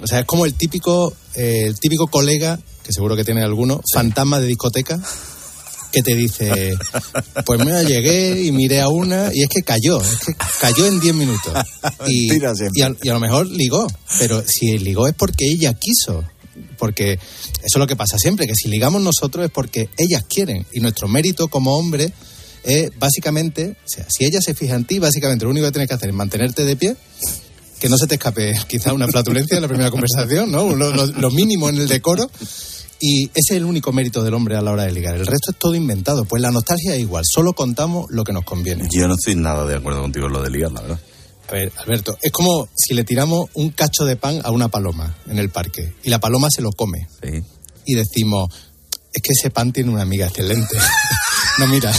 O 0.01 0.07
sea, 0.07 0.21
es 0.21 0.25
como 0.25 0.45
el 0.45 0.55
típico, 0.55 1.13
eh, 1.35 1.65
el 1.67 1.79
típico 1.79 2.07
colega, 2.07 2.59
que 2.83 2.91
seguro 2.91 3.15
que 3.15 3.23
tiene 3.23 3.43
alguno, 3.43 3.81
fantasma 3.93 4.39
de 4.39 4.47
discoteca, 4.47 4.99
que 5.91 6.01
te 6.01 6.15
dice, 6.15 6.73
pues 7.45 7.59
mira, 7.59 7.83
llegué 7.83 8.43
y 8.43 8.51
miré 8.51 8.79
a 8.81 8.89
una 8.89 9.31
y 9.33 9.41
es 9.43 9.49
que 9.49 9.61
cayó, 9.61 9.99
es 10.01 10.17
que 10.25 10.33
cayó 10.59 10.85
en 10.87 10.99
10 10.99 11.15
minutos. 11.15 11.53
Y, 12.07 12.29
y, 12.73 12.81
a, 12.81 12.93
y 13.03 13.09
a 13.09 13.13
lo 13.13 13.19
mejor 13.19 13.47
ligó, 13.47 13.87
pero 14.19 14.43
si 14.47 14.77
ligó 14.77 15.07
es 15.07 15.13
porque 15.13 15.45
ella 15.47 15.73
quiso. 15.73 16.23
Porque 16.77 17.13
eso 17.13 17.19
es 17.63 17.75
lo 17.77 17.87
que 17.87 17.95
pasa 17.95 18.17
siempre, 18.17 18.47
que 18.47 18.55
si 18.55 18.67
ligamos 18.67 19.01
nosotros 19.01 19.45
es 19.45 19.51
porque 19.51 19.89
ellas 19.97 20.23
quieren. 20.27 20.65
Y 20.73 20.79
nuestro 20.79 21.07
mérito 21.07 21.47
como 21.47 21.77
hombre 21.77 22.11
es 22.63 22.89
básicamente, 22.99 23.75
o 23.85 23.87
sea, 23.89 24.05
si 24.09 24.25
ella 24.25 24.39
se 24.41 24.53
fija 24.53 24.75
en 24.75 24.85
ti, 24.85 24.99
básicamente 24.99 25.45
lo 25.45 25.51
único 25.51 25.65
que 25.67 25.71
tienes 25.71 25.87
que 25.89 25.95
hacer 25.95 26.09
es 26.09 26.15
mantenerte 26.15 26.63
de 26.65 26.75
pie, 26.75 26.95
que 27.79 27.89
no 27.89 27.97
se 27.97 28.05
te 28.07 28.15
escape 28.15 28.53
quizá 28.67 28.93
una 28.93 29.07
flatulencia 29.07 29.55
en 29.55 29.61
la 29.63 29.67
primera 29.67 29.89
conversación, 29.89 30.51
¿no? 30.51 30.75
Lo, 30.75 30.91
lo- 30.91 31.05
lo 31.07 31.31
mínimo 31.31 31.69
en 31.69 31.77
el 31.77 31.87
decoro. 31.87 32.29
Y 33.01 33.25
ese 33.25 33.53
es 33.53 33.57
el 33.57 33.65
único 33.65 33.91
mérito 33.91 34.23
del 34.23 34.35
hombre 34.35 34.55
a 34.55 34.61
la 34.61 34.71
hora 34.71 34.83
de 34.83 34.91
ligar. 34.91 35.15
El 35.15 35.25
resto 35.25 35.51
es 35.51 35.57
todo 35.57 35.73
inventado. 35.73 36.23
Pues 36.25 36.41
la 36.41 36.51
nostalgia 36.51 36.93
es 36.93 37.01
igual, 37.01 37.23
solo 37.25 37.53
contamos 37.53 38.05
lo 38.09 38.23
que 38.23 38.31
nos 38.31 38.45
conviene. 38.45 38.87
Yo 38.91 39.07
no 39.07 39.15
estoy 39.15 39.35
nada 39.35 39.65
de 39.65 39.75
acuerdo 39.75 40.01
contigo 40.01 40.27
en 40.27 40.33
lo 40.33 40.43
de 40.43 40.49
ligar, 40.51 40.71
la 40.71 40.81
verdad. 40.81 40.99
A 41.49 41.53
ver, 41.53 41.71
Alberto, 41.77 42.17
es 42.21 42.31
como 42.31 42.69
si 42.75 42.93
le 42.93 43.03
tiramos 43.03 43.49
un 43.55 43.71
cacho 43.71 44.05
de 44.05 44.15
pan 44.15 44.39
a 44.43 44.51
una 44.51 44.69
paloma 44.69 45.17
en 45.27 45.37
el 45.39 45.49
parque 45.49 45.93
y 46.03 46.09
la 46.09 46.19
paloma 46.19 46.47
se 46.49 46.61
lo 46.61 46.71
come. 46.71 47.07
Sí. 47.21 47.43
Y 47.85 47.95
decimos, 47.95 48.53
es 49.11 49.21
que 49.21 49.31
ese 49.31 49.49
pan 49.49 49.73
tiene 49.73 49.89
una 49.89 50.03
amiga 50.03 50.27
excelente. 50.27 50.77
no, 51.59 51.67
mira, 51.67 51.91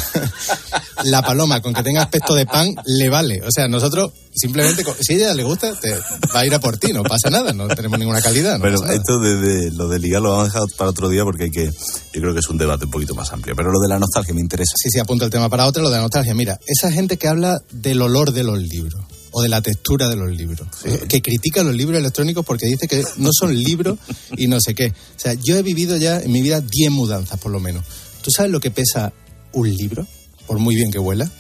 la 1.05 1.23
paloma 1.23 1.61
con 1.61 1.75
que 1.75 1.83
tenga 1.83 2.03
aspecto 2.03 2.35
de 2.35 2.47
pan 2.47 2.75
le 2.87 3.09
vale. 3.09 3.41
O 3.43 3.51
sea, 3.51 3.69
nosotros 3.69 4.13
simplemente, 4.35 4.85
si 5.01 5.15
a 5.15 5.17
ella 5.17 5.35
le 5.35 5.43
gusta, 5.45 5.79
te 5.79 5.93
va 6.35 6.41
a 6.41 6.47
ir 6.47 6.55
a 6.55 6.59
por 6.61 6.77
ti, 6.79 6.93
no 6.93 7.03
pasa 7.03 7.31
nada, 7.31 7.53
no 7.53 7.69
tenemos 7.69 7.99
ninguna 7.99 8.21
calidad. 8.21 8.59
No 8.59 8.63
Pero 8.65 8.85
esto 8.91 9.19
de, 9.21 9.37
de- 9.37 9.71
lo 9.73 9.89
de 9.89 9.99
ligar 9.99 10.23
lo 10.23 10.31
vamos 10.31 10.45
a 10.45 10.53
dejar 10.53 10.63
para 10.77 10.91
otro 10.91 11.09
día 11.09 11.25
porque 11.25 11.45
hay 11.45 11.51
que, 11.51 11.67
yo 11.67 12.21
creo 12.21 12.33
que 12.33 12.41
es 12.41 12.49
un 12.49 12.59
debate 12.59 12.85
un 12.87 12.91
poquito 12.91 13.15
más 13.15 13.33
amplio. 13.33 13.55
Pero 13.57 13.71
lo 13.73 13.81
de 13.81 13.89
la 13.89 13.99
nostalgia 13.99 14.35
me 14.35 14.41
interesa. 14.41 14.73
Sí, 14.77 14.89
sí, 14.91 14.99
apunta 14.99 15.25
el 15.25 15.31
tema 15.31 15.49
para 15.49 15.67
otra, 15.67 15.83
lo 15.83 15.91
de 15.91 15.97
la 15.97 16.03
nostalgia. 16.03 16.35
Mira, 16.35 16.59
esa 16.67 16.91
gente 16.93 17.17
que 17.17 17.29
habla 17.29 17.61
del 17.73 18.01
olor 18.03 18.33
de 18.33 18.45
los 18.45 18.59
libros. 18.61 19.03
o 19.35 19.41
de 19.43 19.49
la 19.49 19.63
textura 19.63 20.09
de 20.11 20.17
los 20.17 20.31
libros. 20.31 20.67
Que 21.09 21.23
critica 21.23 21.63
los 21.63 21.75
libros 21.75 21.99
electrónicos 21.99 22.45
porque 22.45 22.67
dice 22.67 22.87
que 22.87 23.03
no 23.17 23.31
son 23.33 23.55
libros 23.57 23.99
y 24.37 24.47
no 24.47 24.61
sé 24.61 24.75
qué. 24.75 24.89
O 24.89 25.19
sea, 25.19 25.33
yo 25.35 25.57
he 25.57 25.63
vivido 25.63 25.97
ya 25.97 26.21
en 26.21 26.31
mi 26.31 26.43
vida 26.43 26.61
10 26.61 26.91
mudanzas 26.91 27.39
por 27.41 27.51
lo 27.51 27.59
menos. 27.59 27.83
¿Tú 28.23 28.31
sabes 28.31 28.53
lo 28.53 28.61
que 28.61 28.71
pesa 28.71 29.11
un 29.53 29.71
libro? 29.75 30.07
Por 30.47 30.59
muy 30.59 30.75
bien 30.75 30.91
que 30.91 30.99
huela. 30.99 31.31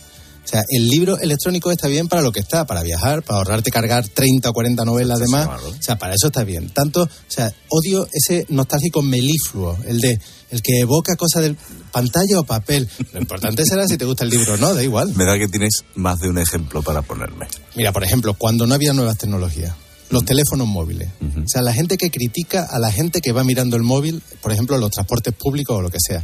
O 0.45 0.49
sea, 0.49 0.65
el 0.69 0.89
libro 0.89 1.19
electrónico 1.19 1.71
está 1.71 1.87
bien 1.87 2.09
para 2.09 2.21
lo 2.21 2.33
que 2.33 2.41
está, 2.41 2.67
para 2.67 2.83
viajar, 2.83 3.23
para 3.23 3.39
ahorrarte 3.39 3.71
cargar 3.71 4.09
30 4.09 4.51
o 4.51 4.53
40 4.53 4.85
novelas 4.85 5.21
de 5.21 5.29
más. 5.29 5.49
O 5.63 5.77
sea, 5.81 5.97
para 5.97 6.15
eso 6.15 6.27
está 6.27 6.43
bien. 6.43 6.69
Tanto, 6.71 7.05
o 7.05 7.09
sea, 7.29 7.55
odio 7.69 8.09
ese 8.13 8.45
nostálgico 8.49 9.03
melifluo, 9.03 9.79
el 9.87 10.01
de 10.01 10.19
el 10.51 10.61
que 10.61 10.81
evoca 10.81 11.17
cosas 11.17 11.43
del 11.43 11.57
pantalla 11.93 12.41
o 12.41 12.45
papel. 12.45 12.89
Lo 13.13 13.21
importante 13.21 13.65
será 13.65 13.87
si 13.87 13.97
te 13.97 14.05
gusta 14.05 14.25
el 14.25 14.31
libro 14.31 14.55
o 14.55 14.57
no, 14.59 14.75
da 14.75 14.83
igual. 14.83 15.15
Me 15.15 15.25
da 15.25 15.39
que 15.39 15.49
tienes 15.49 15.85
más 15.95 16.19
de 16.19 16.29
un 16.29 16.39
ejemplo 16.39 16.83
para 16.83 17.03
ponerme. 17.03 17.47
Mira, 17.75 17.93
por 17.93 18.05
ejemplo, 18.05 18.35
cuando 18.35 18.67
no 18.67 18.75
había 18.75 18.93
nuevas 18.93 19.17
tecnologías, 19.17 19.75
los 20.11 20.25
teléfonos 20.27 20.67
móviles. 20.69 21.09
O 21.23 21.49
sea, 21.49 21.63
la 21.63 21.73
gente 21.73 21.97
que 21.97 22.11
critica 22.11 22.67
a 22.71 22.79
la 22.79 22.93
gente 22.93 23.23
que 23.23 23.33
va 23.33 23.45
mirando 23.45 23.77
el 23.77 23.83
móvil, 23.83 24.23
por 24.43 24.53
ejemplo, 24.53 24.77
los 24.77 24.91
transportes 24.91 25.33
públicos 25.33 25.79
o 25.79 25.81
lo 25.81 25.89
que 25.89 25.99
sea. 26.07 26.23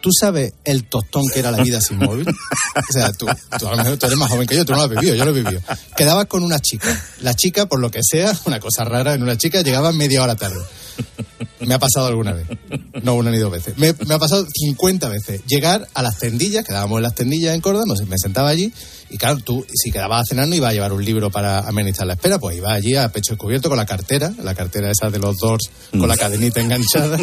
¿Tú 0.00 0.10
sabes 0.18 0.54
el 0.64 0.84
tostón 0.84 1.24
que 1.32 1.40
era 1.40 1.50
la 1.50 1.62
vida 1.62 1.80
sin 1.80 1.98
móvil? 1.98 2.26
O 2.28 2.92
sea, 2.92 3.12
tú, 3.12 3.26
tú 3.58 3.68
a 3.68 3.70
lo 3.72 3.76
mejor 3.76 3.98
eres 4.00 4.16
más 4.16 4.30
joven 4.30 4.46
que 4.46 4.56
yo, 4.56 4.64
tú 4.64 4.72
no 4.72 4.78
lo 4.78 4.84
has 4.84 4.90
vivido, 4.90 5.14
yo 5.14 5.24
lo 5.24 5.30
he 5.30 5.42
vivido. 5.42 5.60
Quedabas 5.96 6.26
con 6.26 6.42
una 6.42 6.58
chica. 6.58 6.88
La 7.20 7.34
chica, 7.34 7.66
por 7.66 7.80
lo 7.80 7.90
que 7.90 8.00
sea, 8.02 8.36
una 8.46 8.58
cosa 8.60 8.84
rara 8.84 9.14
en 9.14 9.22
una 9.22 9.36
chica, 9.36 9.60
llegaba 9.62 9.92
media 9.92 10.22
hora 10.22 10.36
tarde. 10.36 10.60
Me 11.60 11.74
ha 11.74 11.78
pasado 11.78 12.06
alguna 12.06 12.32
vez. 12.32 12.46
No 13.02 13.14
una 13.14 13.30
ni 13.30 13.38
dos 13.38 13.50
veces. 13.50 13.76
Me, 13.78 13.94
me 14.06 14.14
ha 14.14 14.18
pasado 14.18 14.46
50 14.52 15.08
veces. 15.08 15.42
Llegar 15.46 15.86
a 15.94 16.02
las 16.02 16.18
tendillas, 16.18 16.64
quedábamos 16.64 16.98
en 16.98 17.02
las 17.02 17.14
tendillas 17.14 17.54
en 17.54 17.60
Córdoba, 17.60 17.84
no 17.86 17.96
sé, 17.96 18.06
me 18.06 18.16
sentaba 18.18 18.48
allí 18.48 18.72
y 19.10 19.18
claro, 19.18 19.38
tú 19.38 19.66
si 19.72 19.90
quedabas 19.90 20.22
a 20.22 20.24
cenar 20.24 20.48
no 20.48 20.54
iba 20.54 20.68
a 20.68 20.72
llevar 20.72 20.92
un 20.92 21.04
libro 21.04 21.30
para 21.30 21.60
amenizar 21.60 22.06
la 22.06 22.14
espera, 22.14 22.38
pues 22.38 22.56
iba 22.56 22.72
allí 22.72 22.94
a 22.94 23.10
pecho 23.10 23.32
descubierto 23.32 23.68
con 23.68 23.76
la 23.76 23.86
cartera, 23.86 24.32
la 24.42 24.54
cartera 24.54 24.90
esa 24.90 25.10
de 25.10 25.18
los 25.18 25.36
Doors 25.38 25.70
con 25.90 26.08
la 26.08 26.16
cadenita 26.16 26.60
enganchada 26.60 27.18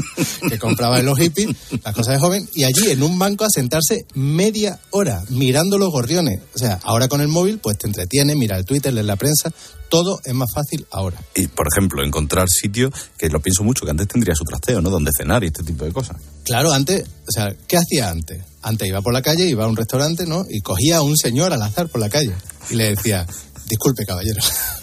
que 0.50 0.60
compraba 0.60 1.00
en 1.00 1.06
los 1.06 1.18
hippies, 1.18 1.56
las 1.84 1.96
cosas 1.96 2.16
de 2.16 2.20
joven, 2.20 2.48
y 2.54 2.66
allí 2.66 2.92
en 2.92 3.04
un 3.04 3.18
banco 3.18 3.46
a 3.46 3.50
sentarse 3.50 4.06
media 4.14 4.80
hora 4.92 5.24
mirando 5.30 5.78
los 5.78 5.90
gorriones. 5.90 6.42
O 6.54 6.58
sea, 6.58 6.80
ahora 6.84 7.08
con 7.08 7.22
el 7.22 7.30
móvil 7.30 7.60
pues 7.60 7.78
te 7.78 7.88
entretienes, 7.88 8.36
mira 8.36 8.58
el 8.58 8.66
Twitter, 8.66 8.94
lees 8.94 9.06
la 9.06 9.16
prensa, 9.16 9.52
todo 9.90 10.20
es 10.26 10.34
más 10.34 10.50
fácil 10.54 10.86
ahora. 10.92 11.18
Y, 11.36 11.48
por 11.48 11.68
ejemplo, 11.72 12.04
encontrar 12.04 12.48
sitio, 12.50 12.92
que 13.18 13.30
lo 13.30 13.40
pienso 13.40 13.64
mucho, 13.68 13.86
que 13.86 13.92
antes 13.92 14.08
tendría 14.08 14.34
su 14.34 14.44
trasteo, 14.44 14.82
¿no? 14.82 14.90
Donde 14.90 15.12
cenar 15.16 15.44
y 15.44 15.48
este 15.48 15.64
tipo 15.64 15.86
de 15.86 15.92
cosas. 15.92 16.18
Claro, 16.44 16.72
antes, 16.72 17.04
o 17.04 17.32
sea, 17.32 17.54
¿qué 17.68 17.78
hacía 17.78 18.10
antes? 18.10 18.42
Antes 18.62 18.88
iba 18.88 19.02
por 19.02 19.14
la 19.14 19.22
calle, 19.22 19.46
iba 19.46 19.66
a 19.66 19.68
un 19.68 19.76
restaurante, 19.76 20.26
¿no? 20.26 20.46
Y 20.50 20.62
cogía 20.62 20.98
a 20.98 21.02
un 21.02 21.18
señor 21.18 21.54
al 21.54 21.62
azar 21.62 21.90
por 21.90 22.02
la 22.02 22.10
calle 22.10 22.34
y 22.70 22.76
le 22.76 22.96
decía, 22.96 23.28
disculpe, 23.68 24.06
caballero. 24.06 24.42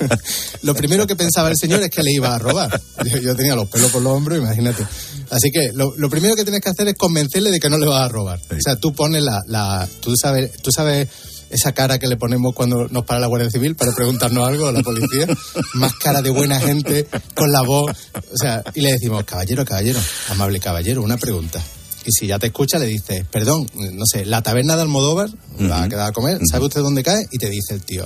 lo 0.63 0.75
primero 0.75 1.07
que 1.07 1.17
pensaba 1.17 1.49
el 1.49 1.57
señor 1.57 1.83
es 1.83 1.91
que 1.91 2.03
le 2.03 2.13
iba 2.13 2.35
a 2.35 2.39
robar. 2.39 2.81
Yo, 3.23 3.35
tenía 3.35 3.55
los 3.55 3.69
pelos 3.69 3.91
por 3.91 4.03
los 4.03 4.13
hombros, 4.13 4.39
imagínate. 4.39 4.87
Así 5.31 5.51
que 5.51 5.73
lo, 5.73 5.95
lo 5.97 6.11
primero 6.11 6.37
que 6.37 6.45
tienes 6.45 6.61
que 6.61 6.69
hacer 6.69 6.89
es 6.89 6.95
convencerle 6.95 7.51
de 7.51 7.59
que 7.59 7.71
no 7.71 7.79
le 7.79 7.87
vas 7.87 8.03
a 8.03 8.09
robar. 8.09 8.39
O 8.39 8.61
sea, 8.61 8.77
tú 8.77 8.93
pones 8.93 9.23
la, 9.23 9.41
la 9.47 9.89
tú 10.01 10.15
sabes, 10.17 10.53
tú 10.63 10.71
sabes 10.71 11.09
esa 11.51 11.73
cara 11.73 11.99
que 11.99 12.07
le 12.07 12.17
ponemos 12.17 12.55
cuando 12.55 12.89
nos 12.89 13.05
para 13.05 13.21
la 13.21 13.27
Guardia 13.27 13.51
Civil 13.51 13.77
para 13.77 13.93
preguntarnos 13.93 14.47
algo 14.47 14.69
a 14.69 14.73
la 14.73 14.83
policía, 14.83 15.27
más 15.75 15.95
cara 15.95 16.23
de 16.23 16.31
buena 16.31 16.61
gente, 16.61 17.07
con 17.35 17.53
la 17.53 17.63
voz, 17.63 17.91
o 17.91 18.37
sea, 18.37 18.63
y 18.75 18.81
le 18.81 18.93
decimos, 18.93 19.25
caballero, 19.25 19.65
caballero, 19.65 20.01
amable 20.31 20.61
caballero, 20.61 21.03
una 21.03 21.17
pregunta. 21.17 21.63
Y 22.07 22.13
si 22.13 22.27
ya 22.27 22.39
te 22.39 22.49
escucha, 22.49 22.79
le 22.79 22.87
dices, 22.87 23.25
perdón, 23.31 23.67
no 23.75 24.05
sé, 24.05 24.27
la 24.27 24.43
taberna 24.43 24.77
de 24.77 24.83
Almodóvar, 24.83 25.31
va 25.71 25.85
a 25.85 25.89
quedar 25.89 26.09
a 26.09 26.13
comer, 26.13 26.39
¿sabe 26.51 26.67
usted 26.67 26.83
dónde 26.83 27.03
cae? 27.03 27.27
Y 27.31 27.39
te 27.39 27.49
dice 27.49 27.75
el 27.75 27.83
tío, 27.83 28.05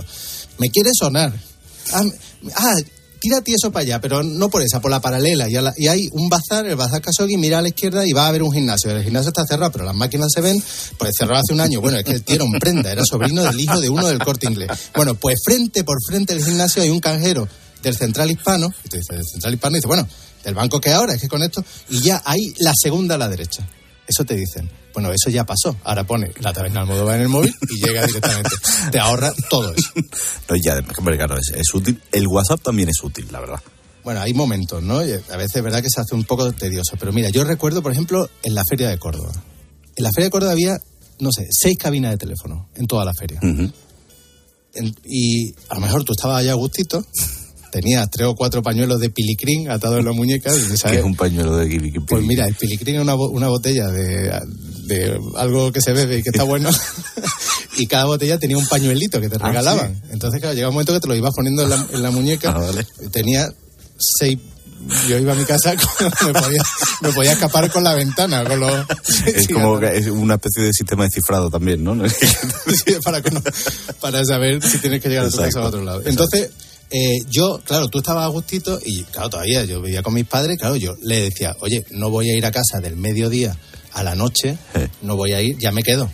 me 0.58 0.70
quiere 0.70 0.90
sonar. 0.94 1.32
Ah, 1.92 2.04
ah, 2.56 2.74
tírate 3.20 3.52
eso 3.52 3.70
para 3.70 3.82
allá, 3.82 4.00
pero 4.00 4.22
no 4.22 4.48
por 4.48 4.62
esa, 4.62 4.80
por 4.80 4.90
la 4.90 5.00
paralela. 5.00 5.48
Y, 5.48 5.52
la- 5.52 5.74
y 5.76 5.86
hay 5.88 6.08
un 6.12 6.28
bazar, 6.28 6.66
el 6.66 6.76
bazar 6.76 7.00
Khashoggi, 7.02 7.36
mira 7.36 7.58
a 7.58 7.62
la 7.62 7.68
izquierda 7.68 8.06
y 8.06 8.12
va 8.12 8.24
a 8.24 8.28
haber 8.28 8.42
un 8.42 8.52
gimnasio. 8.52 8.90
El 8.90 9.02
gimnasio 9.04 9.28
está 9.28 9.44
cerrado, 9.46 9.72
pero 9.72 9.84
las 9.84 9.94
máquinas 9.94 10.28
se 10.34 10.40
ven, 10.40 10.62
pues 10.98 11.12
cerrado 11.18 11.40
hace 11.40 11.52
un 11.52 11.60
año. 11.60 11.80
Bueno, 11.80 11.98
es 11.98 12.04
que 12.04 12.12
el 12.12 12.22
tío 12.22 12.36
era 12.36 12.44
un 12.44 12.58
prenda, 12.58 12.90
era 12.92 13.02
sobrino 13.04 13.42
del 13.44 13.58
hijo 13.60 13.80
de 13.80 13.88
uno 13.90 14.06
del 14.08 14.18
corte 14.18 14.46
inglés. 14.48 14.68
Bueno, 14.94 15.14
pues 15.14 15.36
frente 15.44 15.84
por 15.84 15.96
frente 16.08 16.34
del 16.34 16.44
gimnasio 16.44 16.82
hay 16.82 16.90
un 16.90 17.00
canjero 17.00 17.48
del 17.82 17.96
central 17.96 18.30
hispano, 18.30 18.72
y 18.84 18.88
tú 18.88 18.96
dices, 18.96 19.16
del 19.16 19.24
central 19.26 19.54
hispano, 19.54 19.76
y 19.76 19.78
dice, 19.78 19.86
bueno, 19.88 20.08
del 20.44 20.54
banco 20.54 20.80
que 20.80 20.90
ahora, 20.92 21.14
es 21.14 21.20
que 21.20 21.28
con 21.28 21.42
esto, 21.42 21.64
y 21.90 22.00
ya 22.00 22.22
hay 22.24 22.40
la 22.58 22.72
segunda 22.80 23.14
a 23.16 23.18
la 23.18 23.28
derecha. 23.28 23.66
Eso 24.08 24.24
te 24.24 24.34
dicen. 24.34 24.68
Bueno, 24.94 25.10
eso 25.12 25.28
ya 25.30 25.44
pasó. 25.44 25.76
Ahora 25.84 26.04
pone 26.04 26.32
la 26.40 26.52
taberna 26.52 26.80
Almodóvar 26.80 27.16
en 27.16 27.22
el 27.22 27.28
móvil 27.28 27.54
y 27.68 27.84
llega 27.86 28.06
directamente. 28.06 28.50
Te 28.90 28.98
ahorra 28.98 29.32
todo 29.50 29.72
eso. 29.74 29.90
No, 30.48 30.56
y 30.56 30.66
además, 30.68 30.94
hombre, 30.98 31.16
claro, 31.18 31.36
es, 31.36 31.52
es 31.54 31.74
útil. 31.74 32.00
El 32.10 32.26
WhatsApp 32.26 32.62
también 32.62 32.88
es 32.88 32.96
útil, 33.02 33.28
la 33.30 33.40
verdad. 33.40 33.60
Bueno, 34.02 34.20
hay 34.22 34.32
momentos, 34.32 34.82
¿no? 34.82 34.98
A 35.00 35.02
veces 35.36 35.56
es 35.56 35.62
verdad 35.62 35.82
que 35.82 35.90
se 35.90 36.00
hace 36.00 36.14
un 36.14 36.24
poco 36.24 36.50
tedioso. 36.52 36.96
Pero 36.98 37.12
mira, 37.12 37.28
yo 37.28 37.44
recuerdo, 37.44 37.82
por 37.82 37.92
ejemplo, 37.92 38.28
en 38.42 38.54
la 38.54 38.62
Feria 38.68 38.88
de 38.88 38.98
Córdoba. 38.98 39.32
En 39.94 40.02
la 40.04 40.10
Feria 40.10 40.26
de 40.26 40.30
Córdoba 40.30 40.52
había, 40.52 40.78
no 41.20 41.30
sé, 41.30 41.46
seis 41.50 41.76
cabinas 41.78 42.12
de 42.12 42.16
teléfono 42.16 42.70
en 42.74 42.86
toda 42.86 43.04
la 43.04 43.12
feria. 43.12 43.38
En- 43.42 44.94
y 45.04 45.52
a 45.68 45.74
lo 45.74 45.80
mejor 45.80 46.04
tú 46.04 46.12
estabas 46.12 46.38
allá 46.40 46.52
a 46.52 46.54
gustito, 46.54 47.04
tenías 47.70 48.10
tres 48.10 48.26
o 48.28 48.34
cuatro 48.34 48.62
pañuelos 48.62 49.00
de 49.00 49.10
pilicrín 49.10 49.70
atados 49.70 49.98
en 49.98 50.04
la 50.04 50.12
muñeca. 50.12 50.50
y 50.54 50.70
Que 50.70 50.76
¿sabes? 50.76 50.98
es 50.98 51.04
un 51.04 51.14
pañuelo 51.16 51.56
de 51.56 51.68
Gibi 51.68 51.90
Pues 52.00 52.22
mira, 52.24 52.46
el 52.46 52.54
pilicrín 52.54 52.96
es 52.96 53.02
una, 53.02 53.14
una 53.14 53.48
botella 53.48 53.88
de, 53.88 54.32
de 54.84 55.18
algo 55.36 55.70
que 55.72 55.80
se 55.80 55.92
bebe 55.92 56.18
y 56.18 56.22
que 56.22 56.30
está 56.30 56.42
bueno. 56.44 56.70
y 57.76 57.86
cada 57.86 58.04
botella 58.06 58.38
tenía 58.38 58.56
un 58.58 58.66
pañuelito 58.66 59.20
que 59.20 59.28
te 59.28 59.36
Ah, 59.40 59.48
regalaban. 59.48 59.94
¿sí? 59.94 60.00
Entonces, 60.12 60.40
claro, 60.40 60.54
llega 60.54 60.68
un 60.68 60.74
momento 60.74 60.92
que 60.94 61.00
te 61.00 61.08
lo 61.08 61.14
ibas 61.14 61.34
poniendo 61.34 61.62
en 61.62 61.70
la, 61.70 61.86
en 61.92 62.02
la 62.02 62.10
muñeca. 62.10 62.56
Tenía 63.12 63.48
seis. 63.98 64.38
Yo 65.08 65.18
iba 65.18 65.32
a 65.32 65.36
mi 65.36 65.44
casa, 65.44 65.74
me 66.24 66.32
podía, 66.32 66.62
me 67.02 67.12
podía 67.12 67.32
escapar 67.32 67.68
con 67.70 67.82
la 67.82 67.94
ventana. 67.94 68.44
Con 68.44 68.60
los, 68.60 68.86
Es 69.26 69.48
como 69.52 69.78
que 69.80 69.96
es 69.98 70.06
una 70.06 70.34
especie 70.34 70.62
de 70.62 70.72
sistema 70.72 71.04
de 71.04 71.10
cifrado 71.10 71.50
también, 71.50 71.82
¿no? 71.82 71.96
Sí, 72.08 72.94
para, 74.00 74.24
saber 74.24 74.62
si 74.62 74.78
tienes 74.78 75.02
que 75.02 75.08
llegar 75.08 75.26
a 75.26 75.30
tu 75.30 75.36
casa 75.36 75.60
a 75.60 75.66
otro 75.66 75.82
lado. 75.82 76.00
exacto. 76.00 76.36
Eh, 76.90 77.18
yo, 77.28 77.60
claro, 77.64 77.88
tú 77.88 77.98
estabas 77.98 78.24
a 78.24 78.28
gustito 78.28 78.78
y, 78.84 79.04
claro, 79.04 79.28
todavía 79.28 79.64
yo 79.64 79.82
vivía 79.82 80.02
con 80.02 80.14
mis 80.14 80.26
padres, 80.26 80.58
claro, 80.58 80.76
yo 80.76 80.96
le 81.02 81.20
decía, 81.20 81.54
oye, 81.60 81.84
no 81.90 82.10
voy 82.10 82.30
a 82.30 82.36
ir 82.36 82.46
a 82.46 82.50
casa 82.50 82.80
del 82.80 82.96
mediodía 82.96 83.56
a 83.92 84.02
la 84.02 84.14
noche, 84.14 84.56
no 85.02 85.16
voy 85.16 85.32
a 85.32 85.42
ir, 85.42 85.58
ya 85.58 85.72
me 85.72 85.82
quedo. 85.82 86.10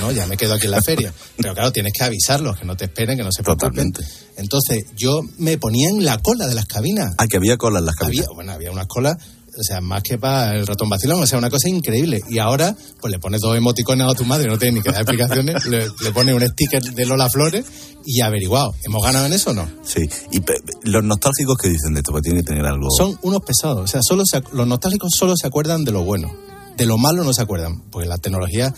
No, 0.00 0.10
ya 0.10 0.26
me 0.26 0.36
quedo 0.36 0.54
aquí 0.54 0.64
en 0.64 0.70
la 0.70 0.82
feria. 0.82 1.12
Pero 1.36 1.54
claro, 1.54 1.70
tienes 1.70 1.92
que 1.92 2.04
avisarlos, 2.04 2.58
que 2.58 2.64
no 2.64 2.76
te 2.76 2.86
esperen, 2.86 3.16
que 3.16 3.24
no 3.24 3.32
se 3.32 3.42
preocupen. 3.42 3.92
Entonces, 4.36 4.84
yo 4.96 5.20
me 5.38 5.58
ponía 5.58 5.90
en 5.90 6.04
la 6.04 6.18
cola 6.18 6.46
de 6.46 6.54
las 6.54 6.66
cabinas. 6.66 7.14
Ah, 7.18 7.26
que 7.26 7.36
había 7.36 7.56
cola 7.56 7.80
en 7.80 7.86
las 7.86 7.96
cabinas. 7.96 8.26
Había, 8.26 8.34
bueno, 8.34 8.52
había 8.52 8.70
unas 8.70 8.86
colas, 8.86 9.16
o 9.58 9.62
sea, 9.62 9.80
más 9.80 10.02
que 10.02 10.18
para 10.18 10.54
el 10.56 10.66
ratón 10.66 10.88
vacilón, 10.88 11.22
o 11.22 11.26
sea, 11.26 11.38
una 11.38 11.50
cosa 11.50 11.68
increíble. 11.68 12.22
Y 12.28 12.38
ahora, 12.38 12.74
pues 13.00 13.10
le 13.10 13.18
pones 13.18 13.40
dos 13.40 13.56
emoticones 13.56 14.06
a 14.10 14.14
tu 14.14 14.24
madre, 14.24 14.48
no 14.48 14.58
tiene 14.58 14.78
ni 14.78 14.82
que 14.82 14.90
dar 14.92 15.02
explicaciones, 15.02 15.64
le, 15.66 15.86
le 16.00 16.12
pones 16.12 16.34
un 16.34 16.46
sticker 16.46 16.82
de 16.82 17.06
Lola 17.06 17.28
Flores 17.28 17.64
y 18.04 18.20
averiguado, 18.20 18.74
¿hemos 18.84 19.02
ganado 19.04 19.26
en 19.26 19.32
eso 19.32 19.50
o 19.50 19.54
no? 19.54 19.68
Sí, 19.84 20.08
y 20.30 20.40
pe- 20.40 20.54
los 20.84 21.04
nostálgicos 21.04 21.56
que 21.58 21.68
dicen 21.68 21.94
de 21.94 22.00
esto, 22.00 22.12
que 22.14 22.20
tiene 22.22 22.40
que 22.40 22.46
tener 22.46 22.64
algo. 22.66 22.88
Son 22.96 23.18
unos 23.22 23.42
pesados, 23.42 23.84
o 23.84 23.86
sea, 23.86 24.00
solo 24.02 24.24
se 24.26 24.42
los 24.52 24.66
nostálgicos 24.66 25.10
solo 25.16 25.36
se 25.36 25.46
acuerdan 25.46 25.84
de 25.84 25.92
lo 25.92 26.02
bueno, 26.02 26.32
de 26.76 26.86
lo 26.86 26.96
malo 26.98 27.22
no 27.24 27.32
se 27.32 27.42
acuerdan, 27.42 27.82
porque 27.90 28.08
la 28.08 28.18
tecnología 28.18 28.74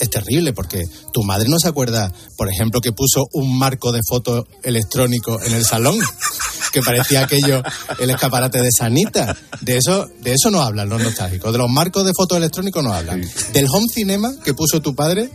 es 0.00 0.10
terrible, 0.10 0.52
porque 0.52 0.84
tu 1.12 1.22
madre 1.24 1.48
no 1.48 1.58
se 1.58 1.66
acuerda, 1.68 2.12
por 2.36 2.48
ejemplo, 2.48 2.80
que 2.80 2.92
puso 2.92 3.26
un 3.32 3.58
marco 3.58 3.90
de 3.90 4.00
foto 4.08 4.46
electrónico 4.62 5.40
en 5.42 5.54
el 5.54 5.64
salón, 5.64 5.98
que 6.70 6.82
parecía 6.82 7.24
aquello 7.24 7.62
el 7.98 8.10
escaparate 8.10 8.60
de 8.60 8.70
Sanita. 8.76 9.36
De 9.60 9.76
eso, 9.76 10.08
de 10.20 10.32
eso 10.32 10.50
no 10.50 10.62
hablan 10.62 10.88
los 10.88 11.02
nostálgicos, 11.02 11.52
de 11.52 11.58
los 11.58 11.70
marcos 11.70 12.04
de 12.04 12.12
foto 12.14 12.36
electrónicos 12.36 12.82
no 12.82 12.92
hablan. 12.92 13.22
Del 13.52 13.66
home 13.70 13.86
cinema 13.92 14.32
que 14.44 14.54
puso 14.54 14.80
tu 14.80 14.94
padre, 14.94 15.30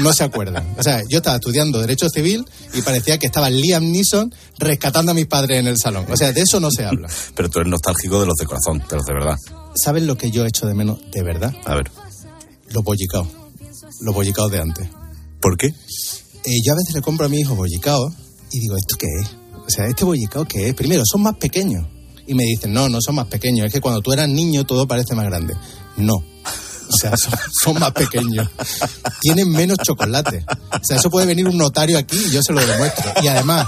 no 0.00 0.12
se 0.12 0.24
acuerdan. 0.24 0.74
O 0.78 0.82
sea, 0.82 1.02
yo 1.08 1.18
estaba 1.18 1.36
estudiando 1.36 1.80
Derecho 1.80 2.08
Civil 2.08 2.44
y 2.74 2.82
parecía 2.82 3.18
que 3.18 3.26
estaba 3.26 3.50
Liam 3.50 3.90
Neeson 3.90 4.32
rescatando 4.58 5.12
a 5.12 5.14
mis 5.14 5.26
padres 5.26 5.58
en 5.58 5.66
el 5.66 5.78
salón. 5.78 6.06
O 6.10 6.16
sea, 6.16 6.32
de 6.32 6.40
eso 6.40 6.60
no 6.60 6.70
se 6.70 6.84
habla. 6.84 7.08
Pero 7.34 7.48
tú 7.48 7.60
eres 7.60 7.70
nostálgico 7.70 8.20
de 8.20 8.26
los 8.26 8.36
de 8.36 8.46
corazón, 8.46 8.82
de 8.88 8.96
los 8.96 9.04
de 9.04 9.14
verdad. 9.14 9.36
¿Sabes 9.74 10.02
lo 10.02 10.16
que 10.16 10.30
yo 10.30 10.44
echo 10.44 10.66
de 10.66 10.74
menos 10.74 10.98
de 11.10 11.22
verdad? 11.22 11.54
A 11.64 11.74
ver. 11.74 11.90
Los 12.70 12.82
bollicaos. 12.82 13.28
Los 14.00 14.14
bollicaos 14.14 14.50
de 14.50 14.60
antes. 14.60 14.88
¿Por 15.40 15.56
qué? 15.56 15.66
Eh, 15.66 16.60
yo 16.64 16.72
a 16.72 16.76
veces 16.76 16.94
le 16.94 17.02
compro 17.02 17.26
a 17.26 17.28
mi 17.28 17.38
hijo 17.38 17.54
bollicaos 17.54 18.12
y 18.52 18.60
digo, 18.60 18.76
¿esto 18.76 18.96
qué 18.98 19.06
es? 19.20 19.41
O 19.66 19.70
sea, 19.70 19.86
¿este 19.86 20.04
bollicao 20.04 20.44
qué 20.44 20.68
es? 20.68 20.74
Primero, 20.74 21.02
son 21.04 21.22
más 21.22 21.36
pequeños. 21.36 21.86
Y 22.26 22.34
me 22.34 22.44
dicen, 22.44 22.72
no, 22.72 22.88
no 22.88 22.98
son 23.00 23.16
más 23.16 23.26
pequeños. 23.26 23.66
Es 23.66 23.72
que 23.72 23.80
cuando 23.80 24.00
tú 24.00 24.12
eras 24.12 24.28
niño 24.28 24.64
todo 24.64 24.86
parece 24.86 25.14
más 25.14 25.26
grande. 25.26 25.54
No. 25.96 26.14
O 26.14 26.96
sea, 27.00 27.16
son, 27.16 27.32
son 27.62 27.78
más 27.78 27.92
pequeños. 27.92 28.48
Tienen 29.20 29.50
menos 29.50 29.78
chocolate. 29.78 30.44
O 30.46 30.84
sea, 30.84 30.98
eso 30.98 31.10
puede 31.10 31.26
venir 31.26 31.48
un 31.48 31.56
notario 31.56 31.98
aquí 31.98 32.16
y 32.16 32.30
yo 32.30 32.42
se 32.42 32.52
lo 32.52 32.64
demuestro. 32.64 33.12
Y 33.22 33.28
además, 33.28 33.66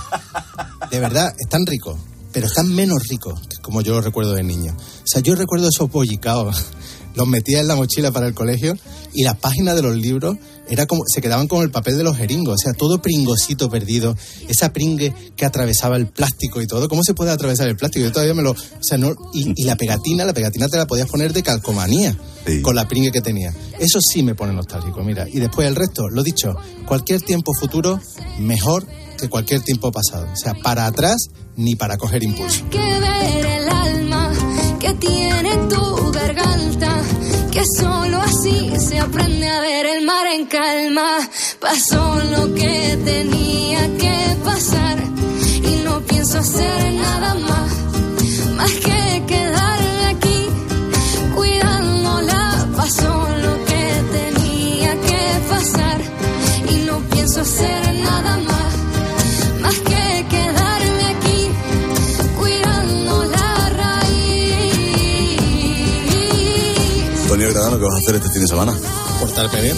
de 0.91 1.01
verdad, 1.01 1.35
están 1.39 1.65
ricos, 1.65 1.99
pero 2.33 2.47
están 2.47 2.69
menos 2.69 3.03
ricos 3.09 3.41
que 3.49 3.57
como 3.63 3.81
yo 3.81 3.95
los 3.95 4.05
recuerdo 4.05 4.35
de 4.35 4.43
niño. 4.43 4.77
O 4.77 5.07
sea, 5.07 5.23
yo 5.23 5.35
recuerdo 5.37 5.69
esos 5.69 5.91
bollicaos, 5.91 6.67
los 7.15 7.27
metía 7.27 7.61
en 7.61 7.69
la 7.69 7.77
mochila 7.77 8.11
para 8.11 8.27
el 8.27 8.35
colegio 8.35 8.77
y 9.15 9.25
las 9.25 9.39
páginas 9.39 9.77
de 9.77 9.83
los 9.83 9.97
libros 9.97 10.37
era 10.69 10.87
como, 10.87 11.03
se 11.07 11.21
quedaban 11.21 11.49
con 11.49 11.63
el 11.63 11.71
papel 11.71 11.97
de 11.97 12.05
los 12.05 12.17
jeringos, 12.17 12.55
o 12.55 12.59
sea, 12.59 12.73
todo 12.73 13.01
pringosito 13.01 13.69
perdido, 13.69 14.17
esa 14.49 14.73
pringue 14.73 15.13
que 15.37 15.45
atravesaba 15.45 15.97
el 15.97 16.07
plástico 16.07 16.61
y 16.63 16.67
todo. 16.67 16.89
¿Cómo 16.89 17.03
se 17.03 17.15
puede 17.15 17.31
atravesar 17.31 17.69
el 17.69 17.77
plástico? 17.77 18.05
Yo 18.05 18.13
todavía 18.13 18.35
me 18.35 18.43
lo. 18.43 18.53
O 18.53 18.57
sea, 18.81 18.99
no. 18.99 19.15
Y, 19.33 19.53
y 19.57 19.65
la 19.65 19.77
pegatina, 19.77 20.25
la 20.25 20.33
pegatina 20.33 20.69
te 20.69 20.77
la 20.77 20.87
podías 20.87 21.09
poner 21.09 21.33
de 21.33 21.43
calcomanía 21.43 22.17
con 22.63 22.75
la 22.75 22.87
pringue 22.87 23.11
que 23.11 23.21
tenía. 23.21 23.55
Eso 23.79 23.99
sí 24.01 24.23
me 24.23 24.35
pone 24.35 24.53
nostálgico, 24.53 25.03
mira. 25.03 25.27
Y 25.29 25.41
después 25.41 25.67
el 25.67 25.77
resto, 25.77 26.09
lo 26.09 26.23
dicho, 26.23 26.55
cualquier 26.87 27.21
tiempo 27.23 27.53
futuro 27.59 28.01
mejor 28.39 28.87
que 29.19 29.29
cualquier 29.29 29.63
tiempo 29.63 29.93
pasado. 29.93 30.27
O 30.33 30.37
sea, 30.37 30.55
para 30.55 30.87
atrás 30.87 31.29
ni 31.57 31.77
para 31.77 31.97
coger 31.97 32.23
impulso. 32.23 32.69
que 32.71 32.79
ver 32.79 33.47
el 33.47 33.69
alma 33.69 34.33
que 34.81 34.93
tiene 34.95 35.57
que 37.55 37.63
solo 37.79 38.21
así 38.21 38.73
se 38.81 38.99
aprende 38.99 39.49
a 39.49 39.61
ver 39.61 39.87
el 39.87 40.05
mar 40.05 40.27
en 40.27 40.45
calma. 40.47 41.19
Pasó 41.61 42.17
lo 42.33 42.53
que 42.53 42.99
tenía 43.05 43.97
que 43.97 44.37
pasar 44.45 44.99
y 45.63 45.85
no 45.85 46.01
pienso 46.01 46.39
hacer 46.41 46.93
nada 46.95 47.35
más, 47.35 47.71
más 48.57 48.73
que 48.73 49.23
quedarme 49.29 50.05
aquí 50.15 50.49
cuidándola. 51.37 52.69
Pasó 52.77 53.29
lo 53.47 53.65
que 53.69 53.85
tenía 54.19 55.01
que 55.09 55.23
pasar 55.49 55.99
y 56.73 56.77
no 56.87 56.99
pienso 57.13 57.41
hacer 57.43 57.95
nada 57.95 58.37
más, 58.39 58.54
Antonio 67.45 67.61
Gradano, 67.61 67.79
¿qué 67.79 67.85
vas 67.85 67.95
a 67.95 67.99
hacer 67.99 68.15
este 68.17 68.31
fin 68.31 68.41
de 68.41 68.49
semana? 68.49 68.73
Portarme 69.21 69.61
bien. 69.61 69.77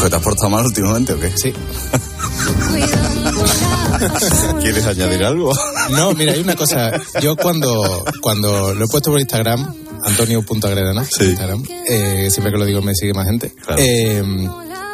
¿Que 0.00 0.08
te 0.08 0.16
has 0.16 0.22
portado 0.22 0.50
mal 0.50 0.64
últimamente 0.66 1.12
o 1.14 1.18
qué? 1.20 1.32
Sí. 1.36 1.52
¿Quieres 4.60 4.86
añadir 4.86 5.24
algo? 5.24 5.52
No, 5.90 6.12
mira, 6.12 6.32
hay 6.32 6.40
una 6.40 6.54
cosa. 6.54 6.92
Yo 7.20 7.34
cuando, 7.36 8.04
cuando 8.22 8.72
lo 8.74 8.84
he 8.84 8.88
puesto 8.88 9.10
por 9.10 9.18
Instagram, 9.18 9.74
Antonio.agredana, 10.04 11.04
Sí. 11.04 11.24
Instagram, 11.24 11.64
eh, 11.88 12.28
siempre 12.30 12.52
que 12.52 12.58
lo 12.58 12.64
digo 12.64 12.82
me 12.82 12.94
sigue 12.94 13.14
más 13.14 13.26
gente. 13.26 13.52
Eh, 13.76 14.22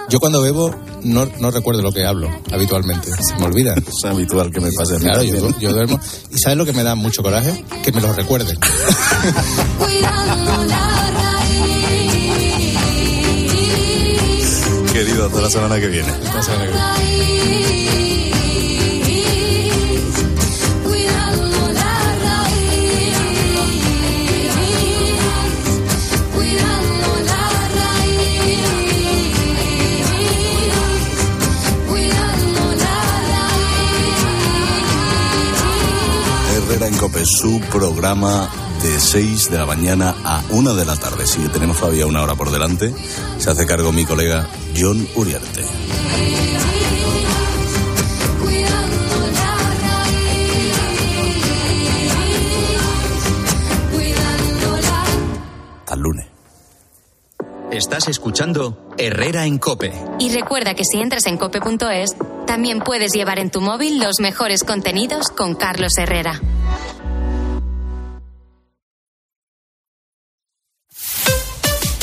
yo 0.09 0.18
cuando 0.18 0.41
bebo 0.41 0.74
no, 1.03 1.29
no 1.41 1.51
recuerdo 1.51 1.83
lo 1.83 1.93
que 1.93 2.07
hablo 2.07 2.31
habitualmente, 2.53 3.11
se 3.11 3.35
me 3.39 3.45
olvida. 3.45 3.74
Es 3.87 4.05
habitual 4.05 4.51
que 4.51 4.61
me 4.61 4.72
pase 4.72 4.95
a 4.95 4.99
mí 4.99 5.05
Claro, 5.05 5.22
yo, 5.22 5.51
yo 5.61 5.72
duermo. 5.74 6.01
¿Y 6.31 6.39
sabes 6.39 6.57
lo 6.57 6.64
que 6.64 6.72
me 6.72 6.83
da 6.83 6.95
mucho 6.95 7.22
coraje? 7.22 7.62
Que 7.85 7.93
me 7.93 8.01
lo 8.01 8.12
recuerden. 8.14 8.57
Querido, 15.27 15.39
hasta 15.39 15.41
la 15.41 15.51
semana 15.51 15.81
que 15.81 15.89
viene. 15.89 16.12
Cuidando 20.85 21.72
la. 27.22 27.47
Cuidando 31.89 32.74
la 32.77 33.51
Herrera 36.57 36.87
en 36.87 36.97
Cope, 36.97 37.24
su 37.24 37.61
programa 37.72 38.49
de 38.83 39.01
6 39.01 39.51
de 39.51 39.59
la 39.59 39.66
mañana 39.66 40.14
a 40.24 40.43
1 40.51 40.74
de 40.74 40.85
la 40.85 40.97
tarde. 40.97 41.27
Sí, 41.27 41.41
tenemos 41.53 41.79
todavía 41.79 42.07
una 42.07 42.22
hora 42.22 42.35
por 42.35 42.51
delante. 42.51 42.95
Se 43.47 43.53
hace 43.53 43.65
cargo 43.65 43.93
mi 43.93 44.05
colega 44.05 44.45
John 44.77 45.07
Uriarte. 45.15 45.63
El 55.93 56.01
lunes. 56.01 56.27
Estás 57.71 58.09
escuchando 58.09 58.91
Herrera 58.99 59.47
en 59.47 59.59
Cope. 59.59 59.93
Y 60.19 60.31
recuerda 60.31 60.75
que 60.75 60.83
si 60.85 61.01
entras 61.01 61.29
en 61.29 61.37
cope.es, 61.37 62.17
también 62.49 62.81
puedes 62.81 63.13
llevar 63.13 63.39
en 63.39 63.53
tu 63.53 63.61
móvil 63.61 64.01
los 64.01 64.19
mejores 64.19 64.65
contenidos 64.65 65.29
con 65.29 65.55
Carlos 65.55 65.97
Herrera. 65.99 66.41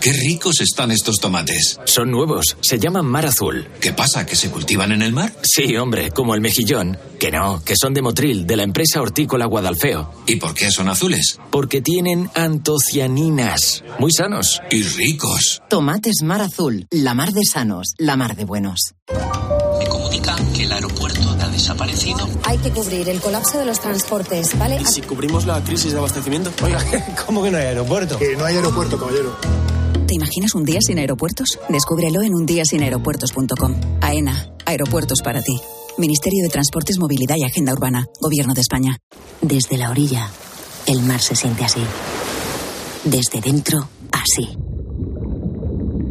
Qué 0.00 0.12
ricos 0.12 0.60
están 0.60 0.90
estos 0.90 1.20
tomates. 1.20 1.78
Son 1.84 2.10
nuevos, 2.10 2.56
se 2.60 2.78
llaman 2.78 3.06
mar 3.06 3.26
azul. 3.26 3.68
¿Qué 3.80 3.92
pasa? 3.92 4.26
¿Que 4.26 4.36
se 4.36 4.50
cultivan 4.50 4.92
en 4.92 5.02
el 5.02 5.12
mar? 5.12 5.32
Sí, 5.42 5.76
hombre, 5.76 6.10
como 6.10 6.34
el 6.34 6.40
mejillón. 6.40 6.98
Que 7.18 7.30
no, 7.30 7.62
que 7.62 7.74
son 7.76 7.92
de 7.92 8.02
Motril, 8.02 8.46
de 8.46 8.56
la 8.56 8.62
empresa 8.62 9.00
hortícola 9.00 9.44
Guadalfeo. 9.46 10.10
¿Y 10.26 10.36
por 10.36 10.54
qué 10.54 10.70
son 10.70 10.88
azules? 10.88 11.38
Porque 11.50 11.82
tienen 11.82 12.30
antocianinas. 12.34 13.84
Muy 13.98 14.10
sanos. 14.10 14.60
Y 14.70 14.82
ricos. 14.82 15.62
Tomates 15.68 16.22
Mar 16.22 16.40
Azul, 16.40 16.86
la 16.90 17.14
mar 17.14 17.32
de 17.32 17.44
sanos, 17.44 17.94
la 17.98 18.16
mar 18.16 18.36
de 18.36 18.44
buenos. 18.44 18.94
Me 19.78 19.86
comunican 19.86 20.52
que 20.52 20.64
el 20.64 20.72
aeropuerto 20.72 21.36
ha 21.40 21.48
desaparecido. 21.48 22.28
Hay 22.44 22.58
que 22.58 22.70
cubrir 22.70 23.08
el 23.08 23.20
colapso 23.20 23.58
de 23.58 23.66
los 23.66 23.80
transportes, 23.80 24.58
¿vale? 24.58 24.78
¿Y 24.80 24.86
si 24.86 25.02
cubrimos 25.02 25.44
la 25.46 25.62
crisis 25.62 25.92
de 25.92 25.98
abastecimiento? 25.98 26.50
Oiga, 26.62 26.82
¿cómo 27.26 27.42
que 27.42 27.50
no 27.50 27.58
hay 27.58 27.66
aeropuerto? 27.66 28.18
Que 28.18 28.36
no 28.36 28.44
hay 28.44 28.56
aeropuerto, 28.56 28.98
caballero. 28.98 29.36
¿Te 30.10 30.16
imaginas 30.16 30.56
un 30.56 30.64
día 30.64 30.80
sin 30.84 30.98
aeropuertos? 30.98 31.60
Descúbrelo 31.68 32.22
en 32.22 32.34
undiasinaeropuertos.com. 32.34 33.76
AENA, 34.00 34.56
aeropuertos 34.66 35.20
para 35.22 35.40
ti. 35.40 35.56
Ministerio 35.98 36.42
de 36.42 36.48
Transportes, 36.48 36.98
Movilidad 36.98 37.36
y 37.38 37.44
Agenda 37.44 37.72
Urbana, 37.72 38.06
Gobierno 38.20 38.52
de 38.52 38.60
España. 38.60 38.98
Desde 39.40 39.78
la 39.78 39.88
orilla, 39.88 40.28
el 40.86 41.00
mar 41.02 41.20
se 41.20 41.36
siente 41.36 41.64
así. 41.64 41.80
Desde 43.04 43.40
dentro, 43.40 43.88
así. 44.10 44.48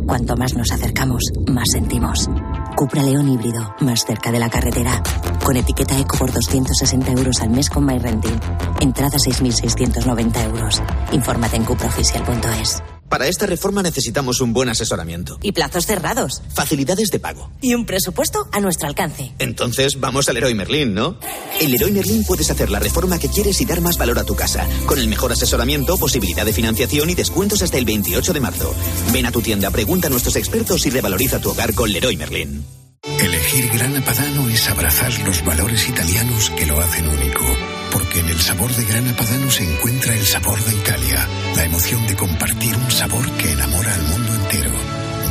Cuanto 0.08 0.38
más 0.38 0.54
nos 0.56 0.72
acercamos, 0.72 1.22
más 1.47 1.68
sentimos. 1.70 2.30
Cupra 2.78 3.04
León 3.04 3.28
híbrido, 3.28 3.76
más 3.82 4.06
cerca 4.06 4.32
de 4.32 4.39
la 4.39 4.50
carretera. 4.50 5.04
Con 5.43 5.58
etiqueta 5.58 6.00
Eco 6.00 6.18
por 6.18 6.32
260 6.32 7.12
euros 7.12 7.41
al 7.41 7.50
mes 7.50 7.70
con 7.70 7.84
MyRenting. 7.84 8.39
Entrada 8.80 9.18
6.690 9.18 10.45
euros. 10.45 10.82
Infórmate 11.12 11.58
en 11.58 11.66
cupraoficial.es. 11.66 12.82
Para 13.10 13.28
esta 13.28 13.47
reforma 13.47 13.82
necesitamos 13.82 14.39
un 14.39 14.53
buen 14.53 14.70
asesoramiento. 14.70 15.39
Y 15.41 15.51
plazos 15.51 15.86
cerrados. 15.88 16.41
Facilidades 16.53 17.10
de 17.10 17.20
pago. 17.20 17.49
Y 17.60 17.74
un 17.74 17.86
presupuesto 17.86 18.47
a 18.51 18.60
nuestro 18.60 18.88
alcance. 18.88 19.34
Entonces 19.39 19.99
vamos 19.99 20.30
al 20.30 20.36
Leroy 20.36 20.53
Merlin, 20.53 20.93
¿no? 20.93 21.18
En 21.60 21.72
Leroy 21.72 21.91
Merlin 21.91 22.24
puedes 22.24 22.51
hacer 22.51 22.70
la 22.70 22.80
reforma 22.80 23.18
que 23.18 23.30
quieres 23.30 23.60
y 23.62 23.66
dar 23.66 23.82
más 23.82 23.97
valor 23.97 24.20
a 24.20 24.24
tu 24.24 24.36
casa. 24.36 24.68
Con 24.86 24.99
el 24.99 25.07
mejor 25.07 25.32
asesoramiento, 25.32 25.97
posibilidad 25.97 26.45
de 26.45 26.53
financiación 26.53 27.10
y 27.10 27.16
descuentos 27.16 27.64
hasta 27.64 27.78
el 27.78 27.86
28 27.86 28.34
de 28.34 28.39
marzo. 28.39 28.74
Ven 29.12 29.26
a 29.26 29.32
tu 29.32 29.41
tienda, 29.41 29.72
pregunta 29.72 30.07
a 30.07 30.12
nuestros 30.12 30.36
expertos 30.36 30.86
y 30.86 30.91
revaloriza 30.91 31.39
tu 31.39 31.49
hogar 31.49 31.74
con 31.74 31.91
Leroy 31.91 32.16
Merlin. 32.16 32.78
Elegir 33.04 33.70
Grana 33.72 34.02
Padano 34.02 34.50
es 34.50 34.70
abrazar 34.70 35.12
los 35.26 35.43
valores 35.45 35.88
italianos 35.88 36.50
que 36.52 36.66
lo 36.66 36.80
hacen 36.80 37.08
único. 37.08 37.45
Porque 37.91 38.20
en 38.20 38.28
el 38.28 38.39
sabor 38.39 38.72
de 38.72 38.84
Grana 38.84 39.16
Padano 39.16 39.50
se 39.50 39.64
encuentra 39.64 40.14
el 40.14 40.26
sabor 40.26 40.60
de 40.64 40.76
Italia, 40.76 41.28
la 41.56 41.64
emoción 41.64 42.06
de 42.08 42.16
compartir 42.16 42.76
un 42.76 42.91
sabor 42.91 43.32
que 43.38 43.52
enamora 43.52 43.95
al 43.95 44.04
mundo 44.04 44.34
entero. 44.36 44.72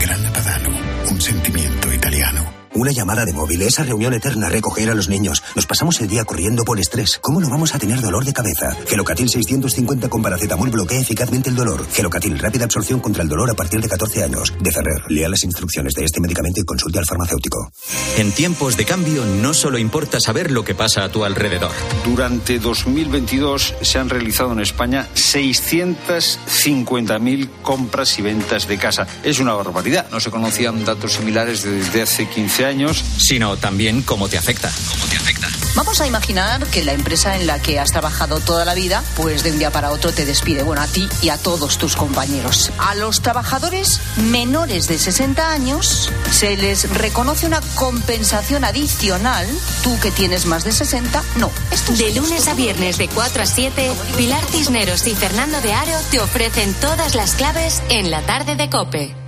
Grana 0.01 0.33
Padano, 0.33 0.71
un 1.11 1.21
sentimiento 1.21 1.93
italiano. 1.93 2.68
Una 2.79 2.93
llamada 2.93 3.25
de 3.25 3.33
móvil, 3.33 3.63
esa 3.63 3.83
reunión 3.83 4.15
eterna, 4.15 4.49
recoger 4.49 4.89
a 4.89 4.95
los 4.95 5.09
niños. 5.09 5.43
Nos 5.57 5.67
pasamos 5.67 6.01
el 6.01 6.07
día 6.07 6.25
corriendo 6.25 6.63
por 6.63 6.79
estrés. 6.79 7.19
¿Cómo 7.21 7.41
no 7.41 7.51
vamos 7.51 7.75
a 7.75 7.79
tener 7.81 8.01
dolor 8.01 8.25
de 8.25 8.33
cabeza? 8.33 8.71
Gelocatil 8.87 9.29
650 9.29 10.09
con 10.09 10.23
paracetamol 10.23 10.71
bloquea 10.71 11.01
eficazmente 11.01 11.51
el 11.51 11.57
dolor. 11.57 11.85
Gelocatil, 11.91 12.39
rápida 12.39 12.67
absorción 12.67 13.01
contra 13.01 13.25
el 13.25 13.29
dolor 13.29 13.51
a 13.51 13.55
partir 13.55 13.81
de 13.81 13.89
14 13.89 14.23
años. 14.23 14.55
De 14.61 14.71
Ferrer, 14.71 15.03
lea 15.09 15.29
las 15.29 15.43
instrucciones 15.43 15.93
de 15.95 16.05
este 16.05 16.21
medicamento 16.21 16.61
y 16.61 16.65
consulte 16.65 17.01
al 17.01 17.05
farmacéutico. 17.05 17.69
En 18.17 18.31
tiempos 18.31 18.77
de 18.77 18.85
cambio 18.85 19.25
no 19.25 19.55
solo 19.55 19.79
importa 19.79 20.21
saber 20.21 20.53
lo 20.53 20.65
que 20.65 20.77
pasa 20.77 21.03
a 21.03 21.11
tu 21.11 21.25
alrededor. 21.25 21.73
Durante 22.05 22.61
2022 22.61 23.75
se 23.81 23.99
han 23.99 24.09
realizado 24.09 24.53
en 24.53 24.61
España 24.61 25.09
650.000 25.17 27.49
compras 27.63 28.17
y 28.21 28.23
ventas 28.23 28.69
de 28.69 28.79
casa. 28.79 29.09
Es 29.25 29.41
una 29.41 29.55
barbaridad. 29.55 30.07
No 30.13 30.21
se 30.21 30.31
conocían 30.31 30.85
datos 30.85 31.15
similares 31.15 31.65
desde 31.65 32.03
hace 32.03 32.29
15 32.29 32.67
años. 32.67 32.68
Sino 33.17 33.57
también 33.57 34.03
cómo 34.03 34.29
te 34.29 34.39
afecta. 34.39 34.71
¿Cómo 34.91 35.07
te 35.07 35.17
afecta? 35.17 35.49
Vamos 35.75 36.01
a 36.01 36.07
imaginar 36.07 36.67
que 36.67 36.83
la 36.83 36.93
empresa 36.93 37.37
en 37.37 37.47
la 37.47 37.63
que 37.63 37.79
has 37.79 37.93
trabajado 37.93 38.41
toda 38.41 38.65
la 38.65 38.75
vida, 38.75 39.05
pues 39.17 39.45
de 39.45 39.53
un 39.53 39.59
día 39.59 39.71
para 39.71 39.93
otro 39.93 40.13
te 40.13 40.25
despide, 40.25 40.65
bueno, 40.65 40.83
a 40.83 40.89
ti 40.89 41.09
y 41.23 41.29
a 41.29 41.39
todos 41.39 41.79
tus 41.79 41.95
compañeros. 41.95 42.73
A 42.79 42.95
los 42.97 43.23
trabajadores 43.23 44.01
menores 44.17 44.89
de 44.89 44.99
60 44.99 45.53
años 45.53 46.11
se 46.33 46.57
les 46.57 46.91
reconoce 46.91 47.47
una 47.47 47.61
compensación 47.77 48.65
adicional. 48.65 49.47
Tú 49.85 49.99
que 50.01 50.11
tienes 50.11 50.47
más 50.47 50.65
de 50.65 50.73
60, 50.73 51.23
no. 51.37 51.51
de 51.97 52.15
lunes 52.15 52.49
a 52.49 52.55
viernes 52.55 52.99
de 52.99 53.09
4 53.09 53.43
a 53.43 53.47
7, 53.47 53.93
Pilar 54.17 54.45
Cisneros 54.47 55.07
y 55.07 55.15
Fernando 55.15 55.61
de 55.61 55.75
Aro 55.75 55.99
te 56.11 56.21
ofrecen 56.21 56.75
todas 56.75 57.15
las 57.15 57.35
claves 57.35 57.83
en 57.89 58.11
la 58.11 58.23
tarde 58.23 58.57
de 58.57 58.69
Cope. 58.69 59.28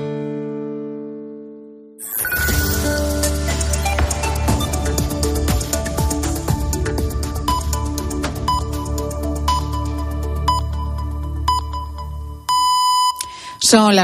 Son 13.71 13.95
las 13.95 13.99